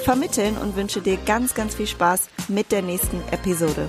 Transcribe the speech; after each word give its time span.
vermitteln 0.00 0.56
und 0.56 0.76
wünsche 0.76 1.00
dir 1.00 1.16
ganz, 1.26 1.54
ganz 1.54 1.74
viel 1.74 1.86
Spaß 1.86 2.28
mit 2.48 2.72
der 2.72 2.82
nächsten 2.82 3.20
Episode. 3.30 3.88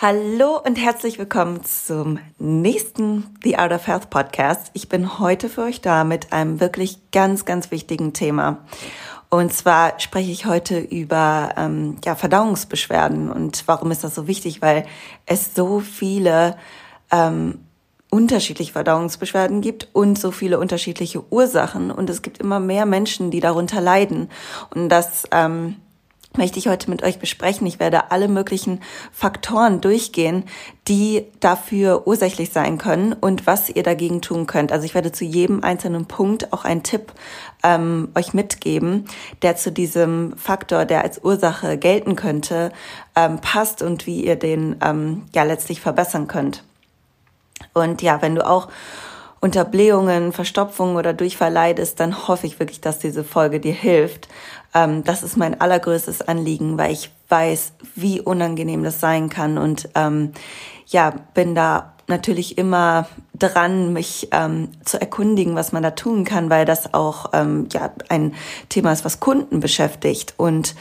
Hallo 0.00 0.60
und 0.64 0.76
herzlich 0.76 1.18
willkommen 1.18 1.64
zum 1.64 2.20
nächsten 2.38 3.36
The 3.42 3.58
Out 3.58 3.72
of 3.72 3.88
Health 3.88 4.10
Podcast. 4.10 4.70
Ich 4.72 4.88
bin 4.88 5.18
heute 5.18 5.48
für 5.48 5.62
euch 5.62 5.80
da 5.80 6.04
mit 6.04 6.32
einem 6.32 6.60
wirklich 6.60 7.10
ganz, 7.10 7.44
ganz 7.44 7.72
wichtigen 7.72 8.12
Thema. 8.12 8.64
Und 9.30 9.52
zwar 9.52 10.00
spreche 10.00 10.30
ich 10.30 10.46
heute 10.46 10.78
über 10.78 11.50
ähm, 11.56 11.96
ja, 12.04 12.14
Verdauungsbeschwerden 12.14 13.30
und 13.30 13.64
warum 13.66 13.90
ist 13.90 14.02
das 14.02 14.14
so 14.14 14.26
wichtig, 14.26 14.62
weil 14.62 14.86
es 15.26 15.54
so 15.54 15.80
viele 15.80 16.56
ähm, 17.10 17.60
unterschiedliche 18.10 18.72
Verdauungsbeschwerden 18.72 19.60
gibt 19.60 19.88
und 19.92 20.18
so 20.18 20.30
viele 20.30 20.58
unterschiedliche 20.58 21.22
Ursachen. 21.30 21.90
Und 21.90 22.08
es 22.08 22.22
gibt 22.22 22.38
immer 22.38 22.58
mehr 22.58 22.86
Menschen, 22.86 23.30
die 23.30 23.40
darunter 23.40 23.82
leiden. 23.82 24.30
Und 24.74 24.88
das 24.88 25.24
ähm, 25.30 25.76
möchte 26.36 26.58
ich 26.58 26.68
heute 26.68 26.90
mit 26.90 27.02
euch 27.02 27.18
besprechen. 27.18 27.66
Ich 27.66 27.80
werde 27.80 28.10
alle 28.10 28.28
möglichen 28.28 28.80
Faktoren 29.12 29.80
durchgehen, 29.80 30.44
die 30.86 31.26
dafür 31.40 32.06
ursächlich 32.06 32.50
sein 32.50 32.78
können 32.78 33.12
und 33.12 33.46
was 33.46 33.70
ihr 33.70 33.82
dagegen 33.82 34.20
tun 34.20 34.46
könnt. 34.46 34.70
Also 34.70 34.84
ich 34.84 34.94
werde 34.94 35.10
zu 35.10 35.24
jedem 35.24 35.64
einzelnen 35.64 36.06
Punkt 36.06 36.52
auch 36.52 36.64
einen 36.64 36.82
Tipp 36.82 37.12
ähm, 37.62 38.08
euch 38.14 38.34
mitgeben, 38.34 39.06
der 39.42 39.56
zu 39.56 39.72
diesem 39.72 40.36
Faktor, 40.36 40.84
der 40.84 41.02
als 41.02 41.22
Ursache 41.24 41.76
gelten 41.78 42.14
könnte, 42.14 42.72
ähm, 43.16 43.40
passt 43.40 43.82
und 43.82 44.06
wie 44.06 44.24
ihr 44.24 44.36
den 44.36 44.76
ähm, 44.82 45.24
ja 45.34 45.42
letztlich 45.42 45.80
verbessern 45.80 46.28
könnt. 46.28 46.62
Und 47.74 48.02
ja, 48.02 48.22
wenn 48.22 48.34
du 48.34 48.46
auch 48.46 48.68
unter 49.40 49.64
Blähungen, 49.64 50.32
Verstopfungen 50.32 50.96
oder 50.96 51.12
Durchfall 51.12 51.52
leidest, 51.52 52.00
dann 52.00 52.28
hoffe 52.28 52.46
ich 52.46 52.58
wirklich, 52.58 52.80
dass 52.80 52.98
diese 52.98 53.24
Folge 53.24 53.60
dir 53.60 53.72
hilft. 53.72 54.28
Ähm, 54.74 55.04
das 55.04 55.22
ist 55.22 55.36
mein 55.36 55.60
allergrößtes 55.60 56.22
Anliegen, 56.22 56.78
weil 56.78 56.92
ich 56.92 57.10
weiß, 57.28 57.72
wie 57.94 58.20
unangenehm 58.20 58.82
das 58.82 59.00
sein 59.00 59.28
kann 59.28 59.58
und 59.58 59.88
ähm, 59.94 60.32
ja, 60.86 61.12
bin 61.34 61.54
da 61.54 61.92
natürlich 62.06 62.56
immer 62.56 63.06
dran, 63.34 63.92
mich 63.92 64.28
ähm, 64.32 64.70
zu 64.84 65.00
erkundigen, 65.00 65.54
was 65.54 65.72
man 65.72 65.82
da 65.82 65.90
tun 65.90 66.24
kann, 66.24 66.48
weil 66.48 66.64
das 66.64 66.94
auch 66.94 67.26
ähm, 67.34 67.68
ja 67.72 67.90
ein 68.08 68.34
Thema 68.70 68.92
ist, 68.92 69.04
was 69.04 69.20
Kunden 69.20 69.60
beschäftigt 69.60 70.34
und 70.38 70.74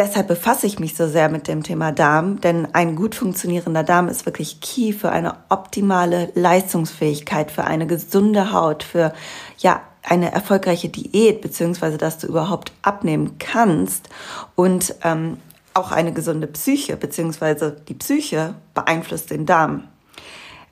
deshalb 0.00 0.28
befasse 0.28 0.66
ich 0.66 0.78
mich 0.78 0.96
so 0.96 1.06
sehr 1.06 1.28
mit 1.28 1.46
dem 1.46 1.62
Thema 1.62 1.92
Darm, 1.92 2.40
denn 2.40 2.74
ein 2.74 2.96
gut 2.96 3.14
funktionierender 3.14 3.84
Darm 3.84 4.08
ist 4.08 4.24
wirklich 4.24 4.60
key 4.62 4.94
für 4.94 5.12
eine 5.12 5.34
optimale 5.50 6.32
Leistungsfähigkeit, 6.34 7.50
für 7.50 7.64
eine 7.64 7.86
gesunde 7.86 8.52
Haut, 8.52 8.82
für 8.82 9.12
ja 9.58 9.82
eine 10.02 10.32
erfolgreiche 10.32 10.88
Diät, 10.88 11.42
beziehungsweise 11.42 11.98
dass 11.98 12.16
du 12.16 12.28
überhaupt 12.28 12.72
abnehmen 12.80 13.36
kannst 13.38 14.08
und 14.54 14.94
ähm, 15.04 15.36
auch 15.74 15.92
eine 15.92 16.14
gesunde 16.14 16.46
Psyche, 16.46 16.96
beziehungsweise 16.96 17.76
die 17.86 17.94
Psyche 17.94 18.54
beeinflusst 18.72 19.30
den 19.30 19.44
Darm. 19.44 19.84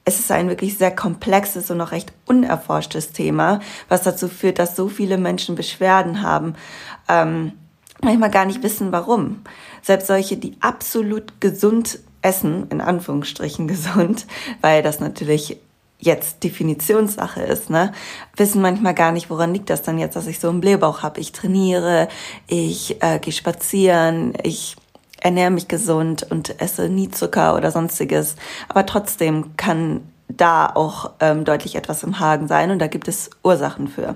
Es 0.06 0.18
ist 0.18 0.32
ein 0.32 0.48
wirklich 0.48 0.78
sehr 0.78 0.96
komplexes 0.96 1.70
und 1.70 1.76
noch 1.76 1.92
recht 1.92 2.14
unerforschtes 2.24 3.12
Thema, 3.12 3.60
was 3.90 4.04
dazu 4.04 4.28
führt, 4.28 4.58
dass 4.58 4.74
so 4.74 4.88
viele 4.88 5.18
Menschen 5.18 5.54
Beschwerden 5.54 6.22
haben. 6.22 6.54
Ähm, 7.08 7.52
manchmal 8.02 8.30
gar 8.30 8.44
nicht 8.44 8.62
wissen, 8.62 8.92
warum. 8.92 9.42
Selbst 9.82 10.06
solche, 10.06 10.36
die 10.36 10.56
absolut 10.60 11.40
gesund 11.40 11.98
essen, 12.22 12.66
in 12.70 12.80
Anführungsstrichen 12.80 13.68
gesund, 13.68 14.26
weil 14.60 14.82
das 14.82 15.00
natürlich 15.00 15.58
jetzt 16.00 16.44
Definitionssache 16.44 17.42
ist, 17.42 17.70
ne, 17.70 17.92
wissen 18.36 18.62
manchmal 18.62 18.94
gar 18.94 19.10
nicht, 19.10 19.30
woran 19.30 19.52
liegt 19.52 19.68
das 19.68 19.82
dann 19.82 19.98
jetzt, 19.98 20.14
dass 20.14 20.28
ich 20.28 20.38
so 20.38 20.48
einen 20.48 20.60
Blähbauch 20.60 21.02
habe. 21.02 21.18
Ich 21.18 21.32
trainiere, 21.32 22.06
ich 22.46 23.02
äh, 23.02 23.18
gehe 23.18 23.32
spazieren, 23.32 24.34
ich 24.44 24.76
ernähre 25.20 25.50
mich 25.50 25.66
gesund 25.66 26.24
und 26.30 26.60
esse 26.60 26.88
nie 26.88 27.10
Zucker 27.10 27.56
oder 27.56 27.72
sonstiges. 27.72 28.36
Aber 28.68 28.86
trotzdem 28.86 29.56
kann 29.56 30.02
da 30.28 30.70
auch 30.72 31.12
ähm, 31.20 31.44
deutlich 31.44 31.74
etwas 31.74 32.02
im 32.02 32.20
Hagen 32.20 32.46
sein 32.46 32.70
und 32.70 32.78
da 32.78 32.86
gibt 32.86 33.08
es 33.08 33.30
Ursachen 33.42 33.88
für. 33.88 34.14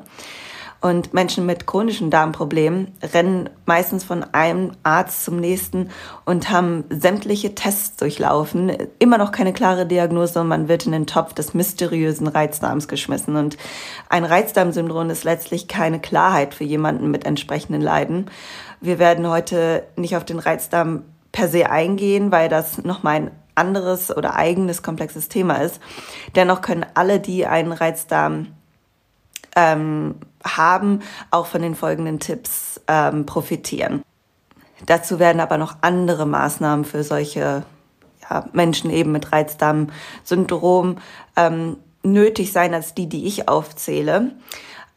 Und 0.82 1.14
Menschen 1.14 1.46
mit 1.46 1.68
chronischen 1.68 2.10
Darmproblemen 2.10 2.92
rennen 3.14 3.48
meistens 3.66 4.02
von 4.02 4.24
einem 4.34 4.72
Arzt 4.82 5.24
zum 5.24 5.36
nächsten 5.36 5.90
und 6.24 6.50
haben 6.50 6.82
sämtliche 6.90 7.54
Tests 7.54 7.96
durchlaufen. 7.96 8.72
Immer 8.98 9.16
noch 9.16 9.30
keine 9.30 9.52
klare 9.52 9.86
Diagnose 9.86 10.40
und 10.40 10.48
man 10.48 10.66
wird 10.66 10.84
in 10.84 10.90
den 10.90 11.06
Topf 11.06 11.34
des 11.34 11.54
mysteriösen 11.54 12.26
Reizdarms 12.26 12.88
geschmissen. 12.88 13.36
Und 13.36 13.56
ein 14.08 14.24
Reizdarmsyndrom 14.24 15.08
ist 15.08 15.22
letztlich 15.22 15.68
keine 15.68 16.00
Klarheit 16.00 16.52
für 16.52 16.64
jemanden 16.64 17.12
mit 17.12 17.26
entsprechenden 17.26 17.80
Leiden. 17.80 18.26
Wir 18.80 18.98
werden 18.98 19.28
heute 19.28 19.84
nicht 19.94 20.16
auf 20.16 20.24
den 20.24 20.40
Reizdarm 20.40 21.04
per 21.30 21.46
se 21.46 21.70
eingehen, 21.70 22.32
weil 22.32 22.48
das 22.48 22.82
nochmal 22.82 23.14
ein 23.14 23.30
anderes 23.54 24.14
oder 24.14 24.34
eigenes 24.34 24.82
komplexes 24.82 25.28
Thema 25.28 25.58
ist. 25.58 25.80
Dennoch 26.34 26.60
können 26.60 26.84
alle, 26.94 27.20
die 27.20 27.46
einen 27.46 27.70
Reizdarm 27.70 28.48
ähm, 29.54 30.16
haben, 30.44 31.00
auch 31.30 31.46
von 31.46 31.62
den 31.62 31.74
folgenden 31.74 32.18
Tipps 32.18 32.80
ähm, 32.88 33.26
profitieren. 33.26 34.02
Dazu 34.86 35.18
werden 35.18 35.40
aber 35.40 35.58
noch 35.58 35.76
andere 35.80 36.26
Maßnahmen 36.26 36.84
für 36.84 37.04
solche 37.04 37.62
ja, 38.28 38.44
Menschen 38.52 38.90
eben 38.90 39.12
mit 39.12 39.32
Reizdarmsyndrom 39.32 40.98
ähm, 41.36 41.76
nötig 42.02 42.52
sein 42.52 42.74
als 42.74 42.94
die, 42.94 43.08
die 43.08 43.26
ich 43.26 43.48
aufzähle. 43.48 44.32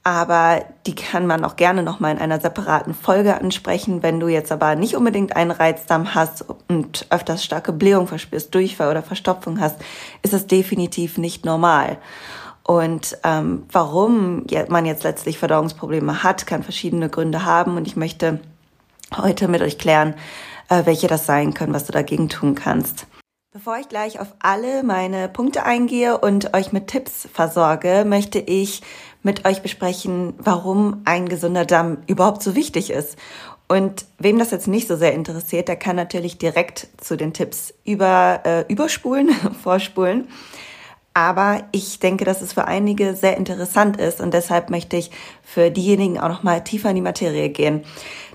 Aber 0.04 0.64
die 0.86 0.94
kann 0.94 1.26
man 1.26 1.44
auch 1.44 1.56
gerne 1.56 1.82
noch 1.82 2.00
mal 2.00 2.12
in 2.12 2.20
einer 2.20 2.40
separaten 2.40 2.94
Folge 2.94 3.42
ansprechen. 3.42 4.04
Wenn 4.04 4.20
du 4.20 4.28
jetzt 4.28 4.52
aber 4.52 4.76
nicht 4.76 4.96
unbedingt 4.96 5.36
einen 5.36 5.50
Reizdarm 5.50 6.14
hast 6.14 6.46
und 6.68 7.08
öfters 7.10 7.44
starke 7.44 7.74
Blähung 7.74 8.08
verspürst, 8.08 8.54
Durchfall 8.54 8.92
oder 8.92 9.02
Verstopfung 9.02 9.60
hast, 9.60 9.78
ist 10.22 10.32
das 10.32 10.46
definitiv 10.46 11.18
nicht 11.18 11.44
normal. 11.44 11.98
Und 12.68 13.18
ähm, 13.24 13.64
warum 13.72 14.46
man 14.70 14.86
jetzt 14.86 15.04
letztlich 15.04 15.38
Verdauungsprobleme 15.38 16.24
hat, 16.24 16.48
kann 16.48 16.64
verschiedene 16.64 17.10
Gründe 17.10 17.46
haben. 17.46 17.78
Und 17.78 17.88
ich 17.88 17.96
möchte 17.96 18.40
heute 19.16 19.48
mit 19.48 19.62
euch 19.62 19.78
klären, 19.78 20.16
äh, 20.70 20.86
welche 20.86 21.08
das 21.08 21.28
sein 21.28 21.54
können, 21.54 21.74
was 21.74 21.86
du 21.86 21.92
dagegen 21.92 22.28
tun 22.28 22.56
kannst. 22.56 23.06
Bevor 23.52 23.78
ich 23.78 23.88
gleich 23.88 24.20
auf 24.20 24.34
alle 24.40 24.84
meine 24.84 25.30
Punkte 25.30 25.64
eingehe 25.64 26.18
und 26.18 26.54
euch 26.54 26.74
mit 26.74 26.88
Tipps 26.88 27.28
versorge, 27.32 28.04
möchte 28.06 28.40
ich 28.40 28.82
mit 29.24 29.46
euch 29.46 29.62
besprechen, 29.62 30.34
warum 30.40 31.02
ein 31.06 31.30
gesunder 31.30 31.66
Darm 31.66 32.00
überhaupt 32.08 32.44
so 32.44 32.56
wichtig 32.56 32.90
ist. 32.90 33.16
Und 33.68 34.06
wem 34.20 34.40
das 34.40 34.52
jetzt 34.52 34.68
nicht 34.68 34.88
so 34.88 34.96
sehr 34.96 35.14
interessiert, 35.14 35.68
der 35.68 35.78
kann 35.78 35.96
natürlich 35.96 36.38
direkt 36.38 36.88
zu 36.98 37.16
den 37.16 37.34
Tipps 37.34 37.74
über, 37.86 38.42
äh, 38.44 38.66
überspulen, 38.68 39.30
vorspulen. 39.64 40.28
Aber 41.18 41.64
ich 41.72 42.00
denke, 42.00 42.26
dass 42.26 42.42
es 42.42 42.52
für 42.52 42.66
einige 42.66 43.16
sehr 43.16 43.38
interessant 43.38 43.96
ist 43.96 44.20
und 44.20 44.34
deshalb 44.34 44.70
möchte 44.70 44.98
ich 44.98 45.12
für 45.44 45.72
diejenigen 45.72 46.20
auch 46.20 46.28
noch 46.28 46.44
mal 46.44 46.62
tiefer 46.62 46.90
in 46.90 46.98
die 46.98 47.02
Materie 47.02 47.48
gehen. 47.48 47.86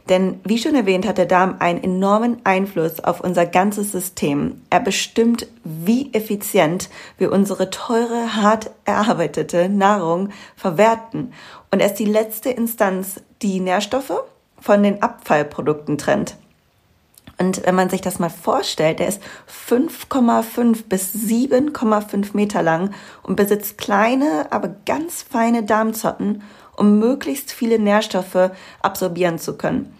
Denn 0.09 0.41
wie 0.44 0.56
schon 0.56 0.75
erwähnt, 0.75 1.06
hat 1.06 1.19
der 1.19 1.27
Darm 1.27 1.56
einen 1.59 1.85
enormen 1.85 2.38
Einfluss 2.44 2.99
auf 3.00 3.21
unser 3.21 3.44
ganzes 3.44 3.93
System. 3.93 4.62
Er 4.71 4.81
bestimmt, 4.81 5.47
wie 5.62 6.12
effizient 6.15 6.88
wir 7.19 7.31
unsere 7.32 7.69
teure, 7.69 8.35
hart 8.35 8.71
erarbeitete 8.87 9.69
Nahrung 9.69 10.31
verwerten. 10.56 11.35
Und 11.71 11.81
er 11.81 11.87
ist 11.87 11.99
die 11.99 12.06
letzte 12.06 12.49
Instanz, 12.49 13.21
die 13.43 13.61
Nährstoffe 13.61 14.23
von 14.59 14.83
den 14.83 15.03
Abfallprodukten 15.03 15.99
trennt. 15.99 16.35
Und 17.40 17.64
wenn 17.64 17.75
man 17.75 17.88
sich 17.88 18.02
das 18.02 18.19
mal 18.19 18.28
vorstellt, 18.28 18.98
der 18.98 19.08
ist 19.08 19.22
5,5 19.69 20.84
bis 20.90 21.14
7,5 21.14 22.37
Meter 22.37 22.62
lang 22.62 22.90
und 23.22 23.37
besitzt 23.37 23.78
kleine, 23.78 24.46
aber 24.50 24.69
ganz 24.84 25.22
feine 25.22 25.62
Darmzotten, 25.62 26.42
um 26.76 26.98
möglichst 26.98 27.50
viele 27.50 27.78
Nährstoffe 27.78 28.50
absorbieren 28.82 29.38
zu 29.38 29.56
können. 29.56 29.94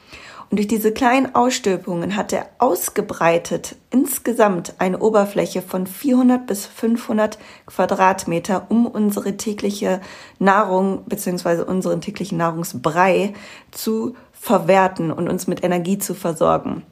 Und 0.50 0.58
durch 0.58 0.69
diese 0.69 0.92
kleinen 0.92 1.34
Ausstülpungen 1.34 2.14
hat 2.14 2.34
er 2.34 2.46
ausgebreitet 2.58 3.76
insgesamt 3.90 4.75
eine 4.78 4.98
Oberfläche 4.98 5.62
von 5.62 5.87
400 5.87 6.46
bis 6.46 6.66
500 6.66 7.38
Quadratmeter, 7.64 8.66
um 8.69 8.87
unsere 8.87 9.38
tägliche 9.38 10.02
Nahrung 10.38 11.04
bzw. 11.06 11.62
unseren 11.62 12.02
täglichen 12.02 12.37
Nahrungsbrei 12.37 13.32
zu 13.70 14.14
verwerten 14.32 15.10
und 15.10 15.28
uns 15.28 15.46
mit 15.46 15.64
Energie 15.64 15.96
zu 15.96 16.14
versorgen. 16.14 16.82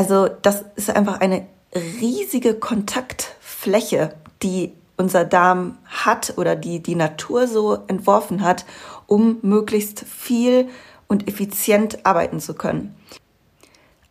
Also 0.00 0.28
das 0.28 0.64
ist 0.76 0.88
einfach 0.88 1.20
eine 1.20 1.46
riesige 1.74 2.54
Kontaktfläche, 2.54 4.14
die 4.42 4.72
unser 4.96 5.26
Darm 5.26 5.76
hat 5.84 6.38
oder 6.38 6.56
die 6.56 6.82
die 6.82 6.94
Natur 6.94 7.46
so 7.46 7.74
entworfen 7.86 8.40
hat, 8.40 8.64
um 9.06 9.40
möglichst 9.42 10.00
viel 10.00 10.70
und 11.06 11.28
effizient 11.28 12.06
arbeiten 12.06 12.40
zu 12.40 12.54
können. 12.54 12.94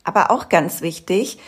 Aber 0.03 0.29
auch 0.29 0.47
ganz 0.47 0.81
wichtig, 0.81 1.39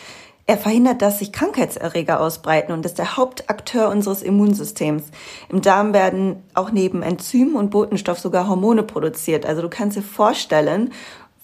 er 0.46 0.58
verhindert, 0.58 1.02
dass 1.02 1.20
sich 1.20 1.32
Krankheitserreger 1.32 2.20
ausbreiten 2.20 2.72
und 2.72 2.84
ist 2.84 2.98
der 2.98 3.16
Hauptakteur 3.16 3.88
unseres 3.90 4.22
Immunsystems. 4.22 5.04
Im 5.50 5.62
Darm 5.62 5.94
werden 5.94 6.42
auch 6.54 6.72
neben 6.72 7.02
Enzymen 7.02 7.54
und 7.54 7.70
Botenstoff 7.70 8.18
sogar 8.18 8.48
Hormone 8.48 8.82
produziert. 8.82 9.46
Also 9.46 9.62
du 9.62 9.68
kannst 9.68 9.96
dir 9.96 10.02
vorstellen, 10.02 10.92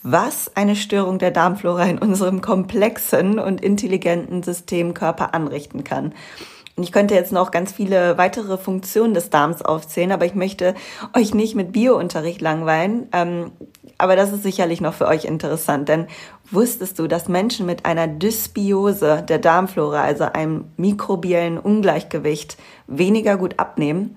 was 0.02 0.56
eine 0.56 0.76
Störung 0.76 1.18
der 1.18 1.30
Darmflora 1.30 1.84
in 1.84 1.98
unserem 1.98 2.40
komplexen 2.40 3.38
und 3.38 3.60
intelligenten 3.60 4.42
Systemkörper 4.42 5.34
anrichten 5.34 5.84
kann. 5.84 6.12
Und 6.76 6.84
ich 6.84 6.92
könnte 6.92 7.16
jetzt 7.16 7.32
noch 7.32 7.50
ganz 7.50 7.72
viele 7.72 8.18
weitere 8.18 8.56
Funktionen 8.56 9.12
des 9.12 9.30
Darms 9.30 9.62
aufzählen, 9.62 10.12
aber 10.12 10.26
ich 10.26 10.36
möchte 10.36 10.76
euch 11.12 11.34
nicht 11.34 11.56
mit 11.56 11.72
Biounterricht 11.72 12.40
langweilen. 12.40 13.08
Ähm, 13.12 13.50
aber 13.98 14.14
das 14.14 14.32
ist 14.32 14.44
sicherlich 14.44 14.80
noch 14.80 14.94
für 14.94 15.08
euch 15.08 15.24
interessant, 15.24 15.88
denn 15.88 16.06
wusstest 16.52 17.00
du, 17.00 17.08
dass 17.08 17.26
Menschen 17.26 17.66
mit 17.66 17.84
einer 17.84 18.06
Dysbiose 18.06 19.24
der 19.28 19.40
Darmflora, 19.40 20.02
also 20.02 20.24
einem 20.24 20.66
mikrobiellen 20.76 21.58
Ungleichgewicht, 21.58 22.56
weniger 22.86 23.36
gut 23.36 23.58
abnehmen? 23.58 24.16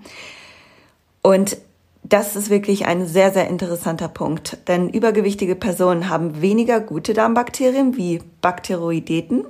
Und 1.23 1.57
das 2.03 2.35
ist 2.35 2.49
wirklich 2.49 2.87
ein 2.87 3.05
sehr, 3.05 3.31
sehr 3.31 3.47
interessanter 3.47 4.07
Punkt, 4.07 4.57
denn 4.67 4.89
übergewichtige 4.89 5.55
Personen 5.55 6.09
haben 6.09 6.41
weniger 6.41 6.79
gute 6.79 7.13
Darmbakterien 7.13 7.95
wie 7.95 8.21
Bakteroideten 8.41 9.45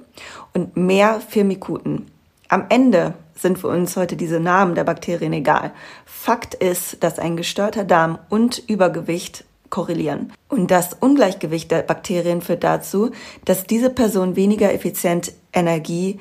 und 0.54 0.76
mehr 0.76 1.22
Firmikuten. 1.22 2.08
Am 2.50 2.66
Ende 2.70 3.14
sind 3.36 3.58
für 3.58 3.70
uns 3.70 3.96
heute 3.96 4.16
diese 4.16 4.40
Namen 4.40 4.76
der 4.76 4.84
Bakterien 4.84 5.34
egal. 5.34 5.72
Fakt 6.06 6.54
ist, 6.54 7.04
dass 7.04 7.18
ein 7.18 7.38
gestörter 7.38 7.84
Darm 7.84 8.20
und 8.30 8.62
Übergewicht 8.68 9.46
korrelieren. 9.70 10.34
Und 10.50 10.70
das 10.70 10.94
Ungleichgewicht 10.94 11.72
der 11.72 11.82
Bakterien 11.82 12.42
führt 12.42 12.64
dazu, 12.64 13.12
dass 13.46 13.64
diese 13.64 13.90
Personen 13.90 14.36
weniger 14.36 14.74
effizient 14.74 15.32
Energie 15.54 16.20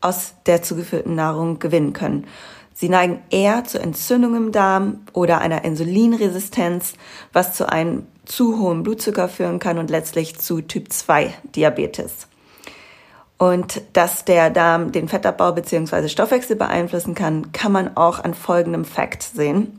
aus 0.00 0.34
der 0.46 0.62
zugeführten 0.62 1.14
Nahrung 1.14 1.58
gewinnen 1.58 1.92
können. 1.92 2.26
Sie 2.80 2.88
neigen 2.88 3.22
eher 3.28 3.64
zu 3.64 3.78
Entzündung 3.78 4.34
im 4.34 4.52
Darm 4.52 5.00
oder 5.12 5.42
einer 5.42 5.64
Insulinresistenz, 5.64 6.94
was 7.30 7.52
zu 7.52 7.68
einem 7.68 8.06
zu 8.24 8.58
hohen 8.58 8.82
Blutzucker 8.82 9.28
führen 9.28 9.58
kann 9.58 9.76
und 9.76 9.90
letztlich 9.90 10.38
zu 10.38 10.62
Typ 10.62 10.90
2 10.90 11.34
Diabetes. 11.54 12.26
Und 13.36 13.82
dass 13.92 14.24
der 14.24 14.48
Darm 14.48 14.92
den 14.92 15.08
Fettabbau 15.08 15.52
bzw. 15.52 16.08
Stoffwechsel 16.08 16.56
beeinflussen 16.56 17.14
kann, 17.14 17.52
kann 17.52 17.70
man 17.70 17.98
auch 17.98 18.24
an 18.24 18.32
folgendem 18.32 18.86
Fakt 18.86 19.24
sehen. 19.24 19.78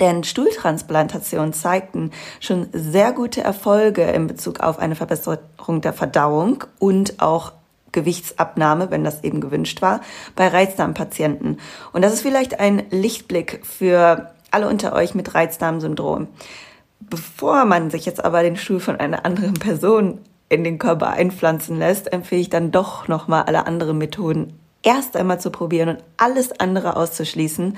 Denn 0.00 0.24
Stuhltransplantationen 0.24 1.52
zeigten 1.52 2.10
schon 2.40 2.66
sehr 2.72 3.12
gute 3.12 3.42
Erfolge 3.42 4.02
in 4.02 4.26
Bezug 4.26 4.58
auf 4.58 4.80
eine 4.80 4.96
Verbesserung 4.96 5.82
der 5.82 5.92
Verdauung 5.92 6.64
und 6.80 7.22
auch 7.22 7.52
Gewichtsabnahme, 7.94 8.90
wenn 8.90 9.04
das 9.04 9.24
eben 9.24 9.40
gewünscht 9.40 9.80
war, 9.80 10.02
bei 10.36 10.48
Reizdarmpatienten. 10.48 11.58
Und 11.94 12.02
das 12.02 12.12
ist 12.12 12.20
vielleicht 12.20 12.60
ein 12.60 12.82
Lichtblick 12.90 13.64
für 13.64 14.30
alle 14.50 14.68
unter 14.68 14.92
euch 14.92 15.14
mit 15.14 15.34
Reizdarmsyndrom. 15.34 16.28
Bevor 17.00 17.64
man 17.64 17.90
sich 17.90 18.04
jetzt 18.04 18.22
aber 18.22 18.42
den 18.42 18.56
Stuhl 18.56 18.80
von 18.80 18.96
einer 18.96 19.24
anderen 19.24 19.54
Person 19.54 20.18
in 20.48 20.64
den 20.64 20.78
Körper 20.78 21.10
einpflanzen 21.10 21.78
lässt, 21.78 22.12
empfehle 22.12 22.42
ich 22.42 22.50
dann 22.50 22.70
doch 22.70 23.08
nochmal 23.08 23.44
alle 23.44 23.66
anderen 23.66 23.98
Methoden 23.98 24.58
erst 24.84 25.16
einmal 25.16 25.40
zu 25.40 25.50
probieren 25.50 25.88
und 25.88 26.04
alles 26.16 26.60
andere 26.60 26.96
auszuschließen. 26.96 27.76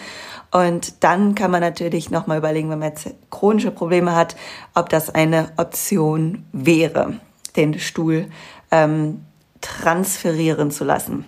Und 0.50 1.04
dann 1.04 1.34
kann 1.34 1.50
man 1.50 1.60
natürlich 1.60 2.10
nochmal 2.10 2.38
überlegen, 2.38 2.68
wenn 2.70 2.80
man 2.80 2.88
jetzt 2.90 3.08
chronische 3.30 3.70
Probleme 3.70 4.14
hat, 4.14 4.36
ob 4.74 4.88
das 4.88 5.14
eine 5.14 5.50
Option 5.56 6.44
wäre, 6.52 7.14
den 7.54 7.78
Stuhl 7.78 8.26
ähm, 8.70 9.25
transferieren 9.66 10.70
zu 10.70 10.84
lassen. 10.84 11.24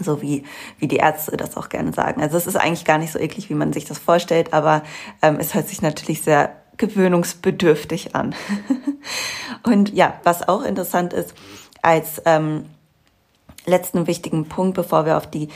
So 0.00 0.22
wie, 0.22 0.44
wie 0.78 0.88
die 0.88 0.96
Ärzte 0.96 1.36
das 1.36 1.56
auch 1.56 1.68
gerne 1.68 1.92
sagen. 1.92 2.22
Also 2.22 2.36
es 2.36 2.46
ist 2.46 2.56
eigentlich 2.56 2.84
gar 2.84 2.98
nicht 2.98 3.12
so 3.12 3.18
eklig, 3.18 3.50
wie 3.50 3.54
man 3.54 3.72
sich 3.72 3.84
das 3.84 3.98
vorstellt, 3.98 4.52
aber 4.52 4.82
ähm, 5.20 5.36
es 5.40 5.54
hört 5.54 5.68
sich 5.68 5.82
natürlich 5.82 6.22
sehr 6.22 6.56
gewöhnungsbedürftig 6.76 8.14
an. 8.14 8.34
Und 9.64 9.92
ja, 9.92 10.14
was 10.24 10.48
auch 10.48 10.62
interessant 10.62 11.12
ist, 11.12 11.34
als 11.82 12.22
ähm, 12.24 12.66
letzten 13.66 14.06
wichtigen 14.06 14.46
Punkt, 14.46 14.74
bevor 14.74 15.04
wir 15.04 15.16
auf 15.16 15.28
die 15.28 15.48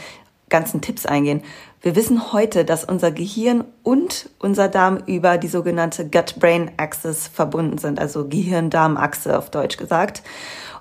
ganzen 0.50 0.80
Tipps 0.80 1.06
eingehen. 1.06 1.42
Wir 1.80 1.96
wissen 1.96 2.32
heute, 2.32 2.64
dass 2.64 2.84
unser 2.84 3.10
Gehirn 3.10 3.64
und 3.82 4.30
unser 4.38 4.68
Darm 4.68 4.98
über 5.06 5.38
die 5.38 5.48
sogenannte 5.48 6.08
Gut-Brain-Axis 6.08 7.28
verbunden 7.28 7.78
sind, 7.78 7.98
also 7.98 8.28
Gehirn-Darm-Achse 8.28 9.36
auf 9.36 9.50
Deutsch 9.50 9.76
gesagt. 9.76 10.22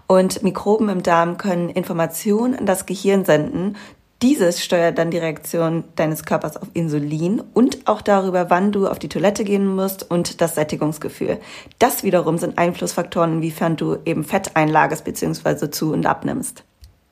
Und 0.08 0.44
Mikroben 0.44 0.90
im 0.90 1.04
Darm 1.04 1.38
können 1.38 1.70
Informationen 1.70 2.56
an 2.56 2.66
das 2.66 2.86
Gehirn 2.86 3.26
senden, 3.26 3.78
dieses 4.24 4.64
steuert 4.64 4.98
dann 4.98 5.12
die 5.12 5.18
Reaktion 5.18 5.84
deines 5.98 6.24
Körpers 6.24 6.56
auf 6.56 6.70
Insulin 6.74 7.44
und 7.54 7.90
auch 7.90 8.02
darüber, 8.02 8.50
wann 8.50 8.72
du 8.72 8.88
auf 8.88 8.98
die 8.98 9.10
Toilette 9.10 9.44
gehen 9.44 9.76
musst 9.76 10.10
und 10.10 10.40
das 10.40 10.56
Sättigungsgefühl. 10.56 11.40
Das 11.78 12.04
wiederum 12.04 12.38
sind 12.38 12.58
Einflussfaktoren, 12.58 13.34
inwiefern 13.34 13.76
du 13.76 13.98
eben 14.06 14.24
Fett 14.24 14.56
einlagerst 14.56 15.04
bzw. 15.04 15.70
zu 15.72 15.92
und 15.92 16.06
abnimmst. 16.06 16.64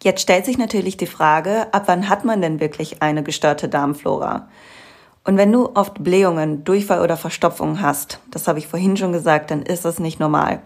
Jetzt 0.02 0.22
stellt 0.22 0.46
sich 0.46 0.58
natürlich 0.58 0.96
die 0.96 1.06
Frage, 1.06 1.74
ab 1.74 1.84
wann 1.88 2.08
hat 2.08 2.24
man 2.24 2.42
denn 2.42 2.62
wirklich 2.62 3.02
eine 3.02 3.24
gestörte 3.24 3.68
Darmflora? 3.68 4.48
Und 5.26 5.36
wenn 5.36 5.52
du 5.52 5.70
oft 5.76 6.02
Blähungen, 6.02 6.64
Durchfall 6.64 7.02
oder 7.02 7.18
Verstopfung 7.18 7.82
hast, 7.82 8.20
das 8.32 8.48
habe 8.48 8.60
ich 8.60 8.68
vorhin 8.68 8.96
schon 8.96 9.12
gesagt, 9.12 9.52
dann 9.52 9.64
ist 9.64 9.84
das 9.84 10.00
nicht 10.00 10.22
normal. 10.22 10.62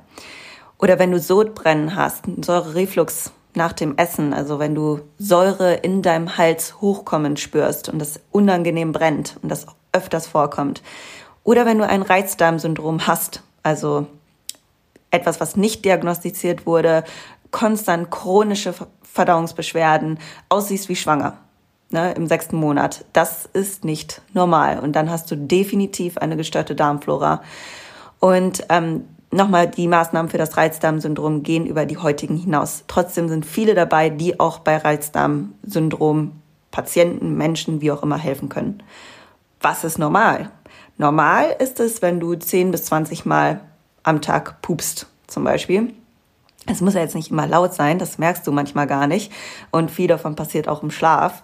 Oder 0.78 1.00
wenn 1.00 1.12
du 1.12 1.20
Sodbrennen 1.20 1.96
hast, 1.96 2.26
Säurereflux 2.42 3.32
nach 3.54 3.74
dem 3.74 3.98
Essen, 3.98 4.34
also 4.34 4.60
wenn 4.60 4.76
du 4.76 5.02
Säure 5.18 5.76
in 5.76 6.02
deinem 6.02 6.38
Hals 6.38 6.82
hochkommen 6.82 7.38
spürst 7.38 7.90
und 7.90 8.00
das 8.00 8.20
unangenehm 8.32 8.92
brennt 8.92 9.38
und 9.42 9.50
das 9.50 9.66
öfters 9.94 10.28
vorkommt. 10.28 10.82
Oder 11.44 11.66
wenn 11.66 11.78
du 11.78 11.88
ein 11.88 12.02
Reizdarmsyndrom 12.02 13.08
hast, 13.08 13.42
also 13.64 14.08
etwas, 15.12 15.40
was 15.40 15.56
nicht 15.56 15.86
diagnostiziert 15.86 16.66
wurde, 16.66 17.06
konstant 17.52 18.12
chronische 18.12 18.74
Verdauungsbeschwerden, 19.04 20.20
aussiehst 20.50 20.90
wie 20.90 20.96
schwanger 20.96 21.38
ne, 21.90 22.12
im 22.14 22.28
sechsten 22.28 22.58
Monat. 22.58 23.06
Das 23.14 23.46
ist 23.46 23.86
nicht 23.86 24.22
normal. 24.34 24.80
Und 24.80 24.94
dann 24.94 25.10
hast 25.10 25.32
du 25.32 25.38
definitiv 25.38 26.18
eine 26.18 26.36
gestörte 26.36 26.76
Darmflora. 26.76 27.42
Und 28.20 28.66
ähm, 28.70 29.08
Nochmal, 29.36 29.68
die 29.68 29.90
Maßnahmen 29.90 30.32
für 30.32 30.38
das 30.38 30.56
Reizdarmsyndrom 30.56 31.44
gehen 31.44 31.66
über 31.66 31.86
die 31.86 31.98
heutigen 31.98 32.38
hinaus. 32.38 32.86
Trotzdem 32.88 33.28
sind 33.28 33.46
viele 33.46 33.76
dabei, 33.76 34.10
die 34.10 34.40
auch 34.40 34.60
bei 34.60 34.78
Reizdarmsyndrom 34.78 36.32
Patienten, 36.72 37.36
Menschen, 37.36 37.82
wie 37.82 37.92
auch 37.92 38.02
immer 38.02 38.18
helfen 38.18 38.48
können. 38.48 38.82
Was 39.60 39.84
ist 39.84 40.00
normal? 40.00 40.52
Normal 40.98 41.54
ist 41.60 41.82
es, 41.82 42.02
wenn 42.02 42.22
du 42.22 42.36
10 42.36 42.72
bis 42.72 42.86
20 42.86 43.26
Mal 43.26 43.60
am 44.04 44.22
Tag 44.22 44.62
pupst, 44.62 45.08
zum 45.28 45.44
Beispiel. 45.44 45.94
Es 46.66 46.80
muss 46.80 46.94
ja 46.94 47.02
jetzt 47.02 47.16
nicht 47.16 47.30
immer 47.30 47.46
laut 47.46 47.74
sein, 47.74 48.00
das 48.00 48.18
merkst 48.18 48.48
du 48.48 48.54
manchmal 48.54 48.88
gar 48.88 49.06
nicht. 49.06 49.34
Und 49.70 49.92
viel 49.92 50.08
davon 50.08 50.38
passiert 50.38 50.70
auch 50.70 50.82
im 50.82 50.92
Schlaf. 50.92 51.44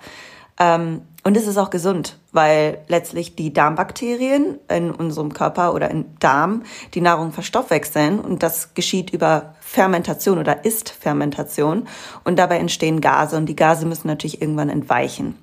Ähm, 0.58 1.02
und 1.24 1.38
es 1.38 1.46
ist 1.46 1.58
auch 1.58 1.70
gesund, 1.70 2.18
weil 2.32 2.80
letztlich 2.88 3.36
die 3.36 3.54
Darmbakterien 3.54 4.58
in 4.68 4.90
unserem 4.90 5.34
Körper 5.34 5.76
oder 5.76 5.92
im 5.92 6.06
Darm 6.20 6.64
die 6.96 7.02
Nahrung 7.02 7.32
verstoffwechseln 7.32 8.20
und 8.20 8.42
das 8.42 8.74
geschieht 8.74 9.12
über 9.12 9.54
Fermentation 9.62 10.40
oder 10.40 10.66
ist 10.66 10.90
Fermentation 10.90 11.88
und 12.24 12.40
dabei 12.40 12.58
entstehen 12.58 13.02
Gase 13.02 13.38
und 13.38 13.46
die 13.46 13.56
Gase 13.56 13.86
müssen 13.86 14.08
natürlich 14.08 14.42
irgendwann 14.42 14.70
entweichen. 14.70 15.36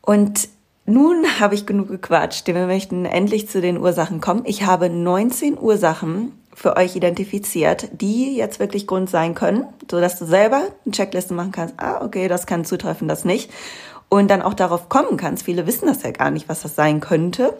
Und 0.00 0.48
nun 0.86 1.24
habe 1.40 1.56
ich 1.56 1.66
genug 1.66 1.88
gequatscht. 1.88 2.46
Wir 2.46 2.66
möchten 2.66 3.04
endlich 3.04 3.48
zu 3.48 3.60
den 3.60 3.76
Ursachen 3.76 4.20
kommen. 4.20 4.44
Ich 4.46 4.64
habe 4.64 4.88
19 4.88 5.58
Ursachen 5.58 6.32
für 6.54 6.76
euch 6.76 6.94
identifiziert, 6.94 7.88
die 7.92 8.36
jetzt 8.36 8.60
wirklich 8.60 8.86
Grund 8.86 9.10
sein 9.10 9.34
können, 9.34 9.64
so 9.90 10.00
dass 10.00 10.18
du 10.18 10.26
selber 10.26 10.62
eine 10.84 10.92
Checkliste 10.92 11.34
machen 11.34 11.50
kannst. 11.50 11.74
Ah, 11.78 12.04
okay, 12.04 12.28
das 12.28 12.46
kann 12.46 12.64
zutreffen, 12.64 13.08
das 13.08 13.24
nicht 13.24 13.50
und 14.12 14.28
dann 14.28 14.42
auch 14.42 14.52
darauf 14.52 14.90
kommen 14.90 15.16
kannst. 15.16 15.44
Viele 15.44 15.66
wissen 15.66 15.86
das 15.86 16.02
ja 16.02 16.10
gar 16.10 16.30
nicht, 16.30 16.46
was 16.46 16.60
das 16.60 16.74
sein 16.74 17.00
könnte 17.00 17.54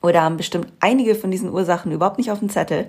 oder 0.00 0.22
haben 0.22 0.36
bestimmt 0.36 0.68
einige 0.78 1.16
von 1.16 1.32
diesen 1.32 1.52
Ursachen 1.52 1.90
überhaupt 1.90 2.18
nicht 2.18 2.30
auf 2.30 2.38
dem 2.38 2.48
Zettel. 2.48 2.86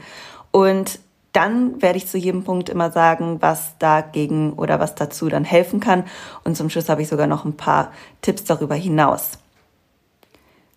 Und 0.51 0.99
dann 1.33 1.81
werde 1.81 1.97
ich 1.97 2.05
zu 2.05 2.19
jedem 2.19 2.43
Punkt 2.43 2.69
immer 2.69 2.91
sagen, 2.91 3.37
was 3.41 3.79
dagegen 3.79 4.53
oder 4.53 4.79
was 4.79 4.93
dazu 4.93 5.27
dann 5.27 5.43
helfen 5.43 5.79
kann. 5.79 6.03
Und 6.43 6.55
zum 6.55 6.69
Schluss 6.69 6.87
habe 6.87 7.01
ich 7.01 7.07
sogar 7.07 7.25
noch 7.25 7.45
ein 7.45 7.57
paar 7.57 7.91
Tipps 8.21 8.43
darüber 8.43 8.75
hinaus. 8.75 9.39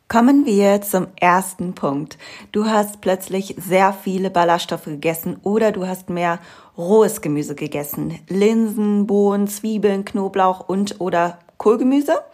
Kommen 0.08 0.46
wir 0.46 0.80
zum 0.80 1.06
ersten 1.20 1.74
Punkt. 1.74 2.16
Du 2.50 2.64
hast 2.64 3.02
plötzlich 3.02 3.56
sehr 3.58 3.92
viele 3.92 4.30
Ballaststoffe 4.30 4.86
gegessen 4.86 5.36
oder 5.42 5.70
du 5.70 5.86
hast 5.86 6.08
mehr 6.08 6.38
rohes 6.78 7.20
Gemüse 7.20 7.54
gegessen. 7.54 8.18
Linsen, 8.26 9.06
Bohnen, 9.06 9.48
Zwiebeln, 9.48 10.06
Knoblauch 10.06 10.66
und 10.66 10.98
oder 10.98 11.38
Kohlgemüse. 11.60 12.24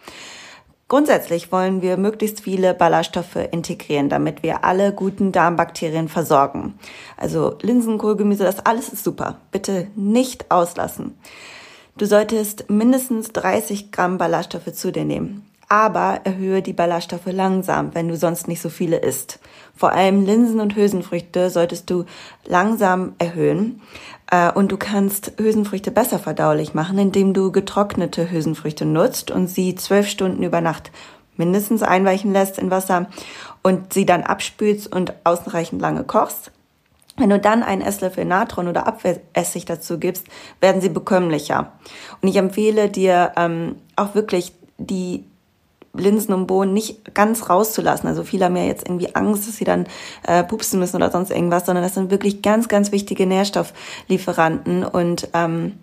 Grundsätzlich 0.87 1.51
wollen 1.51 1.81
wir 1.81 1.97
möglichst 1.97 2.39
viele 2.39 2.73
Ballaststoffe 2.73 3.35
integrieren, 3.51 4.07
damit 4.07 4.41
wir 4.41 4.63
alle 4.63 4.93
guten 4.93 5.33
Darmbakterien 5.33 6.07
versorgen. 6.07 6.79
Also 7.17 7.57
Linsen, 7.61 7.97
Kohlgemüse, 7.97 8.45
das 8.45 8.65
alles 8.65 8.87
ist 8.87 9.03
super. 9.03 9.41
Bitte 9.51 9.87
nicht 9.97 10.49
auslassen. 10.49 11.17
Du 11.97 12.05
solltest 12.05 12.69
mindestens 12.69 13.33
30 13.33 13.91
Gramm 13.91 14.17
Ballaststoffe 14.17 14.71
zu 14.71 14.93
dir 14.93 15.03
nehmen 15.03 15.45
aber 15.69 16.21
erhöhe 16.23 16.61
die 16.61 16.73
Ballaststoffe 16.73 17.25
langsam, 17.25 17.93
wenn 17.93 18.07
du 18.07 18.15
sonst 18.15 18.47
nicht 18.47 18.61
so 18.61 18.69
viele 18.69 18.97
isst. 18.97 19.39
Vor 19.75 19.91
allem 19.91 20.25
Linsen 20.25 20.59
und 20.59 20.75
Hülsenfrüchte 20.75 21.49
solltest 21.49 21.89
du 21.89 22.05
langsam 22.45 23.13
erhöhen. 23.19 23.81
Äh, 24.31 24.51
und 24.51 24.71
du 24.71 24.77
kannst 24.77 25.33
Hülsenfrüchte 25.37 25.91
besser 25.91 26.19
verdaulich 26.19 26.73
machen, 26.73 26.97
indem 26.97 27.33
du 27.33 27.51
getrocknete 27.51 28.31
Hülsenfrüchte 28.31 28.85
nutzt 28.85 29.29
und 29.29 29.47
sie 29.47 29.75
zwölf 29.75 30.07
Stunden 30.07 30.43
über 30.43 30.61
Nacht 30.61 30.91
mindestens 31.35 31.83
einweichen 31.83 32.33
lässt 32.33 32.57
in 32.57 32.71
Wasser 32.71 33.07
und 33.61 33.93
sie 33.93 34.05
dann 34.05 34.23
abspülst 34.23 34.91
und 34.91 35.13
ausreichend 35.23 35.81
lange 35.81 36.03
kochst. 36.03 36.51
Wenn 37.17 37.29
du 37.29 37.39
dann 37.39 37.63
einen 37.63 37.81
Esslöffel 37.81 38.25
Natron 38.25 38.67
oder 38.67 38.87
Apfelessig 38.87 39.65
dazu 39.65 39.97
gibst, 39.97 40.27
werden 40.61 40.81
sie 40.81 40.89
bekömmlicher. 40.89 41.71
Und 42.21 42.29
ich 42.29 42.35
empfehle 42.35 42.89
dir 42.89 43.31
ähm, 43.35 43.75
auch 43.95 44.13
wirklich 44.13 44.53
die 44.77 45.25
Linsen 45.99 46.33
und 46.33 46.47
Bohnen 46.47 46.73
nicht 46.73 47.13
ganz 47.13 47.49
rauszulassen. 47.49 48.07
Also 48.07 48.23
viele 48.23 48.45
haben 48.45 48.55
ja 48.55 48.63
jetzt 48.63 48.87
irgendwie 48.87 49.15
Angst, 49.15 49.47
dass 49.47 49.57
sie 49.57 49.65
dann 49.65 49.87
äh, 50.23 50.43
pupsen 50.43 50.79
müssen 50.79 50.95
oder 50.95 51.11
sonst 51.11 51.31
irgendwas, 51.31 51.65
sondern 51.65 51.83
das 51.83 51.93
sind 51.93 52.11
wirklich 52.11 52.41
ganz, 52.41 52.67
ganz 52.67 52.91
wichtige 52.91 53.25
Nährstofflieferanten 53.25 54.83
und 54.83 55.29
ähm, 55.33 55.73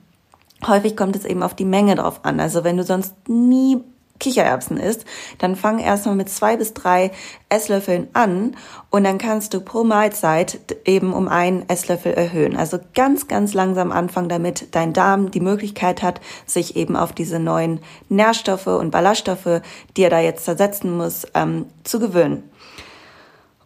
häufig 0.66 0.96
kommt 0.96 1.16
es 1.16 1.24
eben 1.24 1.42
auf 1.42 1.54
die 1.54 1.64
Menge 1.64 1.96
drauf 1.96 2.20
an. 2.24 2.40
Also 2.40 2.64
wenn 2.64 2.76
du 2.76 2.84
sonst 2.84 3.14
nie 3.28 3.80
Kichererbsen 4.20 4.76
isst, 4.76 5.04
dann 5.38 5.56
fang 5.56 5.78
erstmal 5.78 6.14
mit 6.14 6.28
zwei 6.28 6.56
bis 6.56 6.72
drei 6.72 7.10
Esslöffeln 7.48 8.08
an 8.12 8.56
und 8.90 9.04
dann 9.04 9.18
kannst 9.18 9.54
du 9.54 9.60
pro 9.60 9.82
Mahlzeit 9.82 10.60
eben 10.84 11.12
um 11.12 11.28
einen 11.28 11.68
Esslöffel 11.68 12.12
erhöhen. 12.12 12.56
Also 12.56 12.78
ganz, 12.94 13.26
ganz 13.26 13.54
langsam 13.54 13.90
anfangen, 13.90 14.28
damit 14.28 14.74
dein 14.74 14.92
Darm 14.92 15.30
die 15.30 15.40
Möglichkeit 15.40 16.02
hat, 16.02 16.20
sich 16.46 16.76
eben 16.76 16.96
auf 16.96 17.12
diese 17.12 17.38
neuen 17.38 17.80
Nährstoffe 18.08 18.68
und 18.68 18.90
Ballaststoffe, 18.90 19.60
die 19.96 20.02
er 20.02 20.10
da 20.10 20.20
jetzt 20.20 20.44
zersetzen 20.44 20.96
muss, 20.96 21.26
ähm, 21.34 21.66
zu 21.82 21.98
gewöhnen. 21.98 22.48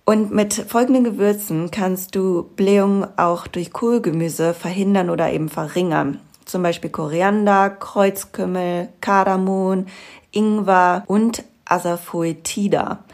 Und 0.07 0.33
mit 0.33 0.55
folgenden 0.55 1.05
Gewürzen 1.05 1.71
kannst 1.71 2.14
du 2.17 2.45
Blähung 2.57 3.07
auch 3.19 3.47
durch 3.47 3.75
Kohlgemüse 3.75 4.55
verhindern 4.55 5.11
oder 5.11 5.31
eben 5.31 5.50
verringern. 5.50 6.21
Zum 6.49 6.62
Beispiel 6.62 6.90
Koriander, 6.90 7.69
Kreuzkümmel, 7.69 8.88
Kardamom, 9.02 9.87
Ingwer 10.33 11.05
und 11.07 11.45
Asafoetida. 11.67 13.05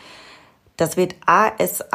Das 0.76 0.96
wird 0.96 1.16
A-S-A-F-O-E-T-I-D-A 1.26 1.92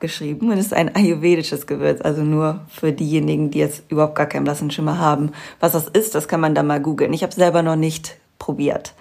geschrieben 0.00 0.50
und 0.50 0.58
ist 0.58 0.74
ein 0.74 0.94
ayurvedisches 0.94 1.66
Gewürz, 1.66 2.02
also 2.02 2.22
nur 2.22 2.60
für 2.68 2.92
diejenigen, 2.92 3.50
die 3.50 3.60
jetzt 3.60 3.90
überhaupt 3.90 4.16
gar 4.16 4.26
keinen 4.26 4.44
blassen 4.44 4.70
Schimmer 4.70 4.98
haben. 4.98 5.32
Was 5.58 5.72
das 5.72 5.88
ist, 5.88 6.14
das 6.14 6.28
kann 6.28 6.40
man 6.40 6.54
da 6.54 6.62
mal 6.62 6.82
googeln. 6.82 7.14
Ich 7.14 7.22
habe 7.22 7.32
selber 7.32 7.62
noch 7.62 7.76
nicht 7.76 8.18
probiert. 8.38 8.94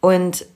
Und 0.00 0.46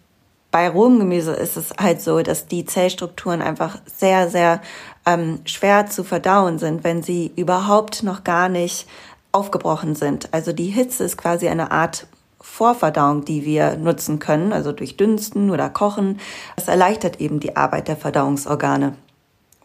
bei 0.50 0.68
rohem 0.68 0.98
Gemüse 1.00 1.32
ist 1.32 1.56
es 1.56 1.72
halt 1.78 2.00
so, 2.00 2.22
dass 2.22 2.46
die 2.46 2.64
Zellstrukturen 2.64 3.42
einfach 3.42 3.78
sehr, 3.86 4.28
sehr 4.28 4.60
ähm, 5.06 5.40
schwer 5.44 5.86
zu 5.86 6.04
verdauen 6.04 6.58
sind, 6.58 6.84
wenn 6.84 7.02
sie 7.02 7.32
überhaupt 7.36 8.02
noch 8.02 8.24
gar 8.24 8.48
nicht 8.48 8.86
aufgebrochen 9.32 9.94
sind. 9.94 10.28
Also 10.32 10.52
die 10.52 10.66
Hitze 10.70 11.04
ist 11.04 11.16
quasi 11.16 11.48
eine 11.48 11.70
Art 11.70 12.06
Vorverdauung, 12.40 13.24
die 13.24 13.44
wir 13.44 13.76
nutzen 13.76 14.18
können, 14.18 14.52
also 14.52 14.72
durch 14.72 14.96
Dünsten 14.96 15.50
oder 15.50 15.70
Kochen. 15.70 16.20
Das 16.56 16.68
erleichtert 16.68 17.20
eben 17.20 17.40
die 17.40 17.56
Arbeit 17.56 17.88
der 17.88 17.96
Verdauungsorgane. 17.96 18.94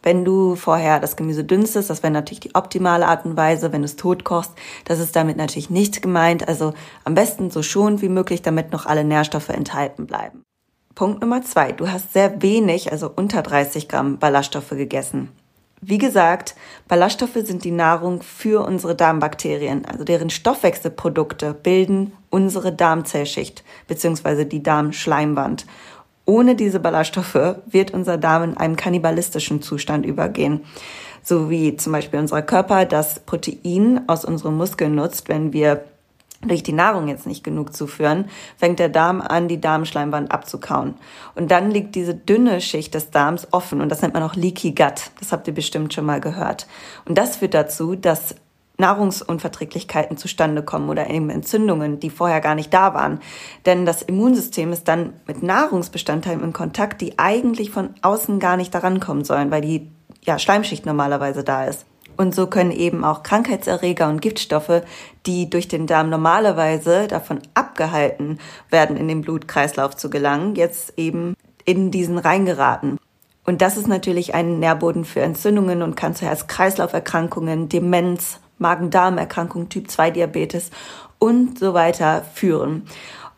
Wenn 0.02 0.24
du 0.24 0.56
vorher 0.56 0.98
das 0.98 1.14
Gemüse 1.14 1.44
dünstest, 1.44 1.90
das 1.90 2.02
wäre 2.02 2.12
natürlich 2.12 2.40
die 2.40 2.54
optimale 2.54 3.06
Art 3.06 3.26
und 3.26 3.36
Weise. 3.36 3.70
Wenn 3.70 3.82
du 3.82 3.86
es 3.86 3.96
tot 3.96 4.24
kochst, 4.24 4.52
das 4.86 4.98
ist 4.98 5.14
damit 5.14 5.36
natürlich 5.36 5.68
nicht 5.68 6.00
gemeint. 6.00 6.48
Also 6.48 6.72
am 7.04 7.14
besten 7.14 7.50
so 7.50 7.62
schonend 7.62 8.00
wie 8.00 8.08
möglich, 8.08 8.40
damit 8.40 8.72
noch 8.72 8.86
alle 8.86 9.04
Nährstoffe 9.04 9.50
enthalten 9.50 10.06
bleiben. 10.06 10.42
Punkt 10.94 11.20
Nummer 11.20 11.42
zwei. 11.42 11.72
Du 11.72 11.90
hast 11.90 12.12
sehr 12.12 12.42
wenig, 12.42 12.92
also 12.92 13.10
unter 13.14 13.42
30 13.42 13.88
Gramm 13.88 14.18
Ballaststoffe 14.18 14.70
gegessen. 14.70 15.28
Wie 15.82 15.98
gesagt, 15.98 16.56
Ballaststoffe 16.88 17.38
sind 17.42 17.64
die 17.64 17.70
Nahrung 17.70 18.22
für 18.22 18.66
unsere 18.66 18.94
Darmbakterien, 18.94 19.86
also 19.86 20.04
deren 20.04 20.28
Stoffwechselprodukte 20.28 21.54
bilden 21.54 22.12
unsere 22.28 22.70
Darmzellschicht 22.72 23.64
bzw. 23.88 24.44
die 24.44 24.62
Darmschleimwand. 24.62 25.64
Ohne 26.26 26.54
diese 26.54 26.80
Ballaststoffe 26.80 27.56
wird 27.66 27.92
unser 27.92 28.18
Darm 28.18 28.42
in 28.42 28.56
einem 28.58 28.76
kannibalistischen 28.76 29.62
Zustand 29.62 30.04
übergehen. 30.04 30.60
So 31.22 31.48
wie 31.48 31.76
zum 31.76 31.92
Beispiel 31.92 32.20
unser 32.20 32.42
Körper 32.42 32.84
das 32.84 33.20
Protein 33.20 34.02
aus 34.06 34.24
unseren 34.24 34.56
Muskeln 34.56 34.94
nutzt, 34.94 35.28
wenn 35.28 35.52
wir 35.52 35.84
durch 36.42 36.62
die 36.62 36.72
Nahrung 36.72 37.08
jetzt 37.08 37.26
nicht 37.26 37.44
genug 37.44 37.74
zuführen, 37.74 38.26
fängt 38.56 38.78
der 38.78 38.88
Darm 38.88 39.20
an, 39.20 39.48
die 39.48 39.60
Darmschleimwand 39.60 40.32
abzukauen. 40.32 40.94
Und 41.34 41.50
dann 41.50 41.70
liegt 41.70 41.94
diese 41.94 42.14
dünne 42.14 42.60
Schicht 42.60 42.94
des 42.94 43.10
Darms 43.10 43.48
offen 43.50 43.80
und 43.80 43.90
das 43.90 44.00
nennt 44.00 44.14
man 44.14 44.22
auch 44.22 44.34
Leaky 44.34 44.72
Gut. 44.72 45.10
Das 45.18 45.32
habt 45.32 45.46
ihr 45.48 45.54
bestimmt 45.54 45.92
schon 45.92 46.06
mal 46.06 46.20
gehört. 46.20 46.66
Und 47.04 47.18
das 47.18 47.36
führt 47.36 47.54
dazu, 47.54 47.94
dass 47.94 48.34
Nahrungsunverträglichkeiten 48.78 50.16
zustande 50.16 50.62
kommen 50.62 50.88
oder 50.88 51.10
eben 51.10 51.28
Entzündungen, 51.28 52.00
die 52.00 52.10
vorher 52.10 52.40
gar 52.40 52.54
nicht 52.54 52.72
da 52.72 52.94
waren. 52.94 53.20
Denn 53.66 53.84
das 53.84 54.00
Immunsystem 54.00 54.72
ist 54.72 54.88
dann 54.88 55.12
mit 55.26 55.42
Nahrungsbestandteilen 55.42 56.42
in 56.42 56.52
Kontakt, 56.54 57.02
die 57.02 57.18
eigentlich 57.18 57.70
von 57.70 57.90
außen 58.00 58.40
gar 58.40 58.56
nicht 58.56 58.74
daran 58.74 58.98
kommen 58.98 59.24
sollen, 59.24 59.50
weil 59.50 59.60
die 59.60 59.90
ja, 60.22 60.38
Schleimschicht 60.38 60.86
normalerweise 60.86 61.44
da 61.44 61.66
ist. 61.66 61.86
Und 62.20 62.34
so 62.34 62.48
können 62.48 62.70
eben 62.70 63.02
auch 63.02 63.22
Krankheitserreger 63.22 64.06
und 64.06 64.20
Giftstoffe, 64.20 64.82
die 65.24 65.48
durch 65.48 65.68
den 65.68 65.86
Darm 65.86 66.10
normalerweise 66.10 67.08
davon 67.08 67.40
abgehalten 67.54 68.38
werden, 68.68 68.98
in 68.98 69.08
den 69.08 69.22
Blutkreislauf 69.22 69.96
zu 69.96 70.10
gelangen, 70.10 70.54
jetzt 70.54 70.98
eben 70.98 71.34
in 71.64 71.90
diesen 71.90 72.18
reingeraten. 72.18 72.98
Und 73.46 73.62
das 73.62 73.78
ist 73.78 73.88
natürlich 73.88 74.34
ein 74.34 74.58
Nährboden 74.58 75.06
für 75.06 75.22
Entzündungen 75.22 75.80
und 75.80 75.96
kann 75.96 76.14
zu 76.14 76.26
Herz-Kreislauf-Erkrankungen, 76.26 77.70
Demenz, 77.70 78.38
Magen-Darm-Erkrankungen, 78.58 79.70
Typ-2-Diabetes 79.70 80.72
und 81.18 81.58
so 81.58 81.72
weiter 81.72 82.26
führen. 82.34 82.82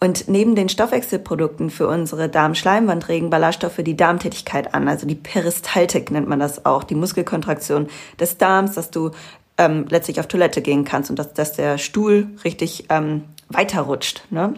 Und 0.02 0.26
neben 0.26 0.56
den 0.56 0.68
Stoffwechselprodukten 0.68 1.70
für 1.70 1.86
unsere 1.86 2.28
Darmschleimwand 2.28 3.08
regen 3.08 3.30
Ballaststoffe 3.30 3.76
die 3.84 3.96
Darmtätigkeit 3.96 4.74
an, 4.74 4.88
also 4.88 5.06
die 5.06 5.14
Peristaltik 5.14 6.10
nennt 6.10 6.26
man 6.28 6.40
das 6.40 6.66
auch, 6.66 6.82
die 6.82 6.96
Muskelkontraktion 6.96 7.86
des 8.18 8.36
Darms, 8.36 8.72
dass 8.72 8.90
du 8.90 9.12
ähm, 9.58 9.86
letztlich 9.90 10.18
auf 10.18 10.26
Toilette 10.26 10.60
gehen 10.60 10.84
kannst 10.84 11.08
und 11.10 11.20
dass, 11.20 11.34
dass 11.34 11.52
der 11.52 11.78
Stuhl 11.78 12.26
richtig 12.42 12.86
ähm, 12.88 13.22
weiterrutscht. 13.48 14.24
Ne? 14.30 14.54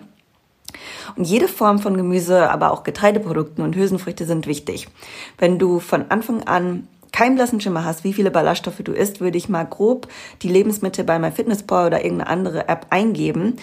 Und 1.14 1.24
jede 1.24 1.48
Form 1.48 1.78
von 1.78 1.98
Gemüse, 1.98 2.50
aber 2.50 2.72
auch 2.72 2.82
Getreideprodukten 2.82 3.62
und 3.62 3.76
Hülsenfrüchte 3.76 4.24
sind 4.24 4.46
wichtig. 4.46 4.88
Wenn 5.36 5.58
du 5.58 5.78
von 5.78 6.06
Anfang 6.08 6.44
an 6.44 6.88
keinen 7.14 7.36
blassen 7.36 7.60
Schimmer 7.60 7.84
hast, 7.84 8.02
wie 8.02 8.12
viele 8.12 8.32
Ballaststoffe 8.32 8.82
du 8.82 8.90
isst, 8.90 9.20
würde 9.20 9.38
ich 9.38 9.48
mal 9.48 9.62
grob 9.62 10.08
die 10.42 10.48
Lebensmittel 10.48 11.04
bei 11.04 11.16
MyFitnessPal 11.20 11.86
oder 11.86 12.04
irgendeine 12.04 12.28
andere 12.28 12.68
App 12.68 12.88
eingeben 12.90 13.54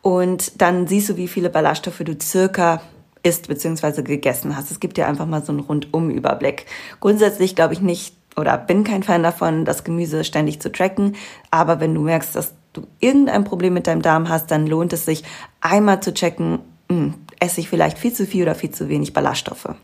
und 0.00 0.62
dann 0.62 0.86
siehst 0.86 1.08
du, 1.08 1.16
wie 1.16 1.26
viele 1.26 1.50
Ballaststoffe 1.50 1.98
du 2.04 2.16
circa 2.22 2.80
isst 3.24 3.48
bzw. 3.48 4.02
gegessen 4.02 4.56
hast. 4.56 4.70
Es 4.70 4.78
gibt 4.78 4.96
ja 4.96 5.08
einfach 5.08 5.26
mal 5.26 5.44
so 5.44 5.50
einen 5.50 5.60
Rundumüberblick. 5.60 6.66
Grundsätzlich 7.00 7.56
glaube 7.56 7.74
ich 7.74 7.80
nicht 7.80 8.14
oder 8.36 8.56
bin 8.56 8.84
kein 8.84 9.02
Fan 9.02 9.24
davon, 9.24 9.64
das 9.64 9.82
Gemüse 9.82 10.22
ständig 10.22 10.62
zu 10.62 10.70
tracken, 10.70 11.16
aber 11.50 11.80
wenn 11.80 11.92
du 11.92 12.02
merkst, 12.02 12.36
dass 12.36 12.54
du 12.72 12.82
irgendein 13.00 13.42
Problem 13.42 13.74
mit 13.74 13.88
deinem 13.88 14.02
Darm 14.02 14.28
hast, 14.28 14.52
dann 14.52 14.68
lohnt 14.68 14.92
es 14.92 15.04
sich 15.04 15.24
einmal 15.60 16.00
zu 16.00 16.14
checken, 16.14 16.60
mh, 16.88 16.96
hm, 16.96 17.14
esse 17.40 17.60
ich 17.60 17.68
vielleicht 17.68 17.98
viel 17.98 18.12
zu 18.12 18.24
viel 18.24 18.44
oder 18.44 18.54
viel 18.54 18.70
zu 18.70 18.88
wenig 18.88 19.12
Ballaststoffe. 19.12 19.74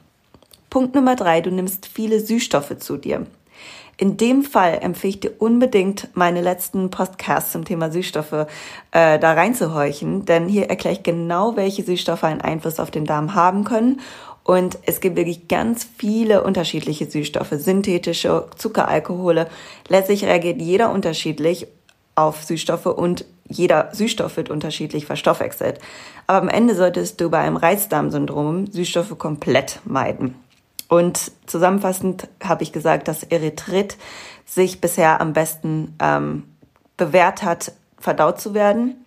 Punkt 0.71 0.95
Nummer 0.95 1.17
drei, 1.17 1.41
du 1.41 1.51
nimmst 1.51 1.87
viele 1.87 2.21
Süßstoffe 2.21 2.79
zu 2.79 2.97
dir. 2.97 3.27
In 3.99 4.19
dem 4.19 4.43
Fall 4.43 4.81
empfehle 4.83 5.11
ich 5.11 5.21
dir 5.21 5.33
unbedingt, 5.39 6.09
meine 6.13 6.43
letzten 6.43 6.91
Podcasts 6.91 7.53
zum 7.53 7.65
Thema 7.65 7.91
Süßstoffe 7.91 8.47
äh, 8.91 9.19
da 9.19 9.33
reinzuhorchen, 9.33 10.27
denn 10.27 10.49
hier 10.49 10.69
erkläre 10.69 10.97
ich 10.97 11.03
genau, 11.03 11.57
welche 11.57 11.83
Süßstoffe 11.83 12.25
einen 12.25 12.43
Einfluss 12.43 12.79
auf 12.79 12.91
den 12.91 13.07
Darm 13.07 13.35
haben 13.35 13.65
können 13.65 14.01
Und 14.47 14.79
es 14.87 15.01
gibt 15.01 15.17
wirklich 15.17 15.49
ganz 15.49 15.89
viele 15.99 16.45
unterschiedliche 16.45 17.11
Süßstoffe, 17.11 17.51
synthetische 17.51 18.47
Zuckeralkohole. 18.57 19.49
Letztlich 19.89 20.25
reagiert 20.25 20.63
jeder 20.63 20.93
unterschiedlich 20.93 21.67
auf 22.15 22.45
Süßstoffe 22.45 22.87
und 22.87 23.25
jeder 23.49 23.91
Süßstoff 23.93 24.37
wird 24.37 24.49
unterschiedlich 24.49 25.05
verstoffwechselt. 25.05 25.81
Aber 26.29 26.43
am 26.43 26.49
Ende 26.49 26.77
solltest 26.77 27.21
du 27.21 27.29
bei 27.29 27.39
einem 27.39 27.57
Reizdarmsyndrom 27.57 28.69
Süßstoffe 28.69 29.19
komplett 29.19 29.81
meiden. 29.85 30.37
Und 30.89 31.33
zusammenfassend 31.47 32.29
habe 32.43 32.63
ich 32.63 32.73
gesagt, 32.73 33.09
dass 33.09 33.25
Erythrit 33.25 33.97
sich 34.45 34.81
bisher 34.81 35.21
am 35.21 35.33
besten 35.33 35.97
ähm, 36.01 36.45
bewährt 36.97 37.43
hat, 37.43 37.73
verdaut 37.99 38.41
zu 38.41 38.55
werden, 38.55 39.05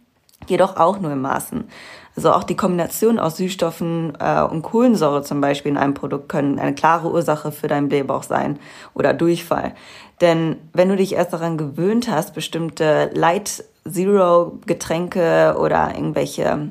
jedoch 0.48 0.76
auch 0.76 1.00
nur 1.00 1.12
im 1.12 1.22
Maßen. 1.22 1.70
Also 2.16 2.34
auch 2.34 2.44
die 2.44 2.58
Kombination 2.58 3.18
aus 3.18 3.38
Süßstoffen 3.38 4.18
äh, 4.20 4.42
und 4.42 4.62
Kohlensäure 4.62 5.24
zum 5.24 5.40
Beispiel 5.40 5.72
in 5.72 5.78
einem 5.78 5.94
Produkt 5.94 6.28
können 6.28 6.60
eine 6.60 6.76
klare 6.76 7.10
Ursache 7.10 7.52
für 7.52 7.68
deinen 7.68 7.88
Blähbauch 7.88 8.24
sein 8.24 8.60
oder 8.94 9.14
Durchfall. 9.14 9.74
Denn 10.20 10.58
wenn 10.74 10.90
du 10.90 10.98
dich 10.98 11.14
erst 11.14 11.32
daran 11.32 11.58
gewöhnt 11.58 12.10
hast, 12.12 12.34
bestimmte 12.34 13.10
Light 13.14 13.64
Zero 13.90 14.60
Getränke 14.66 15.56
oder 15.58 15.96
irgendwelche 15.96 16.70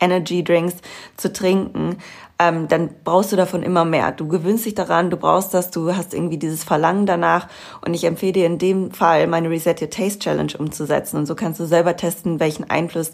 Energy 0.00 0.44
Drinks 0.44 0.74
zu 1.16 1.32
trinken, 1.32 1.96
ähm, 2.38 2.68
dann 2.68 2.90
brauchst 3.04 3.32
du 3.32 3.36
davon 3.36 3.62
immer 3.62 3.84
mehr. 3.84 4.12
Du 4.12 4.26
gewöhnst 4.26 4.64
dich 4.64 4.74
daran, 4.74 5.10
du 5.10 5.16
brauchst 5.16 5.54
das, 5.54 5.70
du 5.70 5.94
hast 5.94 6.14
irgendwie 6.14 6.38
dieses 6.38 6.64
Verlangen 6.64 7.06
danach. 7.06 7.48
Und 7.84 7.94
ich 7.94 8.04
empfehle 8.04 8.32
dir 8.32 8.46
in 8.46 8.58
dem 8.58 8.90
Fall, 8.90 9.26
meine 9.26 9.50
Reset 9.50 9.76
Your 9.80 9.90
Taste 9.90 10.18
Challenge 10.18 10.52
umzusetzen. 10.58 11.16
Und 11.18 11.26
so 11.26 11.34
kannst 11.34 11.60
du 11.60 11.66
selber 11.66 11.96
testen, 11.96 12.40
welchen 12.40 12.68
Einfluss 12.68 13.12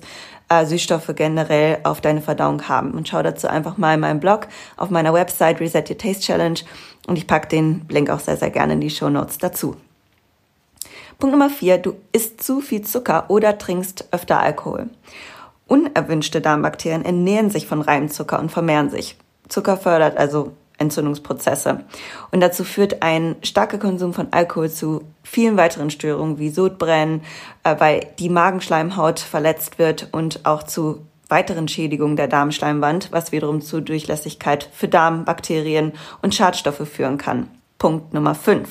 äh, 0.49 0.65
Süßstoffe 0.65 1.13
generell 1.15 1.79
auf 1.83 2.01
deine 2.01 2.21
Verdauung 2.21 2.69
haben. 2.69 2.93
Und 2.93 3.09
schau 3.09 3.23
dazu 3.23 3.49
einfach 3.49 3.77
mal 3.77 3.95
in 3.95 4.01
meinem 4.01 4.21
Blog 4.21 4.49
auf 4.77 4.91
meiner 4.91 5.13
Website 5.13 5.61
Reset 5.61 5.85
Your 5.89 5.99
Taste 5.99 6.23
Challenge. 6.23 6.61
Und 7.07 7.17
ich 7.17 7.27
packe 7.27 7.49
den 7.49 7.85
Link 7.89 8.11
auch 8.11 8.21
sehr, 8.21 8.37
sehr 8.37 8.51
gerne 8.51 8.75
in 8.75 8.81
die 8.81 8.91
Show 8.91 9.11
Notes 9.11 9.39
dazu. 9.39 9.77
Punkt 11.19 11.33
Nummer 11.33 11.51
vier, 11.51 11.79
du 11.79 11.95
isst 12.13 12.43
zu 12.43 12.61
viel 12.61 12.83
Zucker 12.83 13.25
oder 13.29 13.59
trinkst 13.59 14.09
öfter 14.13 14.39
Alkohol. 14.39 14.89
Unerwünschte 15.69 16.41
Darmbakterien 16.41 17.05
ernähren 17.05 17.51
sich 17.51 17.69
von 17.69 17.81
Reimzucker 17.81 18.41
und 18.41 18.51
vermehren 18.51 18.91
sich. 18.91 19.17
Zucker 19.49 19.77
fördert 19.77 20.17
also 20.17 20.53
Entzündungsprozesse. 20.79 21.85
Und 22.31 22.41
dazu 22.41 22.65
führt 22.65 23.03
ein 23.03 23.37
starker 23.43 23.79
Konsum 23.79 24.15
von 24.15 24.29
Alkohol 24.31 24.71
zu 24.71 25.03
vielen 25.23 25.57
weiteren 25.57 25.91
Störungen 25.91 26.39
wie 26.39 26.51
Sodbrennen, 26.51 27.23
äh, 27.65 27.77
weil 27.79 28.07
die 28.19 28.29
Magenschleimhaut 28.29 29.21
verletzt 29.21 29.79
wird 29.79 30.09
und 30.13 30.47
auch 30.47 30.63
zu 30.63 31.03
weiteren 31.29 31.69
Schädigungen 31.69 32.17
der 32.17 32.29
Darmschleimwand, 32.29 33.13
was 33.13 33.33
wiederum 33.33 33.61
zu 33.61 33.83
Durchlässigkeit 33.83 34.69
für 34.73 34.89
Darmbakterien 34.89 35.93
und 36.23 36.35
Schadstoffe 36.35 36.89
führen 36.89 37.19
kann. 37.19 37.49
Punkt 37.77 38.15
Nummer 38.15 38.35
5. 38.35 38.69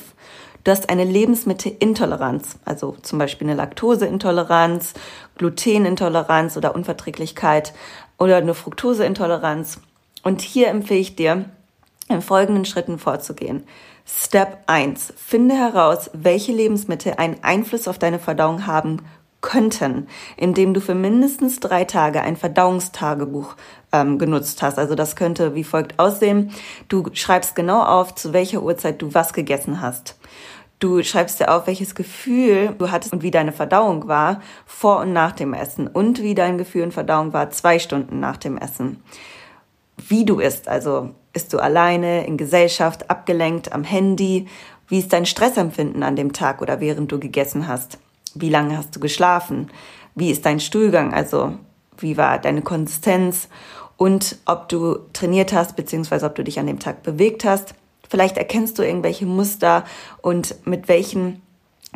Du 0.64 0.72
hast 0.72 0.90
eine 0.90 1.04
Lebensmittelintoleranz, 1.04 2.58
also 2.64 2.96
zum 3.02 3.18
Beispiel 3.18 3.46
eine 3.46 3.56
Laktoseintoleranz, 3.56 4.92
Glutenintoleranz 5.38 6.56
oder 6.56 6.74
Unverträglichkeit 6.74 7.72
oder 8.18 8.36
eine 8.36 8.54
Fructoseintoleranz. 8.54 9.80
Und 10.22 10.42
hier 10.42 10.68
empfehle 10.68 11.00
ich 11.00 11.16
dir, 11.16 11.46
in 12.08 12.22
folgenden 12.22 12.64
Schritten 12.64 12.98
vorzugehen. 12.98 13.64
Step 14.06 14.58
1. 14.66 15.12
Finde 15.16 15.54
heraus, 15.54 16.10
welche 16.14 16.52
Lebensmittel 16.52 17.14
einen 17.18 17.42
Einfluss 17.42 17.86
auf 17.86 17.98
deine 17.98 18.18
Verdauung 18.18 18.66
haben 18.66 19.02
könnten, 19.40 20.08
indem 20.36 20.74
du 20.74 20.80
für 20.80 20.94
mindestens 20.94 21.60
drei 21.60 21.84
Tage 21.84 22.22
ein 22.22 22.36
Verdauungstagebuch 22.36 23.54
ähm, 23.92 24.18
genutzt 24.18 24.62
hast. 24.62 24.78
Also 24.78 24.94
das 24.94 25.14
könnte 25.14 25.54
wie 25.54 25.64
folgt 25.64 25.98
aussehen. 25.98 26.50
Du 26.88 27.04
schreibst 27.12 27.54
genau 27.54 27.82
auf, 27.82 28.14
zu 28.14 28.32
welcher 28.32 28.62
Uhrzeit 28.62 29.00
du 29.00 29.14
was 29.14 29.32
gegessen 29.32 29.80
hast. 29.80 30.16
Du 30.78 31.02
schreibst 31.02 31.40
dir 31.40 31.52
auf, 31.52 31.66
welches 31.66 31.96
Gefühl 31.96 32.74
du 32.78 32.90
hattest 32.90 33.12
und 33.12 33.22
wie 33.22 33.32
deine 33.32 33.52
Verdauung 33.52 34.06
war 34.06 34.40
vor 34.64 35.00
und 35.00 35.12
nach 35.12 35.32
dem 35.32 35.52
Essen 35.52 35.88
und 35.88 36.22
wie 36.22 36.36
dein 36.36 36.56
Gefühl 36.56 36.84
und 36.84 36.94
Verdauung 36.94 37.32
war 37.32 37.50
zwei 37.50 37.80
Stunden 37.80 38.20
nach 38.20 38.36
dem 38.36 38.56
Essen. 38.56 39.02
Wie 39.96 40.24
du 40.24 40.38
isst, 40.38 40.68
also 40.68 41.10
isst 41.32 41.52
du 41.52 41.58
alleine, 41.58 42.26
in 42.26 42.36
Gesellschaft, 42.36 43.10
abgelenkt, 43.10 43.72
am 43.72 43.82
Handy. 43.82 44.46
Wie 44.86 45.00
ist 45.00 45.12
dein 45.12 45.26
Stressempfinden 45.26 46.04
an 46.04 46.14
dem 46.14 46.32
Tag 46.32 46.62
oder 46.62 46.78
während 46.78 47.10
du 47.10 47.18
gegessen 47.18 47.66
hast? 47.66 47.98
Wie 48.34 48.48
lange 48.48 48.78
hast 48.78 48.94
du 48.94 49.00
geschlafen? 49.00 49.70
Wie 50.14 50.30
ist 50.30 50.46
dein 50.46 50.60
Stuhlgang? 50.60 51.12
Also 51.12 51.54
wie 51.98 52.16
war 52.16 52.38
deine 52.38 52.62
Konsistenz? 52.62 53.48
Und 53.96 54.38
ob 54.46 54.68
du 54.68 54.98
trainiert 55.12 55.52
hast, 55.52 55.74
beziehungsweise 55.74 56.26
ob 56.26 56.36
du 56.36 56.44
dich 56.44 56.60
an 56.60 56.68
dem 56.68 56.78
Tag 56.78 57.02
bewegt 57.02 57.44
hast. 57.44 57.74
Vielleicht 58.08 58.36
erkennst 58.36 58.78
du 58.78 58.82
irgendwelche 58.82 59.26
Muster 59.26 59.84
und 60.22 60.66
mit 60.66 60.88
welchen 60.88 61.42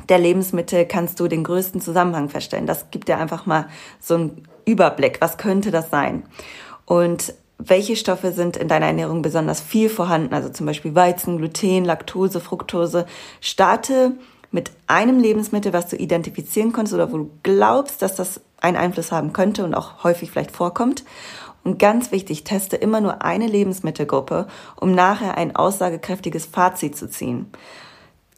der 0.09 0.19
Lebensmittel 0.19 0.87
kannst 0.87 1.21
du 1.21 1.29
den 1.29 1.45
größten 1.45 1.81
Zusammenhang 1.81 2.29
feststellen. 2.29 2.67
Das 2.67 2.91
gibt 2.91 3.09
dir 3.09 3.19
einfach 3.19 3.47
mal 3.47 3.67
so 4.01 4.15
einen 4.15 4.49
Überblick. 4.65 5.21
Was 5.21 5.37
könnte 5.37 5.71
das 5.71 5.91
sein? 5.91 6.25
Und 6.87 7.35
welche 7.59 7.97
Stoffe 7.97 8.33
sind 8.33 8.57
in 8.57 8.69
deiner 8.69 8.87
Ernährung 8.87 9.23
besonders 9.23 9.61
viel 9.61 9.89
vorhanden? 9.89 10.35
Also 10.35 10.49
zum 10.49 10.67
Beispiel 10.67 10.95
Weizen, 10.95 11.39
Gluten, 11.39 11.85
Laktose, 11.85 12.41
Fructose. 12.41 13.07
Starte 13.41 14.13
mit 14.51 14.71
einem 14.87 15.21
Lebensmittel, 15.21 15.73
was 15.73 15.89
du 15.89 15.97
identifizieren 15.97 16.73
konntest 16.73 16.95
oder 16.95 17.13
wo 17.13 17.19
du 17.19 17.31
glaubst, 17.43 18.03
dass 18.03 18.15
das 18.17 18.41
einen 18.61 18.77
Einfluss 18.77 19.13
haben 19.13 19.33
könnte 19.33 19.65
und 19.65 19.75
auch 19.75 20.05
häufig 20.05 20.31
vielleicht 20.31 20.53
vorkommt. 20.53 21.05
Und 21.65 21.79
ganz 21.79 22.11
wichtig, 22.11 22.45
teste 22.45 22.77
immer 22.77 23.01
nur 23.01 23.23
eine 23.23 23.47
Lebensmittelgruppe, 23.47 24.47
um 24.81 24.95
nachher 24.95 25.37
ein 25.37 25.55
aussagekräftiges 25.55 26.47
Fazit 26.47 26.97
zu 26.97 27.09
ziehen. 27.09 27.51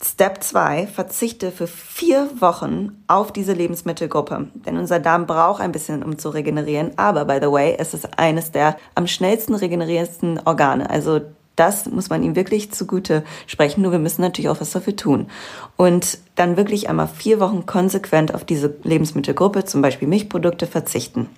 Step 0.02 0.42
2, 0.42 0.86
verzichte 0.86 1.50
für 1.50 1.66
vier 1.66 2.28
Wochen 2.40 3.02
auf 3.06 3.32
diese 3.32 3.54
Lebensmittelgruppe. 3.54 4.48
Denn 4.54 4.76
unser 4.76 5.00
Darm 5.00 5.26
braucht 5.26 5.62
ein 5.62 5.72
bisschen, 5.72 6.02
um 6.02 6.18
zu 6.18 6.28
regenerieren. 6.28 6.92
Aber, 6.96 7.24
by 7.24 7.38
the 7.40 7.50
way, 7.50 7.76
es 7.78 7.94
ist 7.94 8.18
eines 8.18 8.50
der 8.50 8.76
am 8.94 9.06
schnellsten 9.06 9.54
regenerierendsten 9.54 10.40
Organe. 10.44 10.90
Also 10.90 11.22
das 11.56 11.86
muss 11.86 12.10
man 12.10 12.22
ihm 12.22 12.36
wirklich 12.36 12.72
zugute 12.72 13.24
sprechen. 13.46 13.80
Nur 13.80 13.92
wir 13.92 13.98
müssen 13.98 14.20
natürlich 14.20 14.50
auch 14.50 14.60
was 14.60 14.72
dafür 14.72 14.96
tun. 14.96 15.28
Und 15.76 16.18
dann 16.34 16.58
wirklich 16.58 16.90
einmal 16.90 17.08
vier 17.08 17.40
Wochen 17.40 17.64
konsequent 17.64 18.34
auf 18.34 18.44
diese 18.44 18.74
Lebensmittelgruppe, 18.82 19.64
zum 19.64 19.80
Beispiel 19.80 20.08
Milchprodukte, 20.08 20.66
verzichten. 20.66 21.30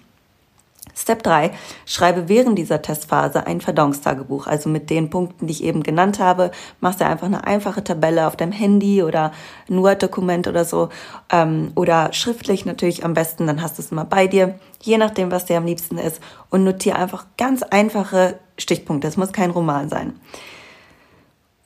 Step 0.94 1.22
3. 1.22 1.50
Schreibe 1.84 2.28
während 2.28 2.58
dieser 2.58 2.80
Testphase 2.80 3.46
ein 3.46 3.60
Verdauungstagebuch. 3.60 4.46
Also 4.46 4.68
mit 4.68 4.88
den 4.90 5.10
Punkten, 5.10 5.46
die 5.46 5.52
ich 5.52 5.64
eben 5.64 5.82
genannt 5.82 6.18
habe, 6.18 6.50
machst 6.80 7.00
du 7.00 7.06
einfach 7.06 7.26
eine 7.26 7.46
einfache 7.46 7.84
Tabelle 7.84 8.26
auf 8.26 8.36
deinem 8.36 8.52
Handy 8.52 9.02
oder 9.02 9.32
ein 9.68 9.82
Word-Dokument 9.82 10.48
oder 10.48 10.64
so. 10.64 10.88
Ähm, 11.30 11.72
oder 11.74 12.12
schriftlich 12.12 12.64
natürlich 12.64 13.04
am 13.04 13.14
besten, 13.14 13.46
dann 13.46 13.62
hast 13.62 13.78
du 13.78 13.82
es 13.82 13.92
immer 13.92 14.04
bei 14.04 14.26
dir, 14.26 14.58
je 14.80 14.98
nachdem, 14.98 15.30
was 15.30 15.44
dir 15.44 15.58
am 15.58 15.66
liebsten 15.66 15.98
ist. 15.98 16.20
Und 16.50 16.64
notiere 16.64 16.96
einfach 16.96 17.26
ganz 17.36 17.62
einfache 17.62 18.38
Stichpunkte. 18.58 19.06
Es 19.08 19.16
muss 19.16 19.32
kein 19.32 19.50
Roman 19.50 19.88
sein. 19.88 20.14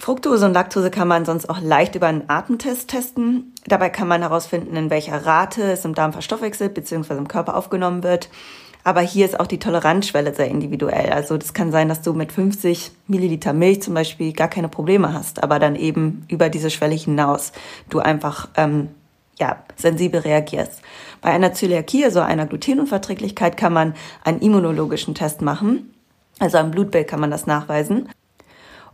Fructose 0.01 0.47
und 0.47 0.55
Laktose 0.55 0.91
kann 0.91 1.09
man 1.09 1.27
sonst 1.27 1.51
auch 1.51 1.61
leicht 1.61 1.95
über 1.95 2.07
einen 2.07 2.25
Atemtest 2.29 2.89
testen. 2.89 3.53
Dabei 3.67 3.91
kann 3.91 4.09
man 4.09 4.23
herausfinden, 4.23 4.75
in 4.75 4.89
welcher 4.89 5.27
Rate 5.27 5.63
es 5.71 5.85
im 5.85 5.95
Darm 5.95 6.15
verstoffwechselt 6.15 6.73
bzw. 6.73 7.19
im 7.19 7.29
Körper 7.29 7.55
aufgenommen 7.55 8.03
wird. 8.03 8.31
Aber 8.85 9.01
hier 9.01 9.27
ist 9.27 9.39
auch 9.39 9.47
die 9.47 9.59
Toleranzschwelle 9.59 10.35
sehr 10.35 10.49
individuell. 10.49 11.11
Also 11.11 11.37
das 11.37 11.55
kann 11.55 11.73
sein, 11.73 11.89
dass 11.89 12.03
du 12.03 12.13
mit 12.13 12.33
50 12.33 12.91
Milliliter 13.07 13.53
Milch 13.53 13.83
zum 13.83 13.95
Beispiel 13.95 14.33
gar 14.33 14.49
keine 14.49 14.69
Probleme 14.69 15.13
hast, 15.13 15.43
aber 15.43 15.59
dann 15.59 15.77
eben 15.77 16.25
über 16.29 16.49
diese 16.49 16.71
Schwelle 16.71 16.95
hinaus 16.95 17.53
du 17.89 17.99
einfach 17.99 18.49
ähm, 18.57 18.89
ja, 19.39 19.65
sensibel 19.77 20.21
reagierst. 20.21 20.83
Bei 21.21 21.31
einer 21.31 21.53
Zöliakie, 21.53 22.05
also 22.05 22.21
einer 22.21 22.47
Glutenunverträglichkeit, 22.47 23.57
kann 23.57 23.73
man 23.73 23.95
einen 24.25 24.41
immunologischen 24.41 25.15
Test 25.15 25.43
machen. 25.43 25.95
Also 26.39 26.59
am 26.59 26.71
Blutbild 26.71 27.09
kann 27.09 27.21
man 27.21 27.31
das 27.31 27.47
nachweisen. 27.47 28.09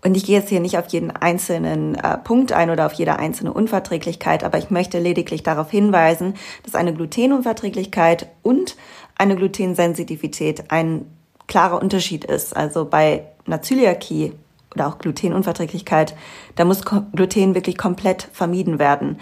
Und 0.05 0.16
ich 0.16 0.25
gehe 0.25 0.38
jetzt 0.38 0.51
hier 0.51 0.61
nicht 0.61 0.79
auf 0.79 0.87
jeden 0.88 1.11
einzelnen 1.11 1.96
äh, 1.96 2.18
Punkt 2.18 2.53
ein 2.53 2.70
oder 2.70 2.87
auf 2.87 2.92
jede 2.92 3.18
einzelne 3.18 3.53
Unverträglichkeit, 3.53 4.44
aber 4.44 4.59
ich 4.59 4.70
möchte 4.70 4.99
lediglich 4.99 5.42
darauf 5.42 5.70
hinweisen, 5.70 6.35
dass 6.64 6.75
eine 6.75 6.94
Glutenunverträglichkeit 6.94 8.29
und 8.42 8.77
eine 9.18 9.37
Glutensensitivität 9.37 10.70
ein 10.70 11.07
klarer 11.46 11.81
Unterschied 11.81 12.24
ist. 12.24 12.57
Also 12.57 12.85
bei 12.85 13.26
einer 13.46 13.62
Zöliakie 13.62 14.33
oder 14.74 14.88
auch 14.88 14.98
Glutenunverträglichkeit, 14.98 16.14
da 16.55 16.64
muss 16.64 16.83
Gluten 16.85 17.55
wirklich 17.55 17.79
komplett 17.79 18.29
vermieden 18.33 18.79
werden. 18.79 19.18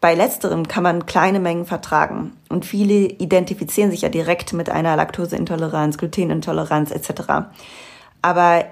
Bei 0.00 0.14
letzterem 0.14 0.68
kann 0.68 0.82
man 0.82 1.06
kleine 1.06 1.40
Mengen 1.40 1.64
vertragen 1.64 2.32
und 2.50 2.66
viele 2.66 3.06
identifizieren 3.06 3.90
sich 3.90 4.02
ja 4.02 4.10
direkt 4.10 4.52
mit 4.52 4.68
einer 4.68 4.96
Laktoseintoleranz, 4.96 5.96
Glutenintoleranz 5.96 6.90
etc. 6.90 7.46
Aber 8.20 8.66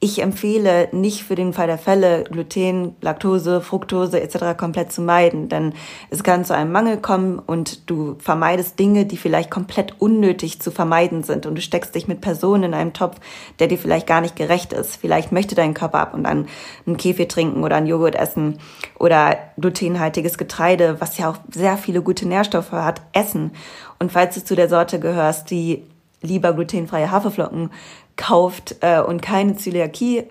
Ich 0.00 0.20
empfehle 0.20 0.88
nicht 0.92 1.22
für 1.22 1.34
den 1.34 1.54
Fall 1.54 1.66
der 1.66 1.78
Fälle 1.78 2.24
Gluten, 2.24 2.94
Laktose, 3.00 3.62
Fructose 3.62 4.20
etc. 4.20 4.54
komplett 4.54 4.92
zu 4.92 5.00
meiden, 5.00 5.48
denn 5.48 5.72
es 6.10 6.22
kann 6.22 6.44
zu 6.44 6.54
einem 6.54 6.72
Mangel 6.72 6.98
kommen 6.98 7.38
und 7.38 7.88
du 7.88 8.16
vermeidest 8.18 8.78
Dinge, 8.78 9.06
die 9.06 9.16
vielleicht 9.16 9.50
komplett 9.50 10.00
unnötig 10.00 10.60
zu 10.60 10.70
vermeiden 10.70 11.22
sind 11.22 11.46
und 11.46 11.54
du 11.54 11.62
steckst 11.62 11.94
dich 11.94 12.06
mit 12.06 12.20
Personen 12.20 12.64
in 12.64 12.74
einem 12.74 12.92
Topf, 12.92 13.18
der 13.60 13.68
dir 13.68 13.78
vielleicht 13.78 14.06
gar 14.06 14.20
nicht 14.20 14.36
gerecht 14.36 14.74
ist. 14.74 14.96
Vielleicht 14.96 15.32
möchte 15.32 15.54
dein 15.54 15.72
Körper 15.72 16.00
ab 16.00 16.12
und 16.12 16.26
an 16.26 16.48
einen 16.86 16.98
Kaffee 16.98 17.26
trinken 17.26 17.64
oder 17.64 17.76
einen 17.76 17.86
Joghurt 17.86 18.14
essen 18.14 18.58
oder 18.98 19.38
glutenhaltiges 19.58 20.36
Getreide, 20.36 21.00
was 21.00 21.16
ja 21.16 21.30
auch 21.30 21.38
sehr 21.50 21.78
viele 21.78 22.02
gute 22.02 22.28
Nährstoffe 22.28 22.72
hat, 22.72 23.00
essen. 23.12 23.52
Und 23.98 24.12
falls 24.12 24.34
du 24.34 24.44
zu 24.44 24.54
der 24.54 24.68
Sorte 24.68 25.00
gehörst, 25.00 25.50
die 25.50 25.84
lieber 26.24 26.52
glutenfreie 26.52 27.10
Haferflocken 27.10 27.70
kauft 28.16 28.76
äh, 28.80 29.00
und 29.00 29.22
keine 29.22 29.56
Zöliakie 29.56 30.24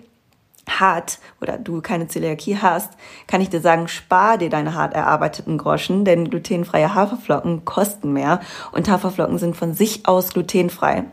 hat 0.68 1.18
oder 1.40 1.58
du 1.58 1.80
keine 1.80 2.08
Zöliakie 2.08 2.58
hast, 2.58 2.92
kann 3.26 3.40
ich 3.40 3.50
dir 3.50 3.60
sagen, 3.60 3.88
spar 3.88 4.38
dir 4.38 4.50
deine 4.50 4.74
hart 4.74 4.94
erarbeiteten 4.94 5.58
Groschen, 5.58 6.04
denn 6.04 6.30
glutenfreie 6.30 6.94
Haferflocken 6.94 7.64
kosten 7.64 8.12
mehr 8.12 8.40
und 8.72 8.88
Haferflocken 8.88 9.38
sind 9.38 9.56
von 9.56 9.74
sich 9.74 10.06
aus 10.06 10.30
glutenfrei. 10.30 11.04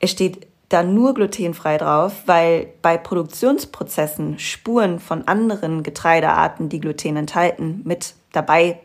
Es 0.00 0.10
steht 0.10 0.46
da 0.68 0.82
nur 0.82 1.14
glutenfrei 1.14 1.78
drauf, 1.78 2.22
weil 2.26 2.68
bei 2.82 2.96
Produktionsprozessen 2.96 4.38
Spuren 4.38 4.98
von 4.98 5.28
anderen 5.28 5.82
Getreidearten, 5.82 6.68
die 6.68 6.80
Gluten 6.80 7.16
enthalten, 7.16 7.82
mit 7.84 8.14
dabei 8.32 8.80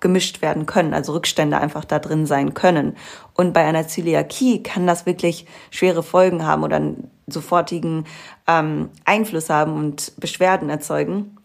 gemischt 0.00 0.42
werden 0.42 0.66
können, 0.66 0.94
also 0.94 1.12
Rückstände 1.12 1.58
einfach 1.58 1.84
da 1.84 1.98
drin 1.98 2.26
sein 2.26 2.54
können. 2.54 2.96
Und 3.34 3.52
bei 3.52 3.64
einer 3.64 3.86
Zöliakie 3.86 4.62
kann 4.62 4.86
das 4.86 5.06
wirklich 5.06 5.46
schwere 5.70 6.02
Folgen 6.02 6.44
haben 6.46 6.62
oder 6.62 6.76
einen 6.76 7.10
sofortigen 7.26 8.06
ähm, 8.46 8.90
Einfluss 9.04 9.50
haben 9.50 9.74
und 9.74 10.12
Beschwerden 10.18 10.70
erzeugen. 10.70 11.36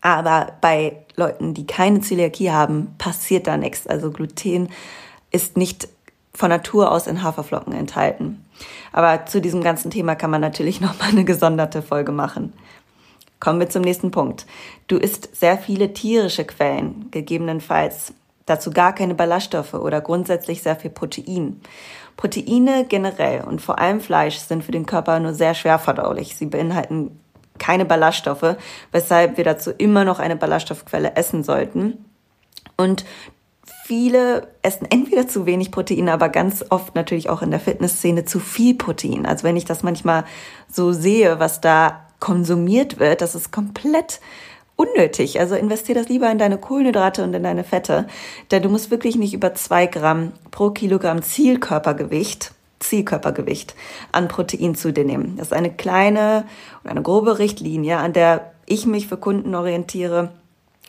Aber 0.00 0.52
bei 0.60 1.04
Leuten, 1.16 1.54
die 1.54 1.66
keine 1.66 2.00
Zöliakie 2.00 2.50
haben, 2.50 2.94
passiert 2.98 3.46
da 3.46 3.56
nichts. 3.56 3.86
Also 3.86 4.10
Gluten 4.10 4.68
ist 5.30 5.56
nicht 5.56 5.88
von 6.34 6.50
Natur 6.50 6.90
aus 6.90 7.06
in 7.06 7.22
Haferflocken 7.22 7.72
enthalten. 7.72 8.44
Aber 8.92 9.26
zu 9.26 9.40
diesem 9.40 9.62
ganzen 9.62 9.90
Thema 9.90 10.14
kann 10.14 10.30
man 10.30 10.40
natürlich 10.40 10.80
noch 10.82 10.98
mal 10.98 11.08
eine 11.08 11.24
gesonderte 11.24 11.82
Folge 11.82 12.12
machen. 12.12 12.52
Kommen 13.44 13.60
wir 13.60 13.68
zum 13.68 13.82
nächsten 13.82 14.10
Punkt. 14.10 14.46
Du 14.86 14.96
isst 14.96 15.36
sehr 15.36 15.58
viele 15.58 15.92
tierische 15.92 16.46
Quellen, 16.46 17.08
gegebenenfalls 17.10 18.14
dazu 18.46 18.70
gar 18.70 18.94
keine 18.94 19.14
Ballaststoffe 19.14 19.74
oder 19.74 20.00
grundsätzlich 20.00 20.62
sehr 20.62 20.76
viel 20.76 20.88
Protein. 20.88 21.60
Proteine 22.16 22.86
generell 22.88 23.42
und 23.42 23.60
vor 23.60 23.78
allem 23.78 24.00
Fleisch 24.00 24.38
sind 24.38 24.64
für 24.64 24.72
den 24.72 24.86
Körper 24.86 25.20
nur 25.20 25.34
sehr 25.34 25.52
schwer 25.52 25.78
verdaulich. 25.78 26.36
Sie 26.36 26.46
beinhalten 26.46 27.20
keine 27.58 27.84
Ballaststoffe, 27.84 28.56
weshalb 28.92 29.36
wir 29.36 29.44
dazu 29.44 29.72
immer 29.72 30.06
noch 30.06 30.20
eine 30.20 30.36
Ballaststoffquelle 30.36 31.14
essen 31.14 31.44
sollten. 31.44 32.02
Und 32.78 33.04
viele 33.84 34.48
essen 34.62 34.86
entweder 34.90 35.28
zu 35.28 35.44
wenig 35.44 35.70
Protein, 35.70 36.08
aber 36.08 36.30
ganz 36.30 36.64
oft 36.70 36.94
natürlich 36.94 37.28
auch 37.28 37.42
in 37.42 37.50
der 37.50 37.60
Fitnessszene 37.60 38.24
zu 38.24 38.40
viel 38.40 38.74
Protein. 38.74 39.26
Also 39.26 39.44
wenn 39.44 39.58
ich 39.58 39.66
das 39.66 39.82
manchmal 39.82 40.24
so 40.66 40.92
sehe, 40.92 41.38
was 41.40 41.60
da 41.60 42.03
konsumiert 42.24 42.98
wird, 42.98 43.20
das 43.20 43.34
ist 43.34 43.52
komplett 43.52 44.18
unnötig. 44.76 45.40
Also 45.40 45.56
investier 45.56 45.94
das 45.94 46.08
lieber 46.08 46.30
in 46.30 46.38
deine 46.38 46.56
Kohlenhydrate 46.56 47.22
und 47.22 47.34
in 47.34 47.42
deine 47.42 47.64
Fette. 47.64 48.06
Denn 48.50 48.62
du 48.62 48.70
musst 48.70 48.90
wirklich 48.90 49.16
nicht 49.16 49.34
über 49.34 49.52
zwei 49.52 49.84
Gramm 49.84 50.32
pro 50.50 50.70
Kilogramm 50.70 51.22
Zielkörpergewicht 51.22 52.52
Zielkörpergewicht 52.80 53.74
an 54.12 54.28
Protein 54.28 54.74
zu 54.74 54.90
dir 54.90 55.04
nehmen. 55.04 55.36
Das 55.36 55.48
ist 55.48 55.52
eine 55.52 55.70
kleine 55.70 56.44
und 56.82 56.90
eine 56.90 57.02
grobe 57.02 57.38
Richtlinie, 57.38 57.98
an 57.98 58.14
der 58.14 58.52
ich 58.64 58.86
mich 58.86 59.06
für 59.06 59.18
Kunden 59.18 59.54
orientiere 59.54 60.30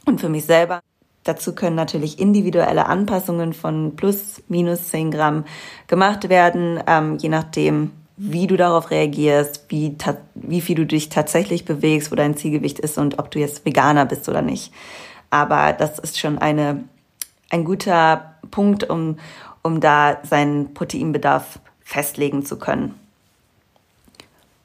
und 0.05 0.21
für 0.21 0.29
mich 0.29 0.45
selber. 0.45 0.79
Dazu 1.25 1.53
können 1.53 1.75
natürlich 1.75 2.17
individuelle 2.17 2.85
Anpassungen 2.85 3.51
von 3.53 3.97
plus, 3.97 4.41
minus 4.47 4.89
10 4.89 5.11
Gramm 5.11 5.43
gemacht 5.87 6.29
werden, 6.29 6.81
ähm, 6.87 7.17
je 7.17 7.29
nachdem, 7.29 7.91
wie 8.17 8.47
du 8.47 8.55
darauf 8.55 8.91
reagierst, 8.91 9.65
wie, 9.69 9.95
wie 10.35 10.61
viel 10.61 10.75
du 10.75 10.85
dich 10.85 11.09
tatsächlich 11.09 11.65
bewegst, 11.65 12.11
wo 12.11 12.15
dein 12.15 12.37
Zielgewicht 12.37 12.79
ist 12.79 12.97
und 12.97 13.19
ob 13.19 13.31
du 13.31 13.39
jetzt 13.39 13.65
Veganer 13.65 14.05
bist 14.05 14.29
oder 14.29 14.41
nicht. 14.41 14.71
Aber 15.29 15.73
das 15.73 15.99
ist 15.99 16.19
schon 16.19 16.37
eine, 16.37 16.83
ein 17.49 17.65
guter 17.65 18.35
Punkt, 18.51 18.89
um, 18.89 19.17
um 19.63 19.81
da 19.81 20.19
seinen 20.23 20.73
Proteinbedarf 20.73 21.59
festlegen 21.81 22.45
zu 22.45 22.57
können. 22.57 22.95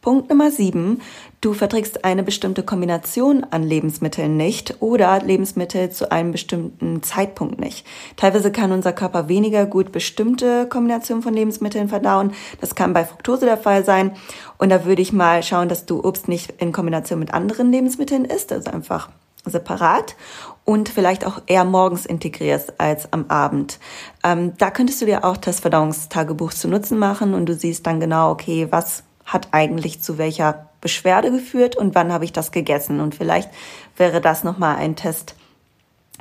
Punkt 0.02 0.30
Nummer 0.30 0.50
sieben. 0.50 1.02
Du 1.42 1.52
verträgst 1.52 2.06
eine 2.06 2.22
bestimmte 2.22 2.62
Kombination 2.62 3.44
an 3.50 3.62
Lebensmitteln 3.62 4.34
nicht 4.34 4.76
oder 4.80 5.20
Lebensmittel 5.20 5.90
zu 5.90 6.10
einem 6.10 6.32
bestimmten 6.32 7.02
Zeitpunkt 7.02 7.60
nicht. 7.60 7.86
Teilweise 8.16 8.50
kann 8.50 8.72
unser 8.72 8.94
Körper 8.94 9.28
weniger 9.28 9.66
gut 9.66 9.92
bestimmte 9.92 10.66
Kombinationen 10.66 11.22
von 11.22 11.34
Lebensmitteln 11.34 11.90
verdauen. 11.90 12.32
Das 12.62 12.74
kann 12.74 12.94
bei 12.94 13.04
Fructose 13.04 13.44
der 13.44 13.58
Fall 13.58 13.84
sein. 13.84 14.12
Und 14.56 14.70
da 14.70 14.86
würde 14.86 15.02
ich 15.02 15.12
mal 15.12 15.42
schauen, 15.42 15.68
dass 15.68 15.84
du 15.84 16.02
Obst 16.02 16.28
nicht 16.28 16.54
in 16.56 16.72
Kombination 16.72 17.18
mit 17.18 17.34
anderen 17.34 17.70
Lebensmitteln 17.70 18.24
isst, 18.24 18.52
also 18.52 18.70
einfach 18.70 19.10
separat 19.44 20.16
und 20.64 20.88
vielleicht 20.88 21.26
auch 21.26 21.42
eher 21.46 21.64
morgens 21.64 22.06
integrierst 22.06 22.80
als 22.80 23.12
am 23.12 23.26
Abend. 23.28 23.78
Ähm, 24.24 24.54
da 24.56 24.70
könntest 24.70 25.02
du 25.02 25.06
dir 25.06 25.24
auch 25.24 25.36
das 25.36 25.60
Verdauungstagebuch 25.60 26.54
zu 26.54 26.68
Nutzen 26.68 26.98
machen 26.98 27.34
und 27.34 27.46
du 27.46 27.54
siehst 27.54 27.86
dann 27.86 28.00
genau, 28.00 28.30
okay, 28.30 28.68
was 28.70 29.02
hat 29.32 29.48
eigentlich 29.52 30.02
zu 30.02 30.18
welcher 30.18 30.68
Beschwerde 30.80 31.30
geführt 31.30 31.76
und 31.76 31.94
wann 31.94 32.12
habe 32.12 32.24
ich 32.24 32.32
das 32.32 32.52
gegessen. 32.52 33.00
Und 33.00 33.14
vielleicht 33.14 33.50
wäre 33.96 34.20
das 34.20 34.44
nochmal 34.44 34.76
ein 34.76 34.96
Test 34.96 35.34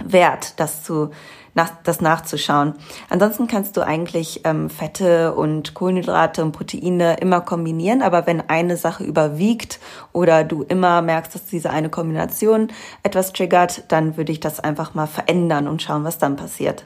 wert, 0.03 0.59
das 0.59 0.83
zu 0.83 1.11
nach, 1.55 1.71
das 1.83 1.99
nachzuschauen. 1.99 2.73
Ansonsten 3.09 3.47
kannst 3.47 3.75
du 3.75 3.81
eigentlich 3.81 4.41
ähm, 4.45 4.69
Fette 4.69 5.33
und 5.33 5.73
Kohlenhydrate 5.73 6.43
und 6.43 6.51
Proteine 6.51 7.17
immer 7.17 7.41
kombinieren, 7.41 8.01
aber 8.01 8.27
wenn 8.27 8.49
eine 8.49 8.77
Sache 8.77 9.03
überwiegt 9.03 9.79
oder 10.13 10.43
du 10.43 10.63
immer 10.63 11.01
merkst, 11.01 11.33
dass 11.35 11.45
diese 11.45 11.71
eine 11.71 11.89
Kombination 11.89 12.71
etwas 13.03 13.33
triggert, 13.33 13.83
dann 13.91 14.15
würde 14.15 14.31
ich 14.31 14.39
das 14.39 14.59
einfach 14.59 14.93
mal 14.93 15.07
verändern 15.07 15.67
und 15.67 15.81
schauen, 15.81 16.03
was 16.03 16.17
dann 16.17 16.35
passiert. 16.35 16.85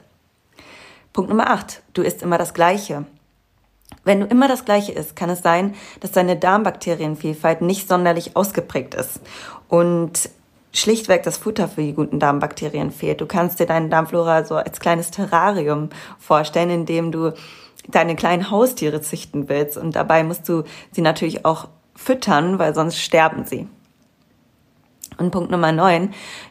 Punkt 1.12 1.30
Nummer 1.30 1.50
8. 1.50 1.82
Du 1.92 2.02
isst 2.02 2.22
immer 2.22 2.38
das 2.38 2.54
Gleiche. 2.54 3.04
Wenn 4.04 4.20
du 4.20 4.26
immer 4.26 4.48
das 4.48 4.64
Gleiche 4.64 4.92
isst, 4.92 5.16
kann 5.16 5.30
es 5.30 5.42
sein, 5.42 5.74
dass 6.00 6.12
deine 6.12 6.36
Darmbakterienvielfalt 6.36 7.62
nicht 7.62 7.88
sonderlich 7.88 8.36
ausgeprägt 8.36 8.94
ist 8.94 9.20
und 9.68 10.28
schlichtweg 10.72 11.22
das 11.22 11.38
Futter 11.38 11.68
für 11.68 11.82
die 11.82 11.94
guten 11.94 12.18
Darmbakterien 12.18 12.90
fehlt. 12.90 13.20
Du 13.20 13.26
kannst 13.26 13.60
dir 13.60 13.66
deine 13.66 13.88
Darmflora 13.88 14.44
so 14.44 14.56
als 14.56 14.80
kleines 14.80 15.10
Terrarium 15.10 15.88
vorstellen, 16.18 16.70
in 16.70 16.86
dem 16.86 17.12
du 17.12 17.32
deine 17.88 18.16
kleinen 18.16 18.50
Haustiere 18.50 19.00
züchten 19.00 19.48
willst 19.48 19.76
und 19.76 19.94
dabei 19.94 20.24
musst 20.24 20.48
du 20.48 20.64
sie 20.92 21.02
natürlich 21.02 21.44
auch 21.44 21.68
füttern, 21.94 22.58
weil 22.58 22.74
sonst 22.74 22.98
sterben 22.98 23.44
sie. 23.44 23.68
Und 25.18 25.30
Punkt 25.30 25.50
Nummer 25.50 25.72
neun, 25.72 26.10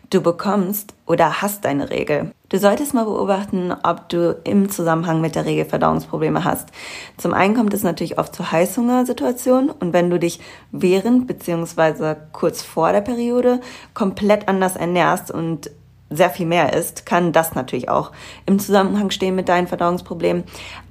du 0.09 0.21
bekommst 0.21 0.93
oder 1.05 1.41
hast 1.41 1.65
deine 1.65 1.89
Regel. 1.89 2.31
Du 2.49 2.59
solltest 2.59 2.93
mal 2.93 3.05
beobachten, 3.05 3.73
ob 3.83 4.09
du 4.09 4.39
im 4.43 4.69
Zusammenhang 4.69 5.21
mit 5.21 5.35
der 5.35 5.45
Regel 5.45 5.65
Verdauungsprobleme 5.65 6.43
hast. 6.43 6.69
Zum 7.17 7.33
einen 7.33 7.55
kommt 7.55 7.73
es 7.73 7.83
natürlich 7.83 8.19
oft 8.19 8.35
zu 8.35 8.51
Heißhungersituationen 8.51 9.69
und 9.69 9.91
wenn 9.93 10.09
du 10.09 10.19
dich 10.19 10.39
während 10.71 11.27
beziehungsweise 11.27 12.17
kurz 12.31 12.61
vor 12.61 12.91
der 12.91 13.01
Periode 13.01 13.59
komplett 13.93 14.47
anders 14.47 14.75
ernährst 14.75 15.31
und 15.31 15.71
sehr 16.09 16.29
viel 16.29 16.45
mehr 16.45 16.73
isst, 16.73 17.05
kann 17.05 17.31
das 17.31 17.55
natürlich 17.55 17.89
auch 17.89 18.11
im 18.45 18.59
Zusammenhang 18.59 19.09
stehen 19.09 19.35
mit 19.35 19.49
deinen 19.49 19.67
Verdauungsproblemen. 19.67 20.43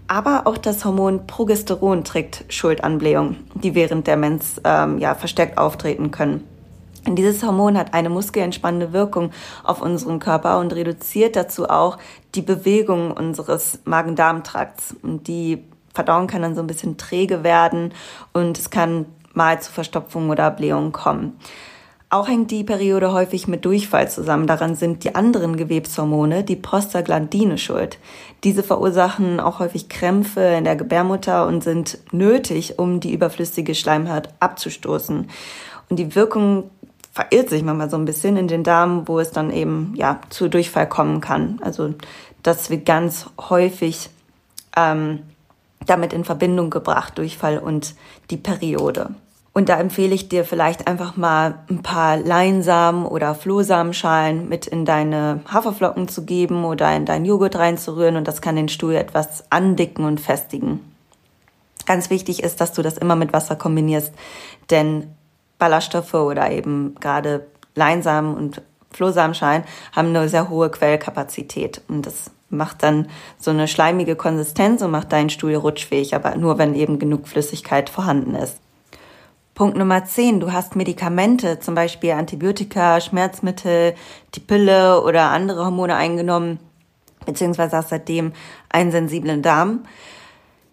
Aber 0.08 0.46
auch 0.46 0.58
das 0.58 0.85
Hormon 0.85 1.26
Progesteron 1.26 2.04
trägt 2.04 2.44
Schuld 2.48 2.85
an 2.85 2.98
Blähungen, 2.98 3.48
die 3.54 3.74
während 3.74 4.06
der 4.06 4.16
Mens 4.16 4.61
ähm, 4.64 4.98
ja, 4.98 5.14
verstärkt 5.14 5.58
auftreten 5.58 6.11
können. 6.11 6.46
Dieses 7.06 7.42
Hormon 7.42 7.76
hat 7.76 7.94
eine 7.94 8.10
muskelentspannende 8.10 8.92
Wirkung 8.92 9.30
auf 9.64 9.82
unseren 9.82 10.20
Körper 10.20 10.60
und 10.60 10.72
reduziert 10.72 11.34
dazu 11.34 11.68
auch 11.68 11.98
die 12.34 12.42
Bewegung 12.42 13.10
unseres 13.10 13.80
Magen-Darm-Trakts. 13.84 14.94
Und 15.02 15.26
die 15.26 15.64
Verdauung 15.92 16.28
kann 16.28 16.42
dann 16.42 16.54
so 16.54 16.60
ein 16.60 16.66
bisschen 16.66 16.96
träge 16.96 17.42
werden 17.42 17.92
und 18.32 18.58
es 18.58 18.70
kann 18.70 19.06
mal 19.34 19.60
zu 19.60 19.72
Verstopfung 19.72 20.30
oder 20.30 20.50
Blähungen 20.50 20.92
kommen. 20.92 21.38
Auch 22.08 22.28
hängt 22.28 22.50
die 22.50 22.62
Periode 22.62 23.12
häufig 23.12 23.48
mit 23.48 23.64
Durchfall 23.64 24.10
zusammen. 24.10 24.46
Daran 24.46 24.74
sind 24.74 25.02
die 25.02 25.14
anderen 25.14 25.56
Gewebshormone, 25.56 26.44
die 26.44 26.56
Prostaglandine, 26.56 27.56
schuld. 27.56 27.98
Diese 28.44 28.62
verursachen 28.62 29.40
auch 29.40 29.60
häufig 29.60 29.88
Krämpfe 29.88 30.40
in 30.40 30.64
der 30.64 30.76
Gebärmutter 30.76 31.46
und 31.46 31.64
sind 31.64 31.96
nötig, 32.12 32.78
um 32.78 33.00
die 33.00 33.14
überflüssige 33.14 33.74
Schleimhaut 33.74 34.28
abzustoßen. 34.40 35.30
Und 35.88 35.96
die 35.98 36.14
Wirkung 36.14 36.70
verirrt 37.12 37.51
sich 37.51 37.62
manchmal 37.62 37.90
so 37.90 37.96
ein 37.96 38.07
bisschen 38.07 38.37
in 38.37 38.48
den 38.48 38.64
Darm, 38.64 39.07
wo 39.07 39.20
es 39.20 39.31
dann 39.31 39.53
eben 39.53 39.92
ja 39.96 40.20
zu 40.31 40.48
Durchfall 40.48 40.88
kommen 40.88 41.20
kann. 41.20 41.61
Also 41.62 41.94
das 42.42 42.70
wird 42.70 42.87
ganz 42.87 43.27
häufig 43.38 44.11
ähm, 44.77 45.20
damit 45.87 46.12
in 46.12 46.25
Verbindung 46.25 46.70
gebracht, 46.70 47.18
Durchfall 47.18 47.59
und 47.59 47.94
die 48.31 48.37
Periode. 48.37 49.11
Und 49.55 49.68
da 49.68 49.79
empfehle 49.79 50.14
ich 50.14 50.31
dir 50.31 50.46
vielleicht 50.46 50.87
einfach 50.88 51.16
mal 51.18 51.59
ein 51.68 51.83
paar 51.83 52.16
Leinsamen 52.16 53.05
oder 53.05 53.35
Flohsamenschalen 53.35 54.48
mit 54.48 54.66
in 54.66 54.87
deine 54.87 55.40
Haferflocken 55.53 56.09
zu 56.09 56.25
geben 56.25 56.64
oder 56.64 56.94
in 56.96 57.05
deinen 57.05 57.27
Joghurt 57.27 57.57
reinzurühren 57.57 58.16
und 58.16 58.27
das 58.27 58.40
kann 58.40 58.57
den 58.57 58.70
Stuhl 58.70 58.94
etwas 58.94 59.44
andicken 59.51 60.07
und 60.07 60.20
festigen. 60.20 60.81
Ganz 61.85 62.09
wichtig 62.09 62.42
ist, 62.42 62.62
dass 62.62 62.72
du 62.72 62.81
das 62.81 62.96
immer 62.96 63.16
mit 63.16 63.35
Wasser 63.35 63.57
kombinierst, 63.57 64.14
denn 64.70 65.09
Ballaststoffe 65.62 66.14
oder 66.14 66.51
eben 66.51 66.96
gerade 66.98 67.46
Leinsamen 67.77 68.35
und 68.35 68.62
Flohsamenschalen 68.90 69.62
haben 69.92 70.09
eine 70.09 70.29
sehr 70.29 70.51
hohe 70.51 70.68
Quellkapazität 70.70 71.83
und 71.87 72.05
das 72.05 72.33
macht 72.48 72.83
dann 72.83 73.07
so 73.38 73.53
eine 73.53 73.68
schleimige 73.68 74.16
Konsistenz 74.16 74.83
und 74.83 74.90
macht 74.90 75.12
deinen 75.12 75.31
Stuhl 75.31 75.55
rutschfähig, 75.55 76.16
aber 76.16 76.35
nur 76.35 76.59
wenn 76.59 76.75
eben 76.75 76.98
genug 76.98 77.29
Flüssigkeit 77.29 77.90
vorhanden 77.90 78.35
ist. 78.35 78.59
Punkt 79.55 79.77
Nummer 79.77 80.05
10, 80.05 80.40
du 80.40 80.51
hast 80.51 80.75
Medikamente, 80.75 81.61
zum 81.61 81.77
Beispiel 81.77 82.11
Antibiotika, 82.11 83.01
Schmerzmittel, 83.01 83.94
die 84.35 84.40
Pille 84.40 85.01
oder 85.05 85.31
andere 85.31 85.64
Hormone 85.64 85.94
eingenommen, 85.94 86.59
beziehungsweise 87.25 87.77
hast 87.77 87.90
seitdem 87.90 88.33
einen 88.68 88.90
sensiblen 88.90 89.42
Darm. 89.42 89.85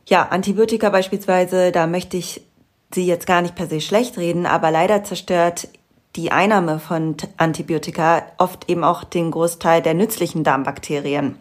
Ja, 0.07 0.29
Antibiotika 0.29 0.89
beispielsweise, 0.89 1.71
da 1.71 1.85
möchte 1.85 2.17
ich 2.17 2.48
sie 2.93 3.05
jetzt 3.05 3.27
gar 3.27 3.41
nicht 3.41 3.55
per 3.55 3.67
se 3.67 3.81
schlecht 3.81 4.17
reden, 4.17 4.45
aber 4.45 4.71
leider 4.71 5.03
zerstört 5.03 5.67
die 6.15 6.31
Einnahme 6.31 6.79
von 6.79 7.15
Antibiotika 7.37 8.23
oft 8.37 8.69
eben 8.69 8.83
auch 8.83 9.03
den 9.03 9.31
Großteil 9.31 9.81
der 9.81 9.93
nützlichen 9.93 10.43
Darmbakterien. 10.43 11.37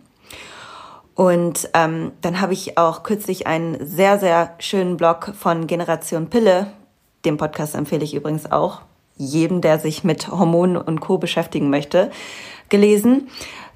Und 1.15 1.71
ähm, 1.75 2.13
dann 2.21 2.41
habe 2.41 2.53
ich 2.53 2.79
auch 2.79 3.03
kürzlich 3.03 3.47
einen 3.47 3.85
sehr, 3.85 4.19
sehr 4.19 4.55
schönen 4.59 4.97
Blog 4.97 5.33
von 5.37 5.67
Generation 5.67 6.31
Pille 6.31 6.69
den 7.25 7.37
Podcast 7.37 7.75
empfehle 7.75 8.05
ich 8.05 8.15
übrigens 8.15 8.51
auch 8.51 8.83
jedem, 9.17 9.61
der 9.61 9.79
sich 9.79 10.05
mit 10.05 10.29
Hormonen 10.29 10.77
und 10.77 11.01
Co. 11.01 11.19
beschäftigen 11.19 11.71
möchte, 11.71 12.11
gelesen. 12.69 13.29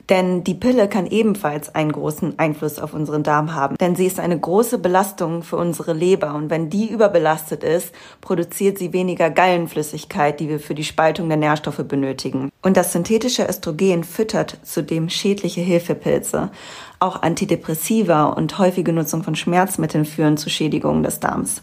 Denn 0.08 0.42
die 0.44 0.54
Pille 0.54 0.88
kann 0.88 1.06
ebenfalls 1.06 1.74
einen 1.74 1.92
großen 1.92 2.38
Einfluss 2.38 2.78
auf 2.78 2.92
unseren 2.92 3.22
Darm 3.22 3.54
haben. 3.54 3.76
Denn 3.76 3.94
sie 3.94 4.06
ist 4.06 4.18
eine 4.18 4.38
große 4.38 4.78
Belastung 4.78 5.42
für 5.42 5.56
unsere 5.56 5.92
Leber. 5.92 6.34
Und 6.34 6.50
wenn 6.50 6.70
die 6.70 6.88
überbelastet 6.88 7.62
ist, 7.62 7.94
produziert 8.20 8.78
sie 8.78 8.92
weniger 8.92 9.30
Gallenflüssigkeit, 9.30 10.40
die 10.40 10.48
wir 10.48 10.60
für 10.60 10.74
die 10.74 10.84
Spaltung 10.84 11.28
der 11.28 11.38
Nährstoffe 11.38 11.84
benötigen. 11.84 12.50
Und 12.62 12.76
das 12.76 12.92
synthetische 12.92 13.46
Östrogen 13.46 14.04
füttert 14.04 14.58
zudem 14.64 15.08
schädliche 15.08 15.60
Hilfepilze. 15.60 16.50
Auch 16.98 17.22
Antidepressiva 17.22 18.24
und 18.24 18.58
häufige 18.58 18.92
Nutzung 18.92 19.22
von 19.22 19.36
Schmerzmitteln 19.36 20.04
führen 20.04 20.36
zu 20.36 20.50
Schädigungen 20.50 21.02
des 21.02 21.20
Darms. 21.20 21.62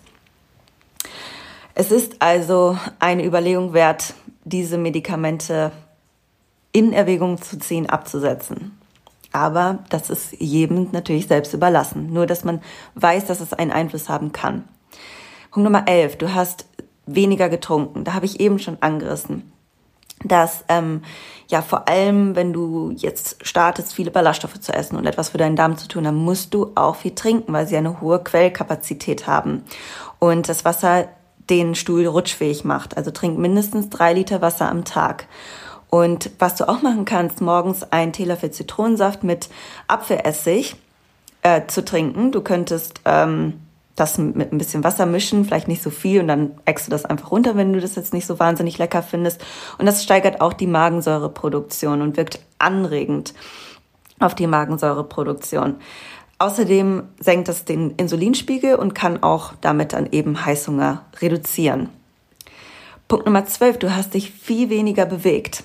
Es 1.75 1.91
ist 1.91 2.17
also 2.19 2.77
eine 2.99 3.25
Überlegung 3.25 3.73
wert, 3.73 4.13
diese 4.43 4.77
Medikamente 4.77 5.71
in 6.71 6.93
Erwägung 6.93 7.41
zu 7.41 7.57
ziehen, 7.57 7.89
abzusetzen. 7.89 8.79
Aber 9.31 9.79
das 9.89 10.09
ist 10.09 10.33
jedem 10.39 10.89
natürlich 10.91 11.27
selbst 11.27 11.53
überlassen. 11.53 12.11
Nur, 12.13 12.25
dass 12.25 12.43
man 12.43 12.61
weiß, 12.95 13.25
dass 13.25 13.41
es 13.41 13.53
einen 13.53 13.71
Einfluss 13.71 14.09
haben 14.09 14.31
kann. 14.31 14.63
Punkt 15.51 15.65
Nummer 15.65 15.87
11. 15.87 16.17
Du 16.17 16.33
hast 16.33 16.65
weniger 17.05 17.49
getrunken. 17.49 18.03
Da 18.03 18.13
habe 18.13 18.25
ich 18.25 18.39
eben 18.39 18.59
schon 18.59 18.77
angerissen. 18.81 19.51
Dass, 20.23 20.65
ähm, 20.67 21.03
ja, 21.47 21.61
vor 21.61 21.87
allem, 21.87 22.35
wenn 22.35 22.53
du 22.53 22.91
jetzt 22.91 23.45
startest, 23.47 23.93
viele 23.93 24.11
Ballaststoffe 24.11 24.59
zu 24.59 24.73
essen 24.73 24.97
und 24.97 25.05
etwas 25.05 25.29
für 25.29 25.37
deinen 25.37 25.55
Darm 25.55 25.77
zu 25.77 25.87
tun, 25.87 26.03
dann 26.03 26.15
musst 26.15 26.53
du 26.53 26.71
auch 26.75 26.97
viel 26.97 27.15
trinken, 27.15 27.53
weil 27.53 27.67
sie 27.67 27.77
eine 27.77 28.01
hohe 28.01 28.21
Quellkapazität 28.21 29.27
haben. 29.27 29.63
Und 30.19 30.49
das 30.49 30.65
Wasser 30.65 31.07
den 31.49 31.75
Stuhl 31.75 32.05
rutschfähig 32.05 32.63
macht. 32.63 32.97
Also 32.97 33.11
trink 33.11 33.37
mindestens 33.37 33.89
drei 33.89 34.13
Liter 34.13 34.41
Wasser 34.41 34.69
am 34.69 34.85
Tag. 34.85 35.27
Und 35.89 36.31
was 36.39 36.55
du 36.55 36.69
auch 36.69 36.81
machen 36.81 37.05
kannst, 37.05 37.41
morgens 37.41 37.83
einen 37.91 38.13
Teelöffel 38.13 38.51
Zitronensaft 38.51 39.23
mit 39.23 39.49
Apfelessig 39.87 40.75
äh, 41.41 41.65
zu 41.67 41.83
trinken. 41.83 42.31
Du 42.31 42.41
könntest 42.41 43.01
ähm, 43.05 43.61
das 43.95 44.17
mit 44.17 44.53
ein 44.53 44.57
bisschen 44.57 44.83
Wasser 44.83 45.05
mischen, 45.05 45.45
vielleicht 45.45 45.67
nicht 45.67 45.81
so 45.81 45.89
viel 45.89 46.21
und 46.21 46.27
dann 46.27 46.51
eckst 46.65 46.87
du 46.87 46.91
das 46.91 47.05
einfach 47.05 47.31
runter, 47.31 47.55
wenn 47.55 47.73
du 47.73 47.81
das 47.81 47.95
jetzt 47.95 48.13
nicht 48.13 48.25
so 48.25 48.39
wahnsinnig 48.39 48.77
lecker 48.77 49.03
findest. 49.03 49.43
Und 49.77 49.85
das 49.85 50.03
steigert 50.03 50.41
auch 50.41 50.53
die 50.53 50.67
Magensäureproduktion 50.67 52.01
und 52.01 52.17
wirkt 52.17 52.39
anregend 52.59 53.33
auf 54.19 54.35
die 54.35 54.47
Magensäureproduktion. 54.47 55.75
Außerdem 56.37 57.03
senkt 57.19 57.49
es 57.49 57.65
den 57.65 57.91
Insulinspiegel 57.91 58.75
und 58.75 58.95
kann 58.95 59.23
auch 59.23 59.53
damit 59.59 59.91
dann 59.91 60.07
eben 60.11 60.45
Heißhunger 60.45 61.03
reduzieren. 61.21 61.89
Punkt 63.09 63.25
Nummer 63.25 63.45
12, 63.45 63.79
du 63.79 63.95
hast 63.95 64.13
dich 64.13 64.31
viel 64.31 64.69
weniger 64.69 65.05
bewegt. 65.05 65.63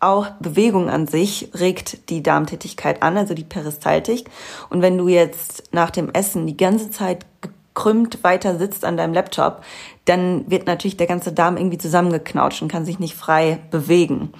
Auch 0.00 0.30
Bewegung 0.40 0.88
an 0.88 1.06
sich 1.06 1.50
regt 1.54 2.08
die 2.08 2.22
Darmtätigkeit 2.22 3.02
an, 3.02 3.18
also 3.18 3.34
die 3.34 3.44
Peristaltik. 3.44 4.30
Und 4.70 4.80
wenn 4.80 4.96
du 4.96 5.08
jetzt 5.08 5.72
nach 5.72 5.90
dem 5.90 6.08
Essen 6.10 6.46
die 6.46 6.56
ganze 6.56 6.90
Zeit 6.90 7.26
gekrümmt 7.42 8.24
weiter 8.24 8.58
sitzt 8.58 8.84
an 8.84 8.96
deinem 8.96 9.12
Laptop, 9.12 9.62
dann 10.06 10.50
wird 10.50 10.66
natürlich 10.66 10.96
der 10.96 11.06
ganze 11.06 11.32
Darm 11.32 11.58
irgendwie 11.58 11.78
zusammengeknautscht 11.78 12.62
und 12.62 12.72
kann 12.72 12.86
sich 12.86 12.98
nicht 12.98 13.14
frei 13.14 13.58
bewegen. 13.70 14.32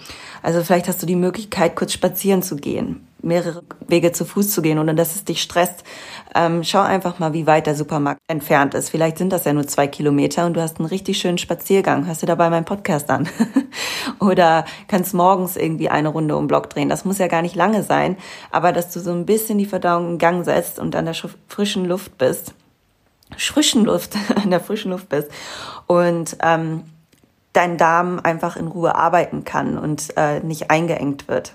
Also 0.42 0.64
vielleicht 0.64 0.88
hast 0.88 1.02
du 1.02 1.06
die 1.06 1.14
Möglichkeit, 1.14 1.76
kurz 1.76 1.92
spazieren 1.92 2.42
zu 2.42 2.56
gehen 2.56 3.06
mehrere 3.22 3.62
Wege 3.87 4.12
zu 4.12 4.24
Fuß 4.24 4.52
zu 4.52 4.62
gehen, 4.62 4.78
ohne 4.78 4.94
dass 4.94 5.16
es 5.16 5.24
dich 5.24 5.42
stresst. 5.42 5.85
Ähm, 6.35 6.62
schau 6.62 6.80
einfach 6.80 7.18
mal, 7.18 7.33
wie 7.33 7.46
weit 7.46 7.66
der 7.66 7.74
Supermarkt 7.74 8.20
entfernt 8.28 8.74
ist. 8.74 8.90
Vielleicht 8.90 9.18
sind 9.18 9.33
das 9.33 9.44
ja 9.44 9.52
nur 9.52 9.66
zwei 9.66 9.87
Kilometer 9.87 10.46
und 10.46 10.54
du 10.54 10.62
hast 10.62 10.78
einen 10.78 10.88
richtig 10.88 11.18
schönen 11.18 11.38
Spaziergang. 11.38 12.06
Hörst 12.06 12.22
du 12.22 12.26
dabei 12.26 12.50
meinen 12.50 12.64
Podcast 12.64 13.11
an? 13.11 13.28
Oder 14.20 14.64
kannst 14.88 15.14
morgens 15.14 15.56
irgendwie 15.56 15.88
eine 15.88 16.09
Runde 16.09 16.37
um 16.37 16.46
Block 16.46 16.70
drehen. 16.70 16.88
Das 16.88 17.04
muss 17.04 17.18
ja 17.18 17.26
gar 17.26 17.42
nicht 17.42 17.56
lange 17.56 17.83
sein, 17.83 18.16
aber 18.50 18.72
dass 18.72 18.90
du 18.90 19.00
so 19.00 19.11
ein 19.12 19.26
bisschen 19.26 19.59
die 19.59 19.66
Verdauung 19.66 20.12
in 20.12 20.18
Gang 20.18 20.44
setzt 20.44 20.78
und 20.78 20.94
an 20.94 21.04
der 21.04 21.14
frischen 21.48 21.85
Luft 21.85 22.18
bist. 22.18 22.54
Frischen 23.37 23.85
Luft, 23.85 24.16
an 24.35 24.50
der 24.50 24.61
frischen 24.61 24.90
Luft 24.90 25.09
bist. 25.09 25.30
Und 25.87 26.37
ähm, 26.42 26.85
dein 27.52 27.76
Darm 27.76 28.20
einfach 28.22 28.56
in 28.56 28.68
Ruhe 28.68 28.94
arbeiten 28.94 29.44
kann 29.44 29.76
und 29.78 30.16
äh, 30.16 30.40
nicht 30.40 30.70
eingeengt 30.70 31.28
wird. 31.28 31.54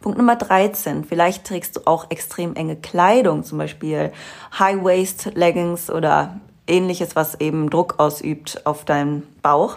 Punkt 0.00 0.16
Nummer 0.16 0.36
13. 0.36 1.04
Vielleicht 1.04 1.44
trägst 1.44 1.76
du 1.76 1.80
auch 1.84 2.10
extrem 2.10 2.56
enge 2.56 2.76
Kleidung, 2.76 3.44
zum 3.44 3.58
Beispiel 3.58 4.12
High-Waist-Leggings 4.58 5.90
oder 5.90 6.40
ähnliches, 6.66 7.16
was 7.16 7.38
eben 7.38 7.68
Druck 7.68 7.96
ausübt 7.98 8.62
auf 8.64 8.86
deinen 8.86 9.24
Bauch. 9.42 9.76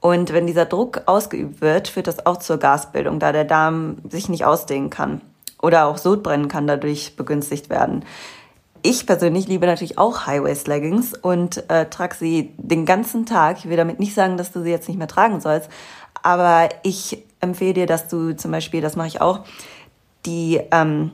Und 0.00 0.34
wenn 0.34 0.46
dieser 0.46 0.66
Druck 0.66 1.02
ausgeübt 1.06 1.62
wird, 1.62 1.88
führt 1.88 2.06
das 2.06 2.26
auch 2.26 2.36
zur 2.36 2.58
Gasbildung, 2.58 3.18
da 3.18 3.32
der 3.32 3.44
Darm 3.44 3.96
sich 4.08 4.28
nicht 4.28 4.44
ausdehnen 4.44 4.90
kann. 4.90 5.22
Oder 5.62 5.86
auch 5.86 5.96
Sodbrennen 5.96 6.48
kann 6.48 6.66
dadurch 6.66 7.16
begünstigt 7.16 7.70
werden. 7.70 8.04
Ich 8.82 9.06
persönlich 9.06 9.48
liebe 9.48 9.66
natürlich 9.66 9.96
auch 9.96 10.26
High-Waist-Leggings 10.26 11.14
und 11.14 11.68
äh, 11.70 11.86
trage 11.88 12.14
sie 12.14 12.52
den 12.58 12.84
ganzen 12.84 13.24
Tag. 13.24 13.58
Ich 13.58 13.68
will 13.68 13.76
damit 13.76 13.98
nicht 13.98 14.14
sagen, 14.14 14.36
dass 14.36 14.52
du 14.52 14.62
sie 14.62 14.70
jetzt 14.70 14.86
nicht 14.86 14.98
mehr 14.98 15.08
tragen 15.08 15.40
sollst, 15.40 15.70
aber 16.22 16.68
ich 16.82 17.24
empfehle 17.40 17.74
dir, 17.74 17.86
dass 17.86 18.08
du 18.08 18.34
zum 18.34 18.50
Beispiel, 18.50 18.80
das 18.80 18.96
mache 18.96 19.08
ich 19.08 19.20
auch, 19.20 19.40
die 20.24 20.60
ähm, 20.70 21.12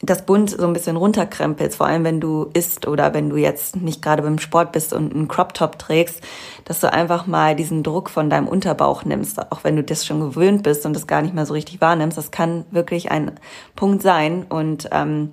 das 0.00 0.24
Bund 0.24 0.50
so 0.50 0.64
ein 0.64 0.72
bisschen 0.72 0.96
runterkrempelst, 0.96 1.76
vor 1.76 1.86
allem 1.86 2.04
wenn 2.04 2.20
du 2.20 2.48
isst 2.54 2.86
oder 2.86 3.14
wenn 3.14 3.30
du 3.30 3.36
jetzt 3.36 3.76
nicht 3.76 4.00
gerade 4.00 4.22
beim 4.22 4.38
Sport 4.38 4.70
bist 4.70 4.92
und 4.92 5.12
einen 5.12 5.26
Crop 5.26 5.54
Top 5.54 5.78
trägst, 5.78 6.22
dass 6.64 6.80
du 6.80 6.92
einfach 6.92 7.26
mal 7.26 7.56
diesen 7.56 7.82
Druck 7.82 8.08
von 8.08 8.30
deinem 8.30 8.46
Unterbauch 8.46 9.04
nimmst, 9.04 9.40
auch 9.50 9.64
wenn 9.64 9.74
du 9.74 9.82
das 9.82 10.06
schon 10.06 10.20
gewöhnt 10.20 10.62
bist 10.62 10.86
und 10.86 10.94
das 10.94 11.08
gar 11.08 11.22
nicht 11.22 11.34
mehr 11.34 11.46
so 11.46 11.54
richtig 11.54 11.80
wahrnimmst. 11.80 12.16
Das 12.16 12.30
kann 12.30 12.64
wirklich 12.70 13.10
ein 13.10 13.32
Punkt 13.74 14.02
sein 14.02 14.44
und 14.48 14.88
ähm, 14.92 15.32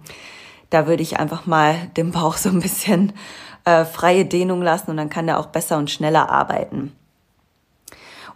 da 0.71 0.87
würde 0.87 1.03
ich 1.03 1.19
einfach 1.19 1.45
mal 1.45 1.75
den 1.95 2.11
Bauch 2.11 2.37
so 2.37 2.49
ein 2.49 2.59
bisschen 2.59 3.13
äh, 3.65 3.85
freie 3.85 4.25
Dehnung 4.25 4.63
lassen 4.63 4.89
und 4.89 4.97
dann 4.97 5.11
kann 5.11 5.27
der 5.27 5.39
auch 5.39 5.47
besser 5.47 5.77
und 5.77 5.91
schneller 5.91 6.31
arbeiten. 6.31 6.91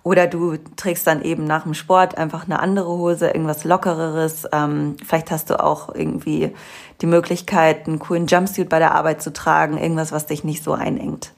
Oder 0.03 0.27
du 0.27 0.57
trägst 0.75 1.05
dann 1.07 1.21
eben 1.21 1.43
nach 1.43 1.63
dem 1.63 1.73
Sport 1.73 2.17
einfach 2.17 2.45
eine 2.45 2.59
andere 2.59 2.89
Hose, 2.89 3.27
irgendwas 3.27 3.63
Lockereres. 3.63 4.47
Ähm, 4.51 4.95
vielleicht 5.05 5.29
hast 5.31 5.49
du 5.49 5.62
auch 5.62 5.93
irgendwie 5.93 6.53
die 7.01 7.05
Möglichkeit, 7.05 7.88
einen 7.88 7.99
coolen 7.99 8.27
Jumpsuit 8.27 8.69
bei 8.69 8.79
der 8.79 8.95
Arbeit 8.95 9.21
zu 9.21 9.33
tragen, 9.33 9.77
irgendwas, 9.77 10.12
was 10.12 10.25
dich 10.25 10.43
nicht 10.43 10.63
so 10.63 10.73
einengt. 10.73 11.33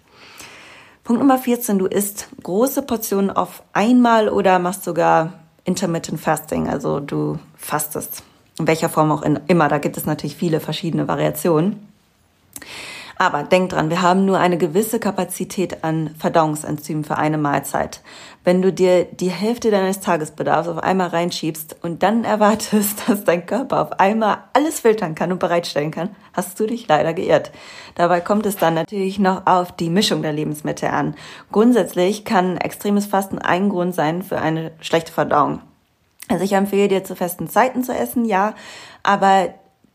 Punkt 1.03 1.21
Nummer 1.21 1.39
14, 1.39 1.79
du 1.79 1.87
isst 1.87 2.29
große 2.43 2.83
Portionen 2.83 3.31
auf 3.31 3.63
einmal 3.73 4.29
oder 4.29 4.59
machst 4.59 4.83
sogar 4.83 5.33
Intermittent 5.63 6.19
Fasting, 6.19 6.69
also 6.69 6.99
du 6.99 7.39
fastest. 7.57 8.23
In 8.59 8.67
welcher 8.67 8.89
Form 8.89 9.11
auch 9.11 9.23
immer, 9.23 9.67
da 9.67 9.79
gibt 9.79 9.97
es 9.97 10.05
natürlich 10.05 10.35
viele 10.35 10.59
verschiedene 10.59 11.07
Variationen. 11.07 11.87
Aber 13.21 13.43
denk 13.43 13.69
dran, 13.69 13.91
wir 13.91 14.01
haben 14.01 14.25
nur 14.25 14.39
eine 14.39 14.57
gewisse 14.57 14.99
Kapazität 14.99 15.83
an 15.83 16.15
Verdauungsenzymen 16.17 17.03
für 17.03 17.19
eine 17.19 17.37
Mahlzeit. 17.37 18.01
Wenn 18.43 18.63
du 18.63 18.73
dir 18.73 19.05
die 19.05 19.29
Hälfte 19.29 19.69
deines 19.69 19.99
Tagesbedarfs 19.99 20.67
auf 20.67 20.79
einmal 20.79 21.09
reinschiebst 21.09 21.83
und 21.83 22.01
dann 22.01 22.23
erwartest, 22.23 23.03
dass 23.07 23.23
dein 23.23 23.45
Körper 23.45 23.79
auf 23.79 23.99
einmal 23.99 24.39
alles 24.53 24.79
filtern 24.79 25.13
kann 25.13 25.31
und 25.31 25.37
bereitstellen 25.37 25.91
kann, 25.91 26.15
hast 26.33 26.59
du 26.59 26.65
dich 26.65 26.87
leider 26.87 27.13
geirrt. 27.13 27.51
Dabei 27.93 28.21
kommt 28.21 28.47
es 28.47 28.55
dann 28.55 28.73
natürlich 28.73 29.19
noch 29.19 29.45
auf 29.45 29.71
die 29.71 29.91
Mischung 29.91 30.23
der 30.23 30.33
Lebensmittel 30.33 30.89
an. 30.89 31.13
Grundsätzlich 31.51 32.25
kann 32.25 32.57
extremes 32.57 33.05
Fasten 33.05 33.37
ein 33.37 33.69
Grund 33.69 33.93
sein 33.93 34.23
für 34.23 34.39
eine 34.39 34.71
schlechte 34.79 35.11
Verdauung. 35.11 35.61
Also 36.27 36.43
ich 36.43 36.53
empfehle 36.53 36.87
dir 36.87 37.03
zu 37.03 37.15
festen 37.15 37.47
Zeiten 37.47 37.83
zu 37.83 37.93
essen, 37.93 38.25
ja, 38.25 38.55
aber 39.03 39.53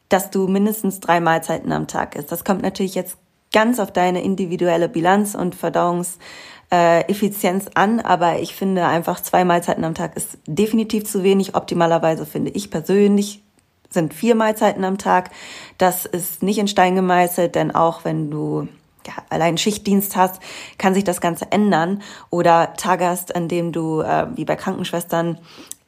dass 0.09 0.31
du 0.31 0.49
mindestens 0.49 1.01
drei 1.01 1.21
Mahlzeiten 1.21 1.71
am 1.73 1.87
Tag 1.87 2.17
isst. 2.17 2.33
Das 2.33 2.45
kommt 2.45 2.63
natürlich 2.63 2.95
jetzt 2.95 3.19
ganz 3.53 3.79
auf 3.81 3.93
deine 3.93 4.23
individuelle 4.23 4.89
Bilanz 4.89 5.35
und 5.35 5.55
Verdauungseffizienz 5.55 7.67
an, 7.75 8.01
aber 8.01 8.41
ich 8.41 8.55
finde 8.55 8.87
einfach 8.87 9.21
zwei 9.21 9.45
Mahlzeiten 9.45 9.85
am 9.85 9.95
Tag 9.95 10.17
ist 10.17 10.39
definitiv 10.47 11.05
zu 11.05 11.23
wenig. 11.23 11.55
Optimalerweise 11.55 12.25
finde 12.27 12.51
ich 12.51 12.71
persönlich 12.71 13.43
sind 13.89 14.15
vier 14.15 14.35
Mahlzeiten 14.35 14.85
am 14.85 14.99
Tag. 14.99 15.31
Das 15.79 16.07
ist 16.07 16.43
nicht 16.43 16.59
in 16.59 16.69
Stein 16.69 16.97
gemeißelt, 16.97 17.55
denn 17.55 17.75
auch 17.75 18.05
wenn 18.05 18.31
du 18.31 18.69
ja, 19.07 19.15
allein 19.31 19.59
Schichtdienst 19.59 20.17
hast, 20.17 20.41
kann 20.79 20.95
sich 20.95 21.05
das 21.05 21.21
Ganze 21.21 21.53
ändern. 21.53 22.03
Oder 22.31 22.75
Tage 22.75 23.07
hast, 23.07 23.35
an 23.35 23.49
dem 23.49 23.73
du, 23.73 24.01
äh, 24.01 24.27
wie 24.35 24.45
bei 24.45 24.57
Krankenschwestern, 24.57 25.39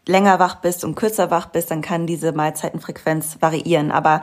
länger 0.09 0.39
wach 0.39 0.57
bist 0.57 0.85
und 0.85 0.97
kürzer 0.97 1.31
wach 1.31 1.47
bist, 1.47 1.71
dann 1.71 1.83
kann 1.83 2.07
diese 2.07 2.33
Mahlzeitenfrequenz 2.33 3.37
variieren. 3.41 3.93
Aber 3.93 4.23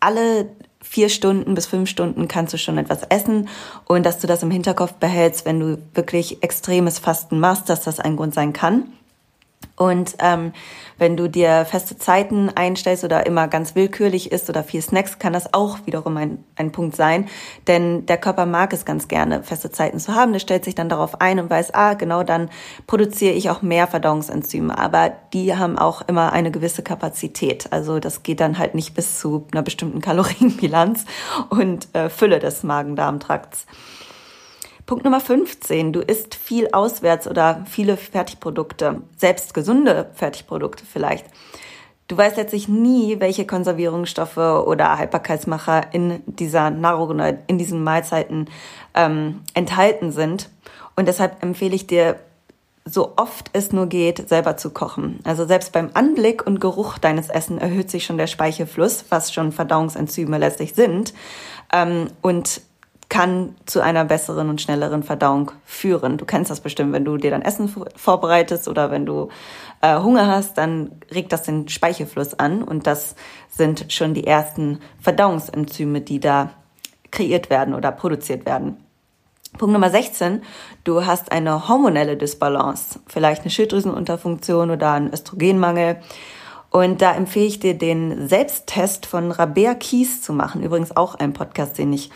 alle 0.00 0.48
vier 0.80 1.08
Stunden 1.08 1.54
bis 1.54 1.66
fünf 1.66 1.90
Stunden 1.90 2.28
kannst 2.28 2.54
du 2.54 2.58
schon 2.58 2.78
etwas 2.78 3.02
essen 3.08 3.48
und 3.86 4.04
dass 4.06 4.18
du 4.18 4.26
das 4.26 4.42
im 4.42 4.50
Hinterkopf 4.50 4.92
behältst, 4.94 5.44
wenn 5.44 5.60
du 5.60 5.78
wirklich 5.94 6.42
extremes 6.42 6.98
Fasten 6.98 7.40
machst, 7.40 7.68
dass 7.68 7.82
das 7.84 8.00
ein 8.00 8.16
Grund 8.16 8.34
sein 8.34 8.52
kann. 8.52 8.92
Und 9.76 10.14
ähm, 10.20 10.52
wenn 10.98 11.16
du 11.16 11.28
dir 11.28 11.64
feste 11.64 11.98
Zeiten 11.98 12.48
einstellst 12.54 13.02
oder 13.02 13.26
immer 13.26 13.48
ganz 13.48 13.74
willkürlich 13.74 14.30
isst 14.30 14.48
oder 14.48 14.62
viel 14.62 14.80
Snacks, 14.80 15.18
kann 15.18 15.32
das 15.32 15.52
auch 15.52 15.78
wiederum 15.84 16.16
ein, 16.16 16.44
ein 16.54 16.70
Punkt 16.70 16.94
sein. 16.94 17.28
Denn 17.66 18.06
der 18.06 18.18
Körper 18.18 18.46
mag 18.46 18.72
es 18.72 18.84
ganz 18.84 19.08
gerne, 19.08 19.42
feste 19.42 19.72
Zeiten 19.72 19.98
zu 19.98 20.14
haben. 20.14 20.32
Der 20.32 20.38
stellt 20.38 20.64
sich 20.64 20.76
dann 20.76 20.88
darauf 20.88 21.20
ein 21.20 21.40
und 21.40 21.50
weiß, 21.50 21.74
ah, 21.74 21.94
genau 21.94 22.22
dann 22.22 22.50
produziere 22.86 23.34
ich 23.34 23.50
auch 23.50 23.62
mehr 23.62 23.88
Verdauungsenzyme. 23.88 24.78
Aber 24.78 25.12
die 25.32 25.56
haben 25.56 25.76
auch 25.76 26.02
immer 26.02 26.32
eine 26.32 26.52
gewisse 26.52 26.82
Kapazität. 26.82 27.72
Also 27.72 27.98
das 27.98 28.22
geht 28.22 28.40
dann 28.40 28.58
halt 28.58 28.76
nicht 28.76 28.94
bis 28.94 29.18
zu 29.18 29.46
einer 29.50 29.62
bestimmten 29.62 30.00
Kalorienbilanz 30.00 31.04
und 31.50 31.92
äh, 31.94 32.10
Fülle 32.10 32.38
des 32.38 32.62
Magen-Darm-Trakts. 32.62 33.66
Punkt 34.86 35.04
Nummer 35.04 35.20
15. 35.20 35.92
Du 35.94 36.00
isst 36.00 36.34
viel 36.34 36.68
auswärts 36.72 37.26
oder 37.26 37.64
viele 37.66 37.96
Fertigprodukte, 37.96 39.00
selbst 39.16 39.54
gesunde 39.54 40.10
Fertigprodukte 40.12 40.84
vielleicht. 40.84 41.24
Du 42.06 42.18
weißt 42.18 42.36
letztlich 42.36 42.68
nie, 42.68 43.18
welche 43.18 43.46
Konservierungsstoffe 43.46 44.36
oder 44.36 44.98
Haltbarkeitsmacher 44.98 45.94
in 45.94 46.22
dieser 46.26 46.68
Nahrung 46.68 47.10
oder 47.10 47.38
in 47.46 47.56
diesen 47.56 47.82
Mahlzeiten 47.82 48.50
ähm, 48.94 49.40
enthalten 49.54 50.12
sind. 50.12 50.50
Und 50.96 51.08
deshalb 51.08 51.42
empfehle 51.42 51.74
ich 51.74 51.86
dir, 51.86 52.16
so 52.84 53.14
oft 53.16 53.48
es 53.54 53.72
nur 53.72 53.86
geht, 53.86 54.28
selber 54.28 54.58
zu 54.58 54.68
kochen. 54.68 55.20
Also 55.24 55.46
selbst 55.46 55.72
beim 55.72 55.90
Anblick 55.94 56.46
und 56.46 56.60
Geruch 56.60 56.98
deines 56.98 57.30
Essen 57.30 57.56
erhöht 57.56 57.90
sich 57.90 58.04
schon 58.04 58.18
der 58.18 58.26
Speichelfluss, 58.26 59.06
was 59.08 59.32
schon 59.32 59.52
Verdauungsenzyme 59.52 60.36
letztlich 60.36 60.74
sind. 60.74 61.14
Ähm, 61.72 62.08
und 62.20 62.60
kann 63.14 63.54
zu 63.64 63.80
einer 63.80 64.04
besseren 64.04 64.48
und 64.48 64.60
schnelleren 64.60 65.04
Verdauung 65.04 65.52
führen. 65.64 66.18
Du 66.18 66.24
kennst 66.24 66.50
das 66.50 66.58
bestimmt, 66.58 66.92
wenn 66.92 67.04
du 67.04 67.16
dir 67.16 67.30
dann 67.30 67.42
Essen 67.42 67.72
vorbereitest 67.94 68.66
oder 68.66 68.90
wenn 68.90 69.06
du 69.06 69.28
äh, 69.82 70.00
Hunger 70.00 70.26
hast, 70.26 70.58
dann 70.58 70.90
regt 71.14 71.32
das 71.32 71.44
den 71.44 71.68
Speichelfluss 71.68 72.34
an 72.34 72.64
und 72.64 72.88
das 72.88 73.14
sind 73.48 73.92
schon 73.92 74.14
die 74.14 74.26
ersten 74.26 74.80
Verdauungsenzyme, 75.00 76.00
die 76.00 76.18
da 76.18 76.50
kreiert 77.12 77.50
werden 77.50 77.74
oder 77.74 77.92
produziert 77.92 78.46
werden. 78.46 78.78
Punkt 79.58 79.72
Nummer 79.72 79.90
16, 79.90 80.42
du 80.82 81.06
hast 81.06 81.30
eine 81.30 81.68
hormonelle 81.68 82.16
Disbalance, 82.16 82.98
vielleicht 83.06 83.42
eine 83.42 83.50
Schilddrüsenunterfunktion 83.50 84.72
oder 84.72 84.90
einen 84.90 85.12
Östrogenmangel. 85.12 85.98
Und 86.74 87.02
da 87.02 87.14
empfehle 87.14 87.46
ich 87.46 87.60
dir 87.60 87.78
den 87.78 88.26
Selbsttest 88.26 89.06
von 89.06 89.30
Rabea 89.30 89.74
Kies 89.74 90.22
zu 90.22 90.32
machen. 90.32 90.60
Übrigens 90.60 90.96
auch 90.96 91.14
ein 91.14 91.32
Podcast, 91.32 91.78
den 91.78 91.92
ich 91.92 92.10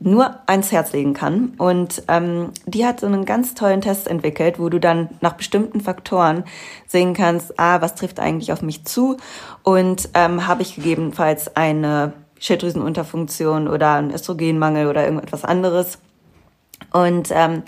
nur 0.00 0.40
ans 0.46 0.72
Herz 0.72 0.92
legen 0.92 1.14
kann. 1.14 1.54
Und 1.58 2.02
ähm, 2.08 2.50
die 2.66 2.84
hat 2.84 3.00
so 3.00 3.06
einen 3.06 3.24
ganz 3.24 3.54
tollen 3.54 3.80
Test 3.80 4.08
entwickelt, 4.08 4.58
wo 4.58 4.68
du 4.68 4.78
dann 4.78 5.08
nach 5.20 5.34
bestimmten 5.34 5.80
Faktoren 5.80 6.44
sehen 6.86 7.14
kannst, 7.14 7.58
ah, 7.58 7.80
was 7.80 7.94
trifft 7.94 8.20
eigentlich 8.20 8.52
auf 8.52 8.62
mich 8.62 8.84
zu 8.84 9.16
und 9.62 10.10
ähm, 10.14 10.46
habe 10.46 10.62
ich 10.62 10.76
gegebenenfalls 10.76 11.56
eine 11.56 12.12
Schilddrüsenunterfunktion 12.38 13.68
oder 13.68 13.94
einen 13.94 14.12
Östrogenmangel 14.12 14.88
oder 14.88 15.04
irgendetwas 15.04 15.44
anderes. 15.44 15.98
Und 16.92 17.30
ähm, 17.32 17.62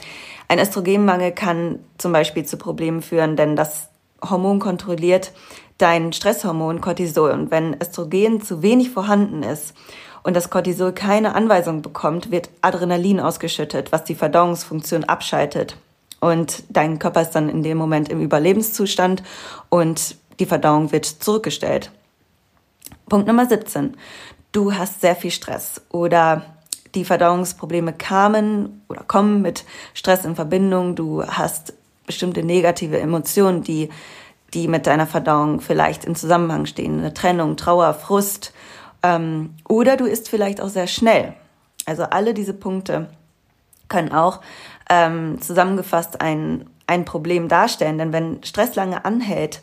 ein 0.48 0.58
Östrogenmangel 0.58 1.32
kann 1.32 1.80
zum 1.96 2.12
Beispiel 2.12 2.44
zu 2.44 2.58
Problemen 2.58 3.02
führen, 3.02 3.36
denn 3.36 3.56
das 3.56 3.88
Hormon 4.22 4.58
kontrolliert 4.58 5.32
dein 5.78 6.12
Stresshormon 6.12 6.80
Cortisol. 6.80 7.30
Und 7.30 7.50
wenn 7.50 7.80
Östrogen 7.80 8.42
zu 8.42 8.62
wenig 8.62 8.90
vorhanden 8.90 9.42
ist 9.42 9.74
und 10.22 10.34
das 10.34 10.50
Cortisol 10.50 10.92
keine 10.92 11.34
Anweisung 11.34 11.82
bekommt, 11.82 12.30
wird 12.30 12.50
Adrenalin 12.60 13.20
ausgeschüttet, 13.20 13.92
was 13.92 14.04
die 14.04 14.14
Verdauungsfunktion 14.14 15.04
abschaltet. 15.04 15.76
Und 16.20 16.64
dein 16.68 16.98
Körper 16.98 17.22
ist 17.22 17.30
dann 17.30 17.48
in 17.48 17.62
dem 17.62 17.78
Moment 17.78 18.08
im 18.08 18.20
Überlebenszustand 18.20 19.22
und 19.68 20.16
die 20.40 20.46
Verdauung 20.46 20.92
wird 20.92 21.06
zurückgestellt. 21.06 21.90
Punkt 23.08 23.26
Nummer 23.26 23.46
17. 23.46 23.96
Du 24.52 24.74
hast 24.74 25.00
sehr 25.00 25.14
viel 25.14 25.30
Stress 25.30 25.80
oder 25.90 26.42
die 26.94 27.04
Verdauungsprobleme 27.04 27.92
kamen 27.92 28.82
oder 28.88 29.02
kommen 29.02 29.42
mit 29.42 29.64
Stress 29.94 30.24
in 30.24 30.34
Verbindung. 30.34 30.94
Du 30.94 31.24
hast 31.24 31.74
bestimmte 32.06 32.42
negative 32.42 32.98
Emotionen, 32.98 33.62
die, 33.62 33.90
die 34.54 34.68
mit 34.68 34.86
deiner 34.86 35.06
Verdauung 35.06 35.60
vielleicht 35.60 36.04
in 36.04 36.14
Zusammenhang 36.16 36.66
stehen. 36.66 36.98
Eine 36.98 37.14
Trennung, 37.14 37.56
Trauer, 37.56 37.94
Frust, 37.94 38.52
ähm, 39.02 39.54
oder 39.68 39.96
du 39.96 40.06
isst 40.06 40.28
vielleicht 40.28 40.60
auch 40.60 40.68
sehr 40.68 40.86
schnell. 40.86 41.34
Also 41.86 42.04
alle 42.04 42.34
diese 42.34 42.54
Punkte 42.54 43.08
können 43.88 44.12
auch 44.12 44.40
ähm, 44.90 45.40
zusammengefasst 45.40 46.20
ein, 46.20 46.68
ein 46.86 47.04
Problem 47.04 47.48
darstellen. 47.48 47.98
Denn 47.98 48.12
wenn 48.12 48.42
Stress 48.44 48.74
lange 48.74 49.04
anhält, 49.04 49.62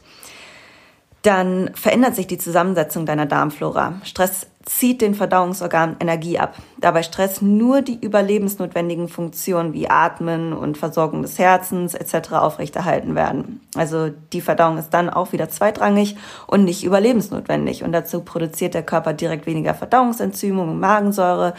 dann 1.26 1.72
verändert 1.74 2.16
sich 2.16 2.28
die 2.28 2.38
Zusammensetzung 2.38 3.06
deiner 3.06 3.26
Darmflora. 3.26 3.94
Stress 4.04 4.48
zieht 4.64 5.02
den 5.02 5.16
Verdauungsorganen 5.16 5.96
Energie 6.00 6.38
ab, 6.40 6.56
da 6.80 6.92
bei 6.92 7.04
Stress 7.04 7.42
nur 7.42 7.82
die 7.82 8.00
überlebensnotwendigen 8.00 9.08
Funktionen 9.08 9.74
wie 9.74 9.90
Atmen 9.90 10.54
und 10.54 10.78
Versorgung 10.78 11.22
des 11.22 11.40
Herzens 11.40 11.94
etc. 11.94 12.34
aufrechterhalten 12.34 13.16
werden. 13.16 13.62
Also 13.76 14.10
die 14.34 14.42
Verdauung 14.42 14.78
ist 14.78 14.90
dann 14.90 15.10
auch 15.10 15.34
wieder 15.34 15.50
zweitrangig 15.50 16.16
und 16.48 16.64
nicht 16.64 16.84
überlebensnotwendig. 16.84 17.84
Und 17.84 17.92
dazu 17.92 18.22
produziert 18.22 18.74
der 18.74 18.84
Körper 18.84 19.14
direkt 19.14 19.46
weniger 19.46 19.74
Verdauungsenzyme 19.74 20.62
und 20.62 20.80
Magensäure 20.80 21.54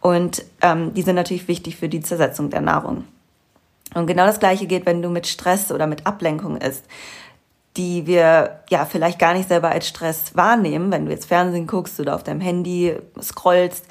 und 0.00 0.44
ähm, 0.62 0.94
die 0.94 1.02
sind 1.02 1.16
natürlich 1.16 1.48
wichtig 1.48 1.76
für 1.76 1.88
die 1.88 2.00
Zersetzung 2.00 2.50
der 2.50 2.60
Nahrung. 2.60 3.04
Und 3.94 4.06
genau 4.06 4.26
das 4.26 4.38
Gleiche 4.38 4.66
geht, 4.66 4.84
wenn 4.86 5.02
du 5.02 5.08
mit 5.08 5.26
Stress 5.26 5.72
oder 5.72 5.86
mit 5.86 6.06
Ablenkung 6.06 6.56
isst 6.58 6.84
die 7.78 8.06
wir 8.06 8.60
ja 8.68 8.84
vielleicht 8.84 9.18
gar 9.18 9.32
nicht 9.34 9.48
selber 9.48 9.70
als 9.70 9.88
Stress 9.88 10.34
wahrnehmen, 10.34 10.90
wenn 10.90 11.06
du 11.06 11.12
jetzt 11.12 11.26
Fernsehen 11.26 11.66
guckst 11.66 11.98
oder 12.00 12.14
auf 12.16 12.24
deinem 12.24 12.40
Handy 12.40 12.96
scrollst. 13.22 13.86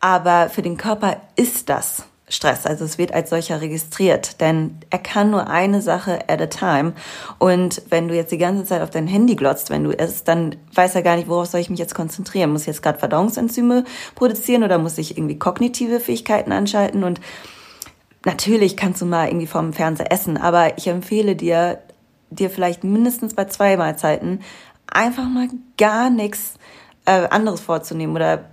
Aber 0.00 0.50
für 0.50 0.62
den 0.62 0.76
Körper 0.76 1.16
ist 1.34 1.68
das 1.68 2.04
Stress. 2.28 2.66
Also 2.66 2.84
es 2.84 2.98
wird 2.98 3.12
als 3.12 3.30
solcher 3.30 3.60
registriert, 3.60 4.40
denn 4.40 4.78
er 4.90 4.98
kann 4.98 5.30
nur 5.30 5.48
eine 5.48 5.82
Sache 5.82 6.28
at 6.28 6.40
a 6.40 6.46
time. 6.46 6.94
Und 7.38 7.82
wenn 7.88 8.08
du 8.08 8.14
jetzt 8.14 8.32
die 8.32 8.38
ganze 8.38 8.64
Zeit 8.64 8.82
auf 8.82 8.90
dein 8.90 9.06
Handy 9.06 9.36
glotzt, 9.36 9.70
wenn 9.70 9.84
du 9.84 9.90
isst, 9.90 10.28
dann 10.28 10.56
weiß 10.74 10.94
er 10.94 11.02
gar 11.02 11.16
nicht, 11.16 11.28
worauf 11.28 11.46
soll 11.46 11.60
ich 11.60 11.70
mich 11.70 11.78
jetzt 11.78 11.94
konzentrieren. 11.94 12.50
Muss 12.50 12.62
ich 12.62 12.68
jetzt 12.68 12.82
gerade 12.82 12.98
Verdauungsenzyme 12.98 13.84
produzieren 14.14 14.62
oder 14.62 14.78
muss 14.78 14.98
ich 14.98 15.16
irgendwie 15.16 15.38
kognitive 15.38 16.00
Fähigkeiten 16.00 16.52
anschalten? 16.52 17.04
Und 17.04 17.20
natürlich 18.24 18.76
kannst 18.76 19.02
du 19.02 19.06
mal 19.06 19.28
irgendwie 19.28 19.46
vom 19.46 19.72
Fernseher 19.72 20.10
essen, 20.10 20.36
aber 20.36 20.78
ich 20.78 20.86
empfehle 20.86 21.36
dir, 21.36 21.78
dir 22.34 22.50
vielleicht 22.50 22.84
mindestens 22.84 23.34
bei 23.34 23.44
zwei 23.46 23.76
Mahlzeiten 23.76 24.40
einfach 24.86 25.28
mal 25.28 25.48
gar 25.78 26.10
nichts 26.10 26.54
äh, 27.06 27.28
anderes 27.28 27.60
vorzunehmen 27.60 28.14
oder 28.14 28.44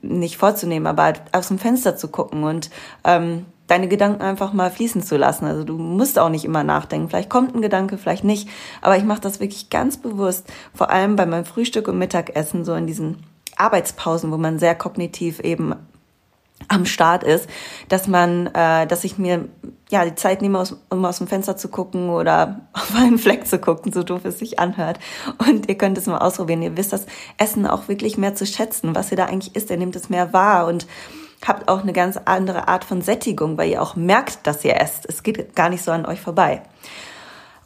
nicht 0.00 0.36
vorzunehmen, 0.36 0.86
aber 0.86 1.02
halt 1.04 1.22
aus 1.32 1.48
dem 1.48 1.58
Fenster 1.58 1.96
zu 1.96 2.08
gucken 2.08 2.44
und 2.44 2.70
ähm, 3.04 3.46
deine 3.66 3.88
Gedanken 3.88 4.22
einfach 4.22 4.52
mal 4.52 4.70
fließen 4.70 5.02
zu 5.02 5.16
lassen. 5.16 5.46
Also 5.46 5.64
du 5.64 5.78
musst 5.78 6.18
auch 6.18 6.28
nicht 6.28 6.44
immer 6.44 6.64
nachdenken. 6.64 7.08
Vielleicht 7.08 7.30
kommt 7.30 7.54
ein 7.54 7.62
Gedanke, 7.62 7.96
vielleicht 7.98 8.24
nicht. 8.24 8.48
Aber 8.80 8.96
ich 8.96 9.04
mache 9.04 9.20
das 9.20 9.40
wirklich 9.40 9.70
ganz 9.70 9.96
bewusst, 9.96 10.46
vor 10.74 10.90
allem 10.90 11.16
bei 11.16 11.26
meinem 11.26 11.44
Frühstück 11.44 11.88
und 11.88 11.98
Mittagessen, 11.98 12.64
so 12.64 12.74
in 12.74 12.86
diesen 12.86 13.24
Arbeitspausen, 13.56 14.30
wo 14.32 14.36
man 14.36 14.58
sehr 14.58 14.74
kognitiv 14.74 15.40
eben 15.40 15.74
am 16.72 16.86
Start 16.86 17.22
ist, 17.22 17.48
dass 17.88 18.08
man, 18.08 18.46
äh, 18.48 18.86
dass 18.86 19.04
ich 19.04 19.18
mir 19.18 19.48
ja 19.90 20.04
die 20.04 20.14
Zeit 20.14 20.42
nehme, 20.42 20.58
aus, 20.58 20.76
um 20.88 21.04
aus 21.04 21.18
dem 21.18 21.26
Fenster 21.26 21.56
zu 21.56 21.68
gucken 21.68 22.08
oder 22.08 22.62
auf 22.72 22.94
einen 22.96 23.18
Fleck 23.18 23.46
zu 23.46 23.58
gucken, 23.58 23.92
so 23.92 24.02
doof 24.02 24.24
es 24.24 24.38
sich 24.38 24.58
anhört. 24.58 24.98
Und 25.46 25.68
ihr 25.68 25.76
könnt 25.76 25.98
es 25.98 26.06
mal 26.06 26.18
ausprobieren. 26.18 26.62
Ihr 26.62 26.76
wisst 26.76 26.92
das 26.92 27.06
Essen 27.38 27.66
auch 27.66 27.88
wirklich 27.88 28.16
mehr 28.16 28.34
zu 28.34 28.46
schätzen, 28.46 28.94
was 28.94 29.10
ihr 29.10 29.16
da 29.16 29.26
eigentlich 29.26 29.54
isst. 29.54 29.70
Ihr 29.70 29.76
nehmt 29.76 29.96
es 29.96 30.08
mehr 30.08 30.32
wahr 30.32 30.66
und 30.66 30.86
habt 31.46 31.68
auch 31.68 31.82
eine 31.82 31.92
ganz 31.92 32.18
andere 32.24 32.68
Art 32.68 32.84
von 32.84 33.02
Sättigung, 33.02 33.58
weil 33.58 33.70
ihr 33.70 33.82
auch 33.82 33.96
merkt, 33.96 34.46
dass 34.46 34.64
ihr 34.64 34.80
esst. 34.80 35.06
Es 35.08 35.22
geht 35.22 35.54
gar 35.54 35.68
nicht 35.68 35.84
so 35.84 35.90
an 35.90 36.06
euch 36.06 36.20
vorbei. 36.20 36.62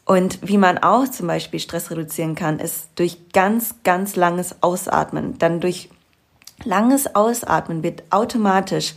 Und 0.04 0.38
wie 0.40 0.56
man 0.56 0.78
auch 0.78 1.08
zum 1.08 1.26
Beispiel 1.26 1.58
Stress 1.58 1.90
reduzieren 1.90 2.36
kann, 2.36 2.60
ist 2.60 2.90
durch 2.94 3.32
ganz, 3.32 3.74
ganz 3.82 4.14
langes 4.14 4.62
Ausatmen. 4.62 5.36
Dann 5.38 5.60
durch 5.60 5.90
langes 6.64 7.14
Ausatmen 7.14 7.82
wird 7.82 8.04
automatisch 8.10 8.94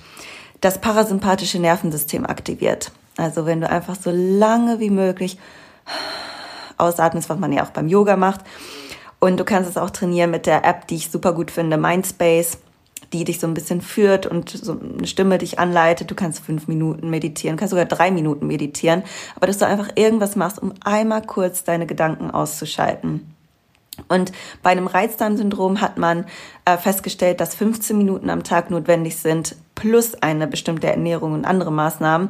das 0.61 0.79
parasympathische 0.81 1.59
Nervensystem 1.59 2.25
aktiviert. 2.25 2.91
Also 3.17 3.45
wenn 3.45 3.61
du 3.61 3.69
einfach 3.69 3.95
so 3.95 4.11
lange 4.11 4.79
wie 4.79 4.89
möglich 4.89 5.37
ausatmest, 6.77 7.29
was 7.29 7.39
man 7.39 7.51
ja 7.51 7.63
auch 7.63 7.71
beim 7.71 7.87
Yoga 7.87 8.15
macht. 8.15 8.41
Und 9.19 9.39
du 9.39 9.43
kannst 9.43 9.69
es 9.69 9.77
auch 9.77 9.89
trainieren 9.89 10.31
mit 10.31 10.45
der 10.45 10.63
App, 10.63 10.87
die 10.87 10.95
ich 10.95 11.11
super 11.11 11.33
gut 11.33 11.51
finde, 11.51 11.77
Mindspace, 11.77 12.57
die 13.11 13.25
dich 13.25 13.39
so 13.39 13.47
ein 13.47 13.53
bisschen 13.53 13.81
führt 13.81 14.25
und 14.25 14.49
so 14.49 14.79
eine 14.79 15.07
Stimme 15.07 15.37
dich 15.37 15.59
anleitet. 15.59 16.09
Du 16.09 16.15
kannst 16.15 16.39
fünf 16.39 16.67
Minuten 16.67 17.09
meditieren, 17.09 17.57
kannst 17.57 17.71
sogar 17.71 17.85
drei 17.85 18.11
Minuten 18.11 18.47
meditieren, 18.47 19.03
aber 19.35 19.47
dass 19.47 19.57
du 19.57 19.65
einfach 19.65 19.89
irgendwas 19.95 20.35
machst, 20.35 20.61
um 20.61 20.73
einmal 20.83 21.21
kurz 21.21 21.63
deine 21.63 21.85
Gedanken 21.85 22.31
auszuschalten. 22.31 23.35
Und 24.07 24.31
bei 24.63 24.71
einem 24.71 24.87
Reizdarmsyndrom 24.87 25.81
hat 25.81 25.97
man 25.97 26.25
äh, 26.65 26.77
festgestellt, 26.77 27.41
dass 27.41 27.55
15 27.55 27.97
Minuten 27.97 28.29
am 28.29 28.43
Tag 28.43 28.71
notwendig 28.71 29.17
sind, 29.17 29.55
plus 29.75 30.15
eine 30.21 30.47
bestimmte 30.47 30.87
Ernährung 30.87 31.33
und 31.33 31.45
andere 31.45 31.71
Maßnahmen, 31.71 32.29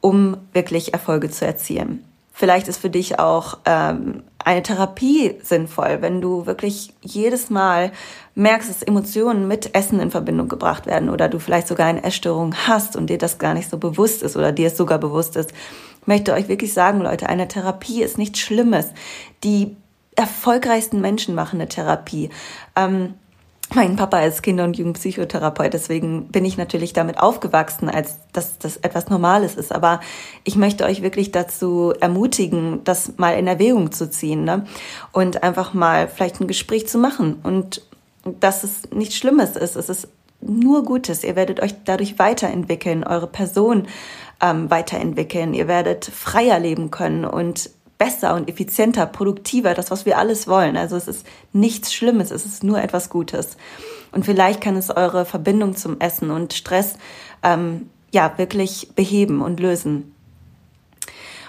um 0.00 0.36
wirklich 0.52 0.92
Erfolge 0.92 1.30
zu 1.30 1.46
erzielen. 1.46 2.04
Vielleicht 2.38 2.68
ist 2.68 2.78
für 2.78 2.88
dich 2.88 3.18
auch 3.18 3.58
ähm, 3.64 4.22
eine 4.44 4.62
Therapie 4.62 5.34
sinnvoll, 5.42 5.98
wenn 6.02 6.20
du 6.20 6.46
wirklich 6.46 6.94
jedes 7.00 7.50
Mal 7.50 7.90
merkst, 8.36 8.70
dass 8.70 8.84
Emotionen 8.84 9.48
mit 9.48 9.74
Essen 9.74 9.98
in 9.98 10.12
Verbindung 10.12 10.48
gebracht 10.48 10.86
werden 10.86 11.10
oder 11.10 11.28
du 11.28 11.40
vielleicht 11.40 11.66
sogar 11.66 11.88
eine 11.88 12.04
Essstörung 12.04 12.54
hast 12.54 12.94
und 12.94 13.10
dir 13.10 13.18
das 13.18 13.38
gar 13.38 13.54
nicht 13.54 13.68
so 13.68 13.76
bewusst 13.76 14.22
ist 14.22 14.36
oder 14.36 14.52
dir 14.52 14.68
es 14.68 14.76
sogar 14.76 14.98
bewusst 14.98 15.34
ist. 15.34 15.50
Ich 16.00 16.06
möchte 16.06 16.32
euch 16.32 16.46
wirklich 16.46 16.72
sagen, 16.72 17.00
Leute, 17.00 17.28
eine 17.28 17.48
Therapie 17.48 18.04
ist 18.04 18.18
nichts 18.18 18.38
Schlimmes. 18.38 18.92
Die 19.42 19.76
erfolgreichsten 20.18 21.00
Menschen 21.00 21.34
machen 21.34 21.60
eine 21.60 21.68
Therapie. 21.68 22.30
Ähm, 22.74 23.14
mein 23.74 23.96
Papa 23.96 24.20
ist 24.22 24.42
Kinder- 24.42 24.64
und 24.64 24.78
Jugendpsychotherapeut, 24.78 25.74
deswegen 25.74 26.28
bin 26.28 26.44
ich 26.44 26.56
natürlich 26.56 26.94
damit 26.94 27.20
aufgewachsen, 27.20 27.88
als 27.88 28.16
dass 28.32 28.58
das 28.58 28.78
etwas 28.78 29.10
Normales 29.10 29.54
ist. 29.54 29.72
Aber 29.72 30.00
ich 30.42 30.56
möchte 30.56 30.84
euch 30.84 31.02
wirklich 31.02 31.32
dazu 31.32 31.92
ermutigen, 32.00 32.82
das 32.84 33.12
mal 33.18 33.38
in 33.38 33.46
Erwägung 33.46 33.92
zu 33.92 34.10
ziehen 34.10 34.44
ne? 34.44 34.66
und 35.12 35.42
einfach 35.42 35.74
mal 35.74 36.08
vielleicht 36.08 36.40
ein 36.40 36.48
Gespräch 36.48 36.88
zu 36.88 36.98
machen 36.98 37.38
und 37.42 37.82
dass 38.40 38.64
es 38.64 38.90
nichts 38.90 39.16
Schlimmes 39.16 39.54
ist. 39.54 39.76
Es 39.76 39.88
ist 39.88 40.08
nur 40.40 40.84
Gutes. 40.84 41.22
Ihr 41.22 41.36
werdet 41.36 41.60
euch 41.60 41.74
dadurch 41.84 42.18
weiterentwickeln, 42.18 43.04
eure 43.04 43.26
Person 43.26 43.86
ähm, 44.40 44.70
weiterentwickeln. 44.70 45.54
Ihr 45.54 45.68
werdet 45.68 46.04
freier 46.06 46.58
leben 46.58 46.90
können 46.90 47.24
und 47.24 47.70
besser 47.98 48.34
und 48.34 48.48
effizienter, 48.48 49.06
produktiver, 49.06 49.74
das, 49.74 49.90
was 49.90 50.06
wir 50.06 50.18
alles 50.18 50.46
wollen. 50.46 50.76
Also 50.76 50.96
es 50.96 51.08
ist 51.08 51.26
nichts 51.52 51.92
Schlimmes, 51.92 52.30
es 52.30 52.46
ist 52.46 52.62
nur 52.62 52.80
etwas 52.80 53.10
Gutes. 53.10 53.56
Und 54.12 54.24
vielleicht 54.24 54.60
kann 54.60 54.76
es 54.76 54.90
eure 54.90 55.24
Verbindung 55.24 55.76
zum 55.76 56.00
Essen 56.00 56.30
und 56.30 56.54
Stress 56.54 56.96
ähm, 57.42 57.90
ja 58.12 58.32
wirklich 58.38 58.92
beheben 58.94 59.42
und 59.42 59.60
lösen. 59.60 60.14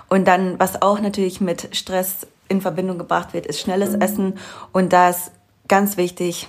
Und 0.10 0.28
dann, 0.28 0.60
was 0.60 0.82
auch 0.82 1.00
natürlich 1.00 1.40
mit 1.40 1.76
Stress 1.76 2.28
in 2.48 2.62
Verbindung 2.62 2.98
gebracht 2.98 3.34
wird, 3.34 3.46
ist 3.46 3.60
schnelles 3.60 3.94
Essen. 3.94 4.34
Und 4.74 4.92
da 4.92 5.10
ist 5.10 5.32
ganz 5.68 5.98
wichtig, 5.98 6.48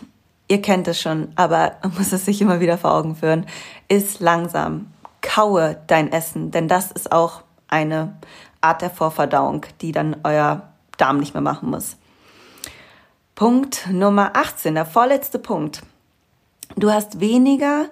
ihr 0.49 0.63
kennt 0.63 0.89
es 0.89 1.01
schon, 1.01 1.29
aber 1.37 1.77
man 1.83 1.95
muss 1.99 2.13
es 2.13 2.25
sich 2.25 2.41
immer 2.41 2.61
wieder 2.61 2.79
vor 2.79 2.95
Augen 2.95 3.15
führen, 3.15 3.47
ist 3.89 4.21
langsam. 4.21 4.91
Kaue 5.21 5.77
dein 5.87 6.11
Essen, 6.11 6.51
denn 6.51 6.67
das 6.67 6.91
ist 6.91 7.13
auch 7.13 7.43
eine 7.69 8.17
Art 8.61 8.83
der 8.83 8.91
Vorverdauung, 8.91 9.67
die 9.81 9.93
dann 9.93 10.17
euer 10.25 10.69
Darm 10.97 11.19
nicht 11.19 11.35
mehr 11.35 11.41
machen 11.43 11.71
muss. 11.71 11.97
Punkt 13.35 13.89
Nummer 13.91 14.37
18, 14.37 14.75
der 14.75 14.85
vorletzte 14.85 15.39
Punkt. 15.39 15.83
Du 16.77 16.91
hast 16.91 17.21
weniger 17.21 17.87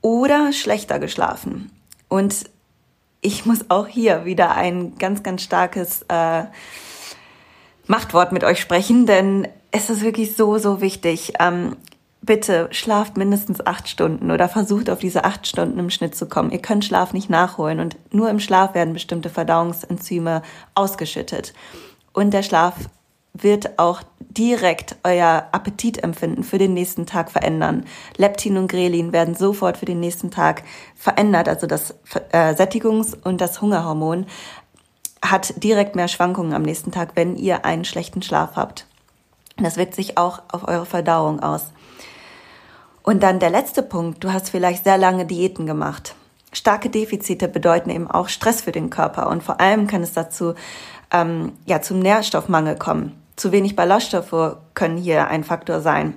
oder 0.00 0.52
schlechter 0.52 0.98
geschlafen. 0.98 1.70
Und 2.08 2.48
ich 3.20 3.44
muss 3.44 3.70
auch 3.70 3.86
hier 3.86 4.24
wieder 4.24 4.52
ein 4.52 4.96
ganz, 4.98 5.22
ganz 5.22 5.42
starkes 5.42 6.02
äh, 6.08 6.44
Machtwort 7.86 8.32
mit 8.32 8.44
euch 8.44 8.60
sprechen, 8.60 9.06
denn 9.06 9.48
es 9.72 9.90
ist 9.90 10.02
wirklich 10.02 10.36
so, 10.36 10.58
so 10.58 10.80
wichtig. 10.80 11.34
Ähm, 11.38 11.76
bitte 12.26 12.68
schlaft 12.72 13.16
mindestens 13.16 13.64
acht 13.64 13.88
Stunden 13.88 14.30
oder 14.30 14.48
versucht 14.48 14.90
auf 14.90 14.98
diese 14.98 15.24
acht 15.24 15.46
Stunden 15.46 15.78
im 15.78 15.90
Schnitt 15.90 16.14
zu 16.14 16.26
kommen. 16.26 16.50
Ihr 16.50 16.60
könnt 16.60 16.84
Schlaf 16.84 17.12
nicht 17.12 17.30
nachholen 17.30 17.80
und 17.80 17.96
nur 18.12 18.28
im 18.28 18.40
Schlaf 18.40 18.74
werden 18.74 18.92
bestimmte 18.92 19.30
Verdauungsenzyme 19.30 20.42
ausgeschüttet. 20.74 21.54
Und 22.12 22.32
der 22.32 22.42
Schlaf 22.42 22.74
wird 23.32 23.78
auch 23.78 24.02
direkt 24.18 24.96
euer 25.04 25.46
Appetitempfinden 25.52 26.44
für 26.44 26.58
den 26.58 26.74
nächsten 26.74 27.06
Tag 27.06 27.30
verändern. 27.30 27.84
Leptin 28.16 28.56
und 28.56 28.68
Grelin 28.68 29.12
werden 29.12 29.34
sofort 29.34 29.76
für 29.76 29.86
den 29.86 30.00
nächsten 30.00 30.30
Tag 30.30 30.62
verändert. 30.94 31.48
Also 31.48 31.66
das 31.66 31.94
äh, 32.32 32.54
Sättigungs- 32.54 33.16
und 33.24 33.40
das 33.40 33.60
Hungerhormon 33.60 34.26
hat 35.22 35.62
direkt 35.62 35.96
mehr 35.96 36.08
Schwankungen 36.08 36.54
am 36.54 36.62
nächsten 36.62 36.92
Tag, 36.92 37.12
wenn 37.14 37.36
ihr 37.36 37.64
einen 37.64 37.84
schlechten 37.84 38.22
Schlaf 38.22 38.56
habt. 38.56 38.86
Das 39.56 39.76
wirkt 39.76 39.94
sich 39.94 40.18
auch 40.18 40.42
auf 40.52 40.68
eure 40.68 40.86
Verdauung 40.86 41.40
aus. 41.40 41.72
Und 43.06 43.22
dann 43.22 43.38
der 43.38 43.50
letzte 43.50 43.84
Punkt, 43.84 44.24
du 44.24 44.32
hast 44.32 44.50
vielleicht 44.50 44.82
sehr 44.82 44.98
lange 44.98 45.26
Diäten 45.26 45.64
gemacht. 45.64 46.16
Starke 46.52 46.90
Defizite 46.90 47.46
bedeuten 47.46 47.88
eben 47.88 48.10
auch 48.10 48.28
Stress 48.28 48.62
für 48.62 48.72
den 48.72 48.90
Körper 48.90 49.28
und 49.28 49.44
vor 49.44 49.60
allem 49.60 49.86
kann 49.86 50.02
es 50.02 50.12
dazu 50.12 50.54
ähm, 51.12 51.52
ja 51.66 51.80
zum 51.80 52.00
Nährstoffmangel 52.00 52.74
kommen. 52.74 53.12
Zu 53.36 53.52
wenig 53.52 53.76
Ballaststoffe 53.76 54.56
können 54.74 54.96
hier 54.96 55.28
ein 55.28 55.44
Faktor 55.44 55.80
sein. 55.82 56.16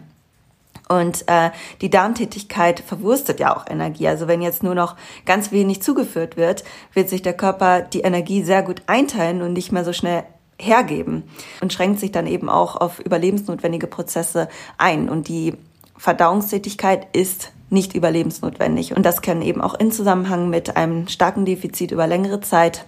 Und 0.87 1.27
äh, 1.27 1.51
die 1.81 1.91
Darmtätigkeit 1.91 2.79
verwurstet 2.79 3.39
ja 3.39 3.55
auch 3.55 3.67
Energie. 3.69 4.07
Also 4.07 4.27
wenn 4.27 4.41
jetzt 4.41 4.63
nur 4.63 4.73
noch 4.73 4.95
ganz 5.27 5.51
wenig 5.51 5.83
zugeführt 5.83 6.37
wird, 6.37 6.63
wird 6.95 7.07
sich 7.07 7.21
der 7.21 7.33
Körper 7.33 7.81
die 7.81 8.01
Energie 8.01 8.41
sehr 8.41 8.63
gut 8.63 8.81
einteilen 8.87 9.43
und 9.43 9.53
nicht 9.53 9.71
mehr 9.71 9.85
so 9.85 9.93
schnell 9.93 10.23
hergeben 10.57 11.29
und 11.61 11.71
schränkt 11.71 11.99
sich 11.99 12.11
dann 12.11 12.25
eben 12.25 12.49
auch 12.49 12.75
auf 12.75 12.99
überlebensnotwendige 12.99 13.85
Prozesse 13.85 14.49
ein. 14.79 15.07
Und 15.07 15.27
die 15.27 15.53
Verdauungstätigkeit 15.99 17.07
ist 17.11 17.51
nicht 17.69 17.93
überlebensnotwendig. 17.93 18.95
Und 18.95 19.05
das 19.05 19.21
kann 19.21 19.41
eben 19.41 19.61
auch 19.61 19.75
in 19.75 19.91
Zusammenhang 19.91 20.49
mit 20.49 20.75
einem 20.77 21.07
starken 21.07 21.45
Defizit 21.45 21.91
über 21.91 22.07
längere 22.07 22.39
Zeit 22.39 22.85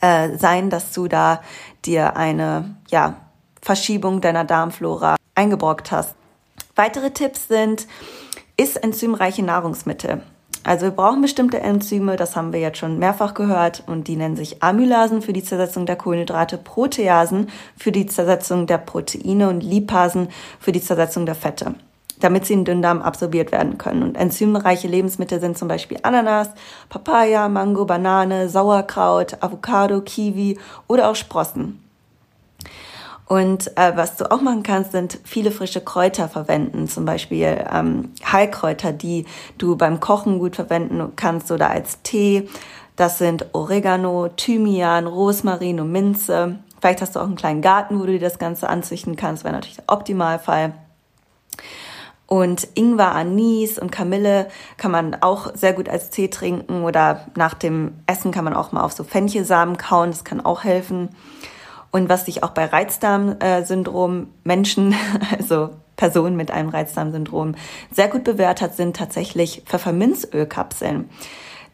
äh, 0.00 0.36
sein, 0.36 0.70
dass 0.70 0.92
du 0.92 1.06
da 1.06 1.40
dir 1.84 2.16
eine 2.16 2.74
ja, 2.90 3.16
Verschiebung 3.62 4.20
deiner 4.20 4.44
Darmflora 4.44 5.16
eingebrockt 5.36 5.92
hast. 5.92 6.16
Weitere 6.74 7.12
Tipps 7.12 7.48
sind, 7.48 7.86
isst 8.56 8.82
enzymreiche 8.82 9.44
Nahrungsmittel. 9.44 10.20
Also 10.66 10.86
wir 10.86 10.92
brauchen 10.92 11.20
bestimmte 11.20 11.60
Enzyme, 11.60 12.16
das 12.16 12.36
haben 12.36 12.54
wir 12.54 12.60
jetzt 12.60 12.78
schon 12.78 12.98
mehrfach 12.98 13.34
gehört, 13.34 13.82
und 13.86 14.08
die 14.08 14.16
nennen 14.16 14.34
sich 14.34 14.62
Amylasen 14.62 15.20
für 15.20 15.34
die 15.34 15.44
Zersetzung 15.44 15.84
der 15.84 15.96
Kohlenhydrate, 15.96 16.56
Proteasen 16.56 17.50
für 17.76 17.92
die 17.92 18.06
Zersetzung 18.06 18.66
der 18.66 18.78
Proteine 18.78 19.50
und 19.50 19.62
Lipasen 19.62 20.28
für 20.58 20.72
die 20.72 20.80
Zersetzung 20.80 21.26
der 21.26 21.34
Fette, 21.34 21.74
damit 22.18 22.46
sie 22.46 22.54
in 22.54 22.60
den 22.60 22.64
Dünndarm 22.64 23.02
absorbiert 23.02 23.52
werden 23.52 23.76
können. 23.76 24.02
Und 24.02 24.16
enzymreiche 24.16 24.88
Lebensmittel 24.88 25.38
sind 25.38 25.58
zum 25.58 25.68
Beispiel 25.68 25.98
Ananas, 26.02 26.48
Papaya, 26.88 27.50
Mango, 27.50 27.84
Banane, 27.84 28.48
Sauerkraut, 28.48 29.36
Avocado, 29.42 30.00
Kiwi 30.00 30.58
oder 30.88 31.10
auch 31.10 31.16
Sprossen. 31.16 31.83
Und 33.26 33.76
äh, 33.78 33.96
was 33.96 34.16
du 34.16 34.30
auch 34.30 34.42
machen 34.42 34.62
kannst, 34.62 34.92
sind 34.92 35.18
viele 35.24 35.50
frische 35.50 35.80
Kräuter 35.80 36.28
verwenden, 36.28 36.88
zum 36.88 37.04
Beispiel 37.04 37.64
ähm, 37.72 38.10
Heilkräuter, 38.30 38.92
die 38.92 39.24
du 39.56 39.76
beim 39.76 40.00
Kochen 40.00 40.38
gut 40.38 40.56
verwenden 40.56 41.12
kannst 41.16 41.50
oder 41.50 41.70
als 41.70 42.02
Tee. 42.02 42.48
Das 42.96 43.18
sind 43.18 43.46
Oregano, 43.52 44.28
Thymian, 44.28 45.06
Rosmarin 45.06 45.80
und 45.80 45.90
Minze. 45.90 46.58
Vielleicht 46.80 47.00
hast 47.00 47.16
du 47.16 47.20
auch 47.20 47.24
einen 47.24 47.36
kleinen 47.36 47.62
Garten, 47.62 47.98
wo 47.98 48.04
du 48.04 48.12
dir 48.12 48.20
das 48.20 48.38
Ganze 48.38 48.68
anzüchten 48.68 49.16
kannst, 49.16 49.42
wäre 49.42 49.54
natürlich 49.54 49.76
der 49.76 49.88
Optimalfall. 49.88 50.74
Und 52.26 52.68
Ingwer, 52.74 53.14
Anis 53.14 53.78
und 53.78 53.90
Kamille 53.90 54.48
kann 54.76 54.90
man 54.90 55.16
auch 55.22 55.54
sehr 55.54 55.72
gut 55.72 55.88
als 55.88 56.10
Tee 56.10 56.28
trinken 56.28 56.82
oder 56.82 57.26
nach 57.36 57.54
dem 57.54 57.94
Essen 58.06 58.32
kann 58.32 58.44
man 58.44 58.54
auch 58.54 58.72
mal 58.72 58.82
auf 58.82 58.92
so 58.92 59.04
Fenchelsamen 59.04 59.76
kauen, 59.76 60.10
das 60.10 60.24
kann 60.24 60.44
auch 60.44 60.64
helfen. 60.64 61.10
Und 61.94 62.08
was 62.08 62.24
sich 62.24 62.42
auch 62.42 62.50
bei 62.50 62.64
Reizdarmsyndrom 62.64 64.26
Menschen, 64.42 64.96
also 65.38 65.70
Personen 65.94 66.34
mit 66.34 66.50
einem 66.50 66.68
Reizdarmsyndrom 66.68 67.54
sehr 67.92 68.08
gut 68.08 68.24
bewährt 68.24 68.60
hat, 68.60 68.74
sind 68.74 68.96
tatsächlich 68.96 69.62
Pfefferminzölkapseln. 69.64 71.08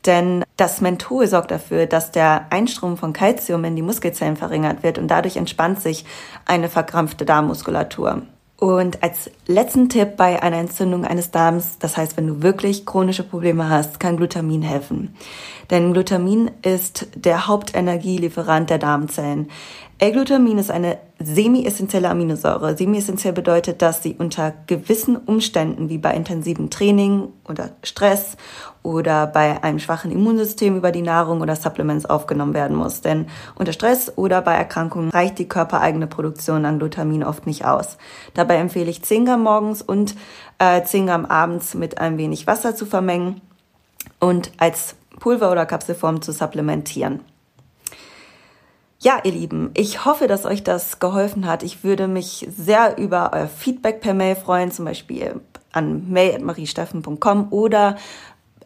Denn 0.04 0.44
das 0.58 0.82
Menthol 0.82 1.26
sorgt 1.26 1.50
dafür, 1.50 1.86
dass 1.86 2.10
der 2.10 2.48
Einstrom 2.50 2.98
von 2.98 3.14
Kalzium 3.14 3.64
in 3.64 3.76
die 3.76 3.82
Muskelzellen 3.82 4.36
verringert 4.36 4.82
wird 4.82 4.98
und 4.98 5.08
dadurch 5.08 5.38
entspannt 5.38 5.80
sich 5.80 6.04
eine 6.44 6.68
verkrampfte 6.68 7.24
Darmmuskulatur. 7.24 8.20
Und 8.60 9.02
als 9.02 9.30
letzten 9.46 9.88
Tipp 9.88 10.18
bei 10.18 10.42
einer 10.42 10.58
Entzündung 10.58 11.06
eines 11.06 11.30
Darms, 11.30 11.78
das 11.78 11.96
heißt, 11.96 12.18
wenn 12.18 12.26
du 12.26 12.42
wirklich 12.42 12.84
chronische 12.84 13.22
Probleme 13.22 13.70
hast, 13.70 13.98
kann 13.98 14.18
Glutamin 14.18 14.60
helfen. 14.60 15.16
Denn 15.70 15.94
Glutamin 15.94 16.50
ist 16.60 17.08
der 17.14 17.46
Hauptenergielieferant 17.46 18.68
der 18.68 18.76
Darmzellen. 18.76 19.48
L-Glutamin 20.02 20.56
ist 20.56 20.70
eine 20.70 20.96
semi-essentielle 21.18 22.08
Aminosäure. 22.08 22.74
Semi-essentiell 22.74 23.34
bedeutet, 23.34 23.82
dass 23.82 24.02
sie 24.02 24.14
unter 24.18 24.54
gewissen 24.66 25.14
Umständen, 25.14 25.90
wie 25.90 25.98
bei 25.98 26.14
intensivem 26.14 26.70
Training 26.70 27.28
oder 27.46 27.72
Stress 27.82 28.38
oder 28.82 29.26
bei 29.26 29.62
einem 29.62 29.78
schwachen 29.78 30.10
Immunsystem 30.10 30.78
über 30.78 30.90
die 30.90 31.02
Nahrung 31.02 31.42
oder 31.42 31.54
Supplements 31.54 32.06
aufgenommen 32.06 32.54
werden 32.54 32.78
muss. 32.78 33.02
Denn 33.02 33.26
unter 33.56 33.74
Stress 33.74 34.10
oder 34.16 34.40
bei 34.40 34.54
Erkrankungen 34.54 35.10
reicht 35.10 35.38
die 35.38 35.48
körpereigene 35.48 36.06
Produktion 36.06 36.64
an 36.64 36.78
Glutamin 36.78 37.22
oft 37.22 37.46
nicht 37.46 37.66
aus. 37.66 37.98
Dabei 38.32 38.56
empfehle 38.56 38.88
ich 38.88 39.02
10 39.02 39.26
Gramm 39.26 39.42
morgens 39.42 39.82
und 39.82 40.14
äh, 40.58 40.82
10 40.82 41.08
Gramm 41.08 41.26
abends 41.26 41.74
mit 41.74 41.98
ein 41.98 42.16
wenig 42.16 42.46
Wasser 42.46 42.74
zu 42.74 42.86
vermengen 42.86 43.42
und 44.18 44.50
als 44.56 44.94
Pulver 45.18 45.52
oder 45.52 45.66
Kapselform 45.66 46.22
zu 46.22 46.32
supplementieren. 46.32 47.20
Ja, 49.02 49.18
ihr 49.24 49.32
Lieben, 49.32 49.70
ich 49.72 50.04
hoffe, 50.04 50.26
dass 50.26 50.44
euch 50.44 50.62
das 50.62 50.98
geholfen 50.98 51.46
hat. 51.46 51.62
Ich 51.62 51.82
würde 51.84 52.06
mich 52.06 52.46
sehr 52.54 52.98
über 52.98 53.30
euer 53.32 53.48
Feedback 53.48 54.02
per 54.02 54.12
Mail 54.12 54.36
freuen, 54.36 54.70
zum 54.70 54.84
Beispiel 54.84 55.40
an 55.72 56.10
mail.mariesteffen.com 56.10 57.46
oder 57.50 57.96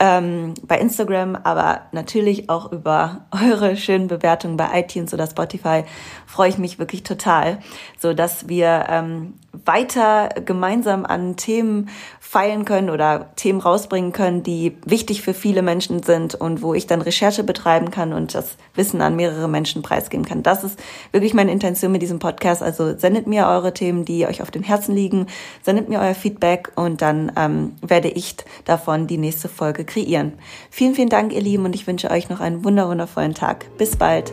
ähm, 0.00 0.54
bei 0.64 0.80
Instagram, 0.80 1.36
aber 1.36 1.82
natürlich 1.92 2.50
auch 2.50 2.72
über 2.72 3.26
eure 3.30 3.76
schönen 3.76 4.08
Bewertungen 4.08 4.56
bei 4.56 4.80
iTunes 4.80 5.14
oder 5.14 5.28
Spotify 5.28 5.84
freue 6.26 6.48
ich 6.48 6.58
mich 6.58 6.80
wirklich 6.80 7.04
total, 7.04 7.60
so 8.00 8.12
dass 8.12 8.48
wir 8.48 8.86
ähm, 8.88 9.34
weiter 9.52 10.30
gemeinsam 10.44 11.06
an 11.06 11.36
Themen 11.36 11.90
feilen 12.34 12.64
können 12.64 12.90
oder 12.90 13.30
Themen 13.36 13.60
rausbringen 13.60 14.10
können, 14.10 14.42
die 14.42 14.76
wichtig 14.84 15.22
für 15.22 15.34
viele 15.34 15.62
Menschen 15.62 16.02
sind 16.02 16.34
und 16.34 16.62
wo 16.62 16.74
ich 16.74 16.88
dann 16.88 17.00
Recherche 17.00 17.44
betreiben 17.44 17.92
kann 17.92 18.12
und 18.12 18.34
das 18.34 18.56
Wissen 18.74 19.00
an 19.02 19.14
mehrere 19.14 19.48
Menschen 19.48 19.82
preisgeben 19.82 20.24
kann. 20.26 20.42
Das 20.42 20.64
ist 20.64 20.76
wirklich 21.12 21.32
meine 21.32 21.52
Intention 21.52 21.92
mit 21.92 22.02
diesem 22.02 22.18
Podcast. 22.18 22.60
Also 22.60 22.98
sendet 22.98 23.28
mir 23.28 23.46
eure 23.46 23.72
Themen, 23.72 24.04
die 24.04 24.26
euch 24.26 24.42
auf 24.42 24.50
dem 24.50 24.64
Herzen 24.64 24.96
liegen, 24.96 25.28
sendet 25.62 25.88
mir 25.88 26.00
euer 26.00 26.16
Feedback 26.16 26.72
und 26.74 27.02
dann 27.02 27.30
ähm, 27.36 27.76
werde 27.82 28.08
ich 28.08 28.34
davon 28.64 29.06
die 29.06 29.18
nächste 29.18 29.48
Folge 29.48 29.84
kreieren. 29.84 30.32
Vielen, 30.70 30.96
vielen 30.96 31.10
Dank, 31.10 31.32
ihr 31.32 31.40
Lieben, 31.40 31.64
und 31.64 31.76
ich 31.76 31.86
wünsche 31.86 32.10
euch 32.10 32.30
noch 32.30 32.40
einen 32.40 32.64
wundervollen 32.64 33.34
Tag. 33.34 33.66
Bis 33.78 33.94
bald. 33.94 34.32